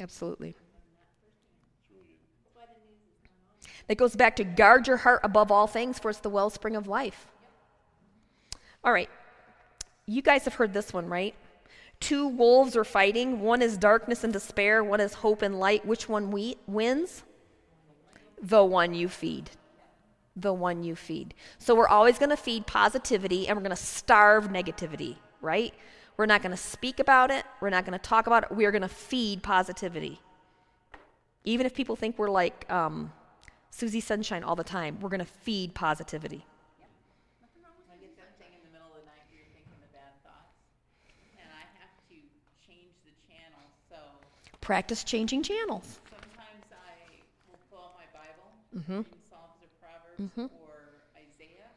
Absolutely. 0.00 0.54
That 3.86 3.96
goes 3.96 4.16
back 4.16 4.36
to 4.36 4.44
guard 4.44 4.86
your 4.86 4.96
heart 4.98 5.20
above 5.22 5.50
all 5.50 5.66
things, 5.66 5.98
for 5.98 6.10
it's 6.10 6.20
the 6.20 6.30
wellspring 6.30 6.74
of 6.74 6.86
life. 6.86 7.26
All 8.82 8.92
right. 8.92 9.10
You 10.06 10.22
guys 10.22 10.44
have 10.44 10.54
heard 10.54 10.72
this 10.72 10.92
one, 10.92 11.06
right? 11.06 11.34
Two 12.00 12.28
wolves 12.28 12.76
are 12.76 12.84
fighting. 12.84 13.40
One 13.40 13.62
is 13.62 13.76
darkness 13.76 14.24
and 14.24 14.32
despair, 14.32 14.82
one 14.82 15.00
is 15.00 15.14
hope 15.14 15.42
and 15.42 15.58
light. 15.58 15.86
Which 15.86 16.08
one 16.08 16.30
we- 16.30 16.56
wins? 16.66 17.24
The 18.44 18.62
one 18.62 18.92
you 18.94 19.08
feed. 19.08 19.50
The 20.36 20.52
one 20.52 20.84
you 20.84 20.94
feed. 20.94 21.34
So 21.58 21.74
we're 21.74 21.88
always 21.88 22.18
going 22.18 22.30
to 22.30 22.36
feed 22.36 22.66
positivity 22.66 23.48
and 23.48 23.56
we're 23.56 23.62
going 23.62 23.76
to 23.76 23.82
starve 23.82 24.48
negativity, 24.48 25.16
right? 25.40 25.72
We're 26.16 26.26
not 26.26 26.42
going 26.42 26.50
to 26.50 26.56
speak 26.56 27.00
about 27.00 27.30
it. 27.30 27.44
We're 27.60 27.70
not 27.70 27.86
going 27.86 27.98
to 27.98 28.04
talk 28.04 28.26
about 28.26 28.44
it. 28.44 28.52
We 28.52 28.66
are 28.66 28.70
going 28.70 28.82
to 28.82 28.88
feed 28.88 29.42
positivity. 29.42 30.20
Even 31.44 31.64
if 31.66 31.74
people 31.74 31.96
think 31.96 32.18
we're 32.18 32.30
like 32.30 32.70
um, 32.70 33.12
Susie 33.70 34.00
Sunshine 34.00 34.44
all 34.44 34.56
the 34.56 34.64
time, 34.64 34.98
we're 35.00 35.08
going 35.10 35.20
to 35.20 35.24
feed 35.24 35.74
positivity. 35.74 36.44
Practice 44.60 45.04
changing 45.04 45.42
channels. 45.42 46.00
Mm-hmm. 48.76 48.92
in 48.92 49.04
Psalms 49.30 49.60
or 49.62 49.70
Proverbs 49.80 50.20
mm-hmm. 50.20 50.40
or 50.42 50.74
Isaiah. 51.16 51.70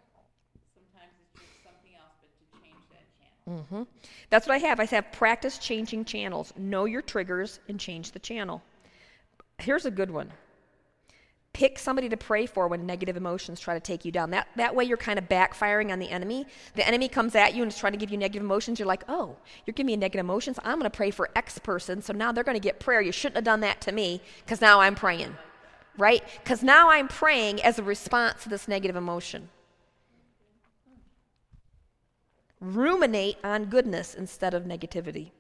Sometimes 0.74 1.14
it's 1.22 1.42
just 1.42 1.64
something 1.64 1.94
else, 1.96 2.14
but 2.22 2.30
to 2.34 2.46
change 2.62 2.84
that 2.92 3.06
channel. 3.18 3.66
Mm-hmm. 3.70 3.84
That's 4.30 4.48
what 4.48 4.56
I 4.56 4.60
have. 4.60 4.80
I 4.80 4.86
have 4.86 5.12
practice 5.12 5.58
changing 5.58 6.06
channels. 6.06 6.54
Know 6.58 6.86
your 6.86 7.02
triggers 7.02 7.60
and 7.70 7.80
change 7.80 8.12
the 8.12 8.20
channel. 8.20 8.62
Here's 9.60 9.86
a 9.86 9.92
good 9.92 10.12
one. 10.12 10.32
Pick 11.54 11.80
somebody 11.80 12.08
to 12.10 12.18
pray 12.18 12.46
for 12.46 12.68
when 12.68 12.86
negative 12.86 13.18
emotions 13.18 13.60
try 13.60 13.74
to 13.74 13.80
take 13.80 14.06
you 14.06 14.12
down. 14.12 14.30
That, 14.30 14.48
that 14.58 14.76
way, 14.76 14.84
you're 14.84 14.96
kind 14.96 15.18
of 15.18 15.28
backfiring 15.28 15.92
on 15.92 15.98
the 15.98 16.08
enemy. 16.08 16.46
The 16.76 16.88
enemy 16.88 17.08
comes 17.08 17.34
at 17.34 17.56
you 17.56 17.64
and 17.64 17.72
is 17.72 17.78
trying 17.80 17.94
to 17.94 17.98
give 17.98 18.12
you 18.12 18.18
negative 18.18 18.44
emotions. 18.44 18.78
You're 18.78 18.88
like, 18.88 19.04
oh, 19.10 19.36
you're 19.66 19.74
giving 19.74 19.88
me 19.88 19.98
negative 19.98 20.24
emotions. 20.24 20.60
I'm 20.64 20.78
going 20.78 20.84
to 20.84 20.96
pray 20.96 21.10
for 21.10 21.32
X 21.36 21.58
person. 21.58 22.04
So 22.04 22.14
now 22.14 22.32
they're 22.32 22.44
going 22.44 22.58
to 22.58 22.62
get 22.62 22.80
prayer. 22.80 23.02
You 23.02 23.12
shouldn't 23.12 23.38
have 23.38 23.44
done 23.44 23.62
that 23.62 23.82
to 23.82 23.92
me 23.92 24.22
because 24.46 24.62
now 24.62 24.82
I'm 24.82 24.94
praying 24.94 25.36
right? 25.98 26.24
Because 26.44 26.64
now 26.64 26.90
I'm 26.90 27.08
praying 27.08 27.62
as 27.62 27.80
a 27.80 27.84
response 27.84 28.44
to 28.44 28.50
this 28.50 28.68
negative 28.68 28.96
emotion. 28.96 29.50
Ruminate 32.60 33.38
on 33.44 33.66
goodness 33.66 34.16
instead 34.16 34.54
of 34.54 34.64
negativity. 34.64 35.32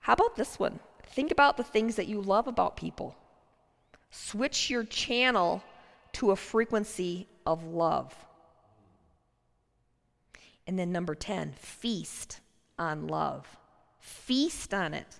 How 0.00 0.14
about 0.14 0.36
this 0.36 0.58
one? 0.58 0.80
Think 1.04 1.30
about 1.30 1.56
the 1.56 1.64
things 1.64 1.96
that 1.96 2.08
you 2.08 2.20
love 2.20 2.46
about 2.46 2.76
people. 2.76 3.16
Switch 4.10 4.68
your 4.68 4.84
channel 4.84 5.62
to 6.12 6.30
a 6.30 6.36
frequency 6.36 7.26
of 7.46 7.64
love. 7.64 8.14
And 10.66 10.78
then 10.78 10.92
number 10.92 11.14
10, 11.14 11.54
feast 11.56 12.40
on 12.78 13.06
love. 13.06 13.56
Feast 13.98 14.74
on 14.74 14.94
it. 14.94 15.18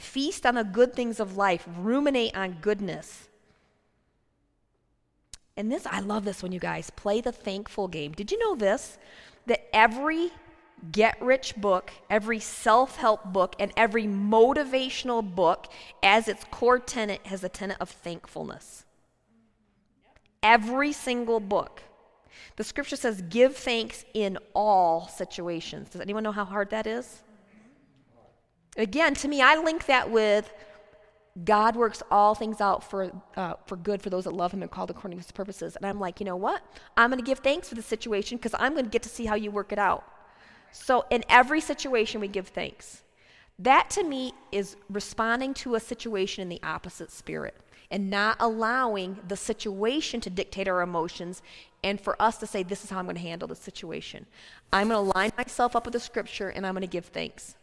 Feast 0.00 0.46
on 0.46 0.54
the 0.54 0.64
good 0.64 0.94
things 0.94 1.20
of 1.20 1.36
life. 1.36 1.68
Ruminate 1.78 2.34
on 2.34 2.56
goodness. 2.62 3.28
And 5.58 5.70
this, 5.70 5.84
I 5.84 6.00
love 6.00 6.24
this 6.24 6.42
one, 6.42 6.52
you 6.52 6.58
guys. 6.58 6.88
Play 6.88 7.20
the 7.20 7.32
thankful 7.32 7.86
game. 7.86 8.12
Did 8.12 8.32
you 8.32 8.38
know 8.38 8.54
this? 8.54 8.96
That 9.44 9.68
every 9.76 10.30
get 10.90 11.20
rich 11.20 11.54
book, 11.54 11.92
every 12.08 12.40
self 12.40 12.96
help 12.96 13.26
book, 13.26 13.54
and 13.58 13.72
every 13.76 14.04
motivational 14.04 15.22
book, 15.22 15.70
as 16.02 16.28
its 16.28 16.44
core 16.50 16.78
tenet, 16.78 17.26
has 17.26 17.44
a 17.44 17.50
tenet 17.50 17.76
of 17.78 17.90
thankfulness. 17.90 18.86
Every 20.42 20.92
single 20.92 21.40
book. 21.40 21.82
The 22.56 22.64
scripture 22.64 22.96
says, 22.96 23.20
give 23.28 23.54
thanks 23.54 24.06
in 24.14 24.38
all 24.54 25.08
situations. 25.08 25.90
Does 25.90 26.00
anyone 26.00 26.22
know 26.22 26.32
how 26.32 26.46
hard 26.46 26.70
that 26.70 26.86
is? 26.86 27.22
Again, 28.76 29.14
to 29.14 29.28
me, 29.28 29.42
I 29.42 29.56
link 29.56 29.86
that 29.86 30.10
with 30.10 30.52
God 31.44 31.76
works 31.76 32.02
all 32.10 32.34
things 32.34 32.60
out 32.60 32.82
for, 32.82 33.10
uh, 33.36 33.54
for 33.66 33.76
good 33.76 34.02
for 34.02 34.10
those 34.10 34.24
that 34.24 34.32
love 34.32 34.52
Him 34.52 34.62
and 34.62 34.70
called 34.70 34.90
according 34.90 35.18
to 35.18 35.24
His 35.24 35.32
purposes. 35.32 35.76
And 35.76 35.86
I'm 35.86 36.00
like, 36.00 36.20
you 36.20 36.26
know 36.26 36.36
what? 36.36 36.62
I'm 36.96 37.10
going 37.10 37.22
to 37.22 37.26
give 37.26 37.38
thanks 37.38 37.68
for 37.68 37.74
the 37.74 37.82
situation 37.82 38.36
because 38.36 38.54
I'm 38.58 38.72
going 38.72 38.84
to 38.84 38.90
get 38.90 39.02
to 39.04 39.08
see 39.08 39.26
how 39.26 39.36
you 39.36 39.50
work 39.50 39.72
it 39.72 39.78
out. 39.78 40.04
So, 40.72 41.04
in 41.10 41.24
every 41.28 41.60
situation, 41.60 42.20
we 42.20 42.28
give 42.28 42.48
thanks. 42.48 43.02
That 43.58 43.90
to 43.90 44.04
me 44.04 44.32
is 44.52 44.76
responding 44.88 45.54
to 45.54 45.74
a 45.74 45.80
situation 45.80 46.42
in 46.42 46.48
the 46.48 46.60
opposite 46.62 47.10
spirit 47.10 47.56
and 47.90 48.08
not 48.08 48.36
allowing 48.40 49.18
the 49.26 49.36
situation 49.36 50.20
to 50.22 50.30
dictate 50.30 50.68
our 50.68 50.80
emotions 50.80 51.42
and 51.82 52.00
for 52.00 52.20
us 52.20 52.38
to 52.38 52.46
say, 52.46 52.62
This 52.62 52.84
is 52.84 52.90
how 52.90 52.98
I'm 52.98 53.06
going 53.06 53.16
to 53.16 53.22
handle 53.22 53.48
the 53.48 53.56
situation. 53.56 54.26
I'm 54.72 54.88
going 54.88 55.04
to 55.04 55.18
line 55.18 55.32
myself 55.36 55.76
up 55.76 55.84
with 55.84 55.92
the 55.92 56.00
scripture 56.00 56.48
and 56.48 56.66
I'm 56.66 56.74
going 56.74 56.82
to 56.82 56.86
give 56.86 57.06
thanks. 57.06 57.56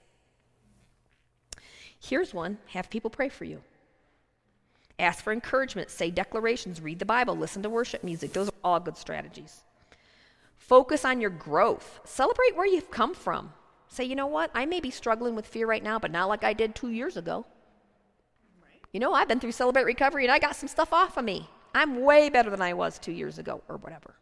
Here's 2.00 2.34
one 2.34 2.58
have 2.68 2.90
people 2.90 3.10
pray 3.10 3.30
for 3.30 3.46
you. 3.46 3.62
Ask 5.00 5.24
for 5.24 5.32
encouragement, 5.32 5.92
say 5.92 6.10
declarations, 6.10 6.82
read 6.82 7.00
the 7.00 7.06
Bible, 7.06 7.36
listen 7.36 7.62
to 7.64 7.70
worship 7.70 8.04
music. 8.04 8.34
Those 8.34 8.50
are 8.50 8.54
all 8.64 8.80
good 8.80 8.98
strategies. 8.98 9.62
Focus 10.58 11.06
on 11.06 11.22
your 11.22 11.30
growth. 11.30 12.00
Celebrate 12.04 12.56
where 12.56 12.66
you've 12.66 12.90
come 12.90 13.14
from. 13.14 13.54
Say, 13.90 14.04
you 14.04 14.16
know 14.16 14.28
what? 14.28 14.52
I 14.54 14.66
may 14.66 14.82
be 14.82 14.92
struggling 14.92 15.36
with 15.36 15.48
fear 15.48 15.68
right 15.68 15.84
now, 15.84 16.00
but 16.00 16.12
not 16.12 16.30
like 16.30 16.44
I 16.44 16.54
did 16.54 16.76
two 16.76 16.90
years 16.90 17.16
ago. 17.16 17.46
Right. 18.62 18.82
You 18.92 19.00
know, 19.00 19.14
I've 19.14 19.28
been 19.28 19.40
through 19.40 19.52
Celebrate 19.54 19.86
Recovery 19.86 20.26
and 20.26 20.32
I 20.32 20.40
got 20.40 20.56
some 20.56 20.68
stuff 20.68 20.92
off 20.92 21.16
of 21.16 21.24
me. 21.24 21.48
I'm 21.74 22.02
way 22.02 22.30
better 22.30 22.50
than 22.50 22.62
I 22.62 22.74
was 22.74 22.98
two 22.98 23.12
years 23.12 23.38
ago 23.38 23.62
or 23.70 23.78
whatever. 23.78 24.16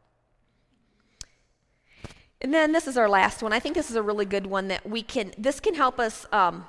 And 2.41 2.53
then 2.53 2.73
this 2.73 2.86
is 2.86 2.97
our 2.97 3.09
last 3.09 3.41
one. 3.41 3.53
I 3.53 3.59
think 3.59 3.76
this 3.76 3.89
is 3.89 3.95
a 3.95 4.03
really 4.03 4.26
good 4.26 4.45
one 4.45 4.67
that 4.67 4.88
we 4.88 5.01
can, 5.01 5.34
this 5.38 5.59
can 5.59 5.73
help 5.73 5.99
us 5.99 6.28
um, 6.32 6.65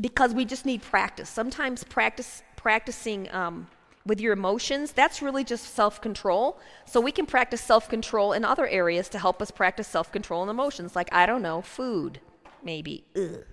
because 0.00 0.34
we 0.34 0.44
just 0.44 0.66
need 0.66 0.82
practice. 0.82 1.28
Sometimes 1.28 1.84
practice, 1.84 2.42
practicing 2.56 3.32
um, 3.32 3.68
with 4.04 4.20
your 4.20 4.32
emotions, 4.32 4.92
that's 4.92 5.22
really 5.22 5.44
just 5.44 5.74
self 5.74 6.00
control. 6.00 6.58
So 6.84 7.00
we 7.00 7.12
can 7.12 7.26
practice 7.26 7.60
self 7.60 7.88
control 7.88 8.32
in 8.32 8.44
other 8.44 8.66
areas 8.66 9.08
to 9.10 9.18
help 9.18 9.40
us 9.42 9.50
practice 9.50 9.88
self 9.88 10.12
control 10.12 10.42
in 10.42 10.48
emotions, 10.48 10.94
like, 10.94 11.08
I 11.12 11.26
don't 11.26 11.42
know, 11.42 11.62
food, 11.62 12.20
maybe. 12.62 13.04
Ugh. 13.16 13.44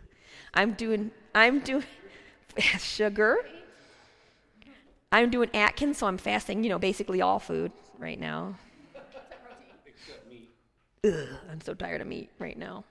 I'm 0.54 0.74
doing, 0.74 1.12
I'm 1.34 1.60
doing 1.60 1.84
sugar. 2.78 3.38
I'm 5.12 5.30
doing 5.30 5.50
Atkins, 5.54 6.00
so 6.00 6.08
I'm 6.08 6.18
fasting, 6.18 6.64
you 6.64 6.70
know, 6.70 6.80
basically 6.80 7.22
all 7.22 7.40
food 7.40 7.72
right 8.00 8.20
now. 8.20 8.56
Ugh, 11.06 11.28
I'm 11.52 11.62
so 11.62 11.74
tired 11.74 12.02
of 12.02 12.08
meat 12.08 12.30
right 12.40 12.58
now. 12.58 12.86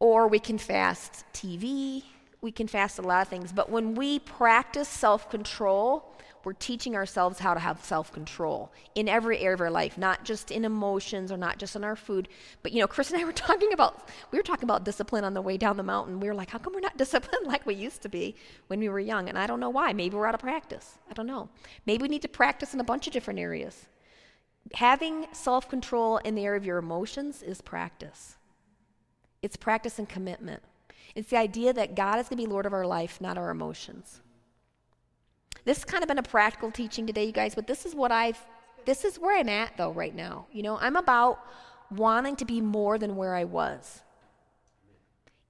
Or 0.00 0.26
we 0.26 0.38
can 0.38 0.58
fast 0.58 1.24
TV, 1.32 2.02
we 2.40 2.50
can 2.50 2.66
fast 2.66 2.98
a 2.98 3.02
lot 3.02 3.22
of 3.22 3.28
things. 3.28 3.52
But 3.52 3.70
when 3.70 3.94
we 3.94 4.18
practice 4.18 4.88
self 4.88 5.30
control, 5.30 6.10
we're 6.42 6.54
teaching 6.54 6.96
ourselves 6.96 7.38
how 7.38 7.52
to 7.52 7.60
have 7.60 7.84
self 7.84 8.12
control 8.12 8.72
in 8.94 9.08
every 9.08 9.38
area 9.38 9.54
of 9.54 9.60
our 9.60 9.70
life, 9.70 9.98
not 9.98 10.24
just 10.24 10.50
in 10.50 10.64
emotions 10.64 11.30
or 11.30 11.36
not 11.36 11.58
just 11.58 11.76
in 11.76 11.84
our 11.84 11.96
food. 11.96 12.28
But 12.62 12.72
you 12.72 12.80
know, 12.80 12.86
Chris 12.86 13.10
and 13.10 13.20
I 13.20 13.24
were 13.24 13.32
talking 13.48 13.72
about 13.72 14.08
we 14.30 14.38
were 14.38 14.42
talking 14.42 14.64
about 14.64 14.84
discipline 14.84 15.24
on 15.24 15.34
the 15.34 15.42
way 15.42 15.56
down 15.56 15.76
the 15.76 15.82
mountain. 15.82 16.18
We 16.18 16.28
were 16.28 16.34
like, 16.34 16.50
how 16.50 16.58
come 16.58 16.72
we're 16.72 16.80
not 16.80 16.96
disciplined 17.04 17.46
like 17.46 17.66
we 17.66 17.74
used 17.74 18.02
to 18.02 18.08
be 18.08 18.36
when 18.68 18.80
we 18.80 18.88
were 18.88 19.00
young? 19.00 19.28
And 19.28 19.38
I 19.38 19.46
don't 19.46 19.60
know 19.60 19.70
why. 19.70 19.92
Maybe 19.92 20.16
we're 20.16 20.26
out 20.26 20.34
of 20.34 20.40
practice. 20.40 20.98
I 21.10 21.12
don't 21.12 21.26
know. 21.26 21.50
Maybe 21.84 22.02
we 22.02 22.08
need 22.08 22.22
to 22.22 22.28
practice 22.28 22.72
in 22.72 22.80
a 22.80 22.84
bunch 22.84 23.06
of 23.06 23.12
different 23.12 23.38
areas. 23.38 23.86
Having 24.74 25.26
self 25.32 25.68
control 25.68 26.18
in 26.18 26.34
the 26.34 26.44
area 26.44 26.58
of 26.58 26.64
your 26.64 26.78
emotions 26.78 27.42
is 27.42 27.60
practice. 27.60 28.36
It's 29.42 29.56
practice 29.56 29.98
and 29.98 30.08
commitment. 30.08 30.62
It's 31.14 31.30
the 31.30 31.38
idea 31.38 31.72
that 31.72 31.94
God 31.94 32.18
is 32.18 32.28
going 32.28 32.38
to 32.38 32.46
be 32.46 32.50
Lord 32.50 32.66
of 32.66 32.72
our 32.72 32.86
life, 32.86 33.20
not 33.20 33.38
our 33.38 33.50
emotions. 33.50 34.20
This 35.64 35.78
has 35.78 35.84
kind 35.84 36.02
of 36.02 36.08
been 36.08 36.18
a 36.18 36.22
practical 36.22 36.70
teaching 36.70 37.06
today, 37.06 37.24
you 37.24 37.32
guys, 37.32 37.54
but 37.54 37.66
this 37.66 37.84
is 37.84 37.94
what 37.94 38.12
I've, 38.12 38.38
this 38.86 39.04
is 39.04 39.18
where 39.18 39.38
I'm 39.38 39.48
at 39.48 39.76
though 39.76 39.92
right 39.92 40.14
now. 40.14 40.46
You 40.52 40.62
know, 40.62 40.78
I'm 40.78 40.96
about 40.96 41.40
wanting 41.90 42.36
to 42.36 42.44
be 42.44 42.60
more 42.60 42.98
than 42.98 43.16
where 43.16 43.34
I 43.34 43.44
was 43.44 44.02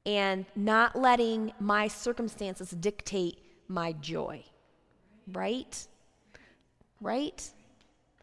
and 0.07 0.47
not 0.57 0.97
letting 0.97 1.53
my 1.61 1.89
circumstances 1.89 2.71
dictate 2.71 3.39
my 3.69 3.93
joy. 3.93 4.45
Right? 5.31 5.87
Right? 7.01 7.49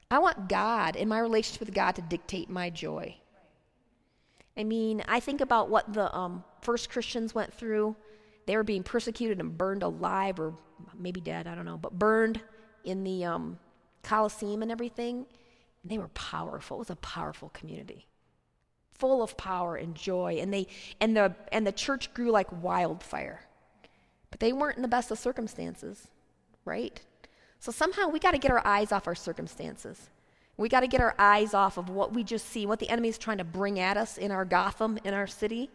I 0.10 0.20
want 0.20 0.50
God 0.50 0.96
and 0.96 1.10
my 1.10 1.20
relationship 1.20 1.62
with 1.62 1.74
God 1.74 1.94
to 1.94 2.02
dictate 2.02 2.50
my 2.50 2.70
joy. 2.70 3.18
I 4.58 4.64
mean, 4.64 5.04
I 5.08 5.20
think 5.20 5.42
about 5.42 5.70
what 5.70 5.94
the 5.94 6.14
um, 6.16 6.44
first 6.62 6.90
Christians 6.90 7.36
went 7.36 7.54
through. 7.54 7.96
They 8.48 8.56
were 8.56 8.64
being 8.64 8.84
persecuted 8.84 9.40
and 9.40 9.58
burned 9.58 9.84
alive, 9.84 10.40
or 10.40 10.56
maybe 10.98 11.22
dead, 11.22 11.48
I 11.48 11.54
don't 11.54 11.66
know, 11.66 11.78
but 11.78 11.98
burned 11.98 12.42
in 12.84 13.04
the 13.04 13.26
um, 13.26 13.60
Colosseum 14.04 14.64
and 14.64 14.72
everything. 14.72 15.26
And 15.84 15.92
they 15.92 15.98
were 15.98 16.08
powerful. 16.10 16.78
It 16.78 16.80
was 16.80 16.90
a 16.90 16.96
powerful 16.96 17.50
community, 17.50 18.08
full 18.94 19.22
of 19.22 19.38
power 19.38 19.76
and 19.76 19.94
joy. 19.94 20.38
And, 20.42 20.52
they, 20.52 20.68
and, 21.00 21.16
the, 21.16 21.36
and 21.52 21.68
the 21.68 21.72
church 21.72 22.14
grew 22.14 22.32
like 22.32 22.48
wildfire. 22.64 23.42
But 24.32 24.40
they 24.40 24.54
weren't 24.54 24.78
in 24.78 24.82
the 24.82 24.88
best 24.88 25.12
of 25.12 25.20
circumstances, 25.20 26.08
right? 26.66 27.00
So 27.60 27.72
somehow 27.72 28.08
we 28.08 28.20
got 28.20 28.32
to 28.32 28.40
get 28.40 28.52
our 28.52 28.66
eyes 28.66 28.92
off 28.92 29.08
our 29.08 29.16
circumstances. 29.16 30.10
We 30.58 30.70
got 30.70 30.80
to 30.80 30.88
get 30.88 31.02
our 31.02 31.14
eyes 31.20 31.54
off 31.54 31.78
of 31.78 31.90
what 31.90 32.14
we 32.14 32.24
just 32.24 32.48
see, 32.50 32.66
what 32.66 32.80
the 32.80 32.90
enemy 32.90 33.10
is 33.10 33.18
trying 33.18 33.38
to 33.38 33.44
bring 33.44 33.80
at 33.80 33.96
us 33.96 34.18
in 34.18 34.32
our 34.32 34.44
Gotham, 34.44 34.98
in 35.04 35.14
our 35.14 35.28
city. 35.28 35.70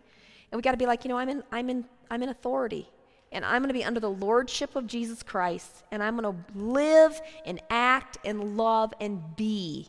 And 0.51 0.59
we 0.59 0.63
got 0.63 0.73
to 0.73 0.77
be 0.77 0.87
like, 0.87 1.05
you 1.05 1.09
know, 1.09 1.19
I'm 1.19 1.29
in, 1.29 1.43
I'm 1.53 1.71
in, 1.71 1.85
I'm 2.11 2.23
in 2.23 2.29
authority. 2.29 2.89
And 3.31 3.45
I'm 3.45 3.63
going 3.63 3.69
to 3.69 3.75
be 3.75 3.85
under 3.85 4.01
the 4.01 4.11
lordship 4.11 4.77
of 4.77 4.87
Jesus 4.87 5.23
Christ. 5.23 5.85
And 5.91 6.03
I'm 6.03 6.19
going 6.19 6.35
to 6.35 6.59
live 6.59 7.21
and 7.47 7.61
act 7.71 8.19
and 8.25 8.57
love 8.57 8.93
and 9.01 9.37
be 9.37 9.89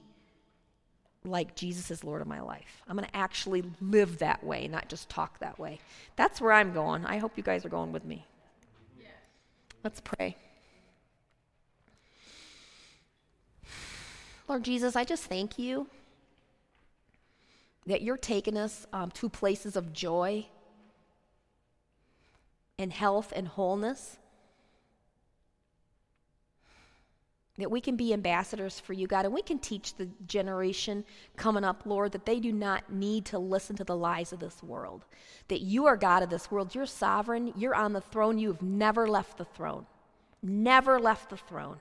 like 1.26 1.56
Jesus 1.56 1.90
is 1.90 2.04
Lord 2.04 2.22
of 2.22 2.28
my 2.28 2.42
life. 2.42 2.84
I'm 2.88 2.96
going 2.96 3.08
to 3.08 3.16
actually 3.16 3.64
live 3.82 4.20
that 4.20 4.44
way, 4.44 4.68
not 4.68 4.90
just 4.90 5.10
talk 5.10 5.40
that 5.40 5.58
way. 5.58 5.80
That's 6.16 6.40
where 6.40 6.52
I'm 6.52 6.74
going. 6.74 7.06
I 7.06 7.18
hope 7.18 7.34
you 7.36 7.44
guys 7.44 7.66
are 7.66 7.70
going 7.70 7.92
with 7.92 8.06
me. 8.06 8.26
Let's 9.84 10.02
pray. 10.02 10.38
Lord 14.54 14.66
Jesus, 14.66 14.96
I 14.96 15.04
just 15.04 15.24
thank 15.24 15.58
you 15.58 15.88
that 17.88 18.04
you're 18.04 18.18
taking 18.18 18.56
us 18.56 18.86
um, 18.94 19.10
to 19.10 19.28
places 19.28 19.76
of 19.76 19.94
joy 19.94 20.46
and 22.78 22.94
health 22.94 23.34
and 23.36 23.48
wholeness. 23.48 24.20
That 27.58 27.72
we 27.72 27.82
can 27.82 27.96
be 27.96 28.14
ambassadors 28.14 28.80
for 28.80 28.94
you, 28.94 29.08
God, 29.08 29.26
and 29.26 29.34
we 29.34 29.42
can 29.42 29.58
teach 29.58 29.96
the 29.96 30.08
generation 30.28 31.04
coming 31.36 31.64
up, 31.64 31.82
Lord, 31.88 32.12
that 32.12 32.28
they 32.28 32.40
do 32.40 32.52
not 32.52 32.94
need 32.94 33.26
to 33.26 33.40
listen 33.40 33.76
to 33.78 33.84
the 33.84 33.98
lies 33.98 34.34
of 34.34 34.40
this 34.40 34.62
world. 34.62 35.06
That 35.48 35.62
you 35.62 35.88
are 35.88 35.98
God 35.98 36.22
of 36.22 36.30
this 36.30 36.52
world. 36.52 36.76
You're 36.76 36.86
sovereign. 36.86 37.54
You're 37.58 37.74
on 37.74 37.94
the 37.94 38.02
throne. 38.02 38.38
You 38.38 38.52
have 38.52 38.62
never 38.62 39.08
left 39.08 39.40
the 39.40 39.46
throne. 39.46 39.88
Never 40.44 41.00
left 41.00 41.32
the 41.32 41.38
throne. 41.38 41.80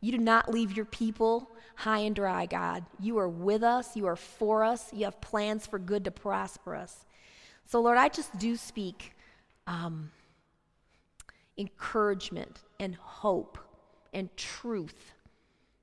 You 0.00 0.12
do 0.12 0.18
not 0.18 0.50
leave 0.50 0.76
your 0.76 0.86
people 0.86 1.50
high 1.76 2.00
and 2.00 2.14
dry, 2.14 2.46
God. 2.46 2.84
You 2.98 3.18
are 3.18 3.28
with 3.28 3.62
us, 3.62 3.96
you 3.96 4.06
are 4.06 4.16
for 4.16 4.64
us, 4.64 4.92
you 4.92 5.04
have 5.04 5.20
plans 5.20 5.66
for 5.66 5.78
good 5.78 6.04
to 6.04 6.10
prosper 6.10 6.74
us. 6.74 7.06
So, 7.66 7.80
Lord, 7.80 7.98
I 7.98 8.08
just 8.08 8.36
do 8.38 8.56
speak 8.56 9.14
um, 9.66 10.10
encouragement 11.56 12.60
and 12.78 12.94
hope 12.96 13.58
and 14.12 14.34
truth 14.36 15.14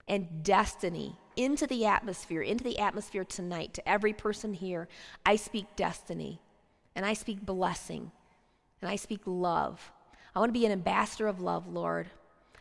and 0.07 0.43
destiny 0.43 1.15
into 1.35 1.67
the 1.67 1.85
atmosphere, 1.85 2.41
into 2.41 2.63
the 2.63 2.79
atmosphere 2.79 3.23
tonight, 3.23 3.73
to 3.75 3.87
every 3.87 4.13
person 4.13 4.53
here. 4.53 4.87
I 5.25 5.35
speak 5.35 5.65
destiny 5.75 6.41
and 6.95 7.05
I 7.05 7.13
speak 7.13 7.45
blessing 7.45 8.11
and 8.81 8.89
I 8.89 8.95
speak 8.95 9.21
love. 9.25 9.91
I 10.35 10.39
want 10.39 10.49
to 10.49 10.59
be 10.59 10.65
an 10.65 10.71
ambassador 10.71 11.27
of 11.27 11.39
love, 11.39 11.67
Lord. 11.67 12.09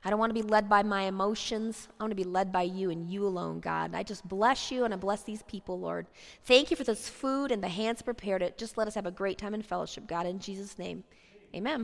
I 0.06 0.10
don't 0.10 0.20
want 0.20 0.30
to 0.30 0.40
be 0.40 0.48
led 0.48 0.68
by 0.68 0.84
my 0.84 1.02
emotions. 1.02 1.88
I 1.98 2.04
want 2.04 2.12
to 2.12 2.14
be 2.14 2.22
led 2.22 2.52
by 2.52 2.62
you 2.62 2.90
and 2.90 3.10
you 3.10 3.26
alone, 3.26 3.58
God. 3.58 3.92
I 3.92 4.04
just 4.04 4.26
bless 4.28 4.70
you 4.70 4.84
and 4.84 4.94
I 4.94 4.96
bless 4.96 5.24
these 5.24 5.42
people, 5.42 5.80
Lord. 5.80 6.06
Thank 6.44 6.70
you 6.70 6.76
for 6.76 6.84
this 6.84 7.08
food 7.08 7.50
and 7.50 7.60
the 7.60 7.68
hands 7.68 8.02
prepared 8.02 8.40
it. 8.40 8.56
Just 8.56 8.78
let 8.78 8.86
us 8.86 8.94
have 8.94 9.06
a 9.06 9.10
great 9.10 9.36
time 9.36 9.52
in 9.52 9.62
fellowship, 9.62 10.06
God, 10.06 10.24
in 10.24 10.38
Jesus' 10.38 10.78
name. 10.78 11.02
Amen. 11.56 11.74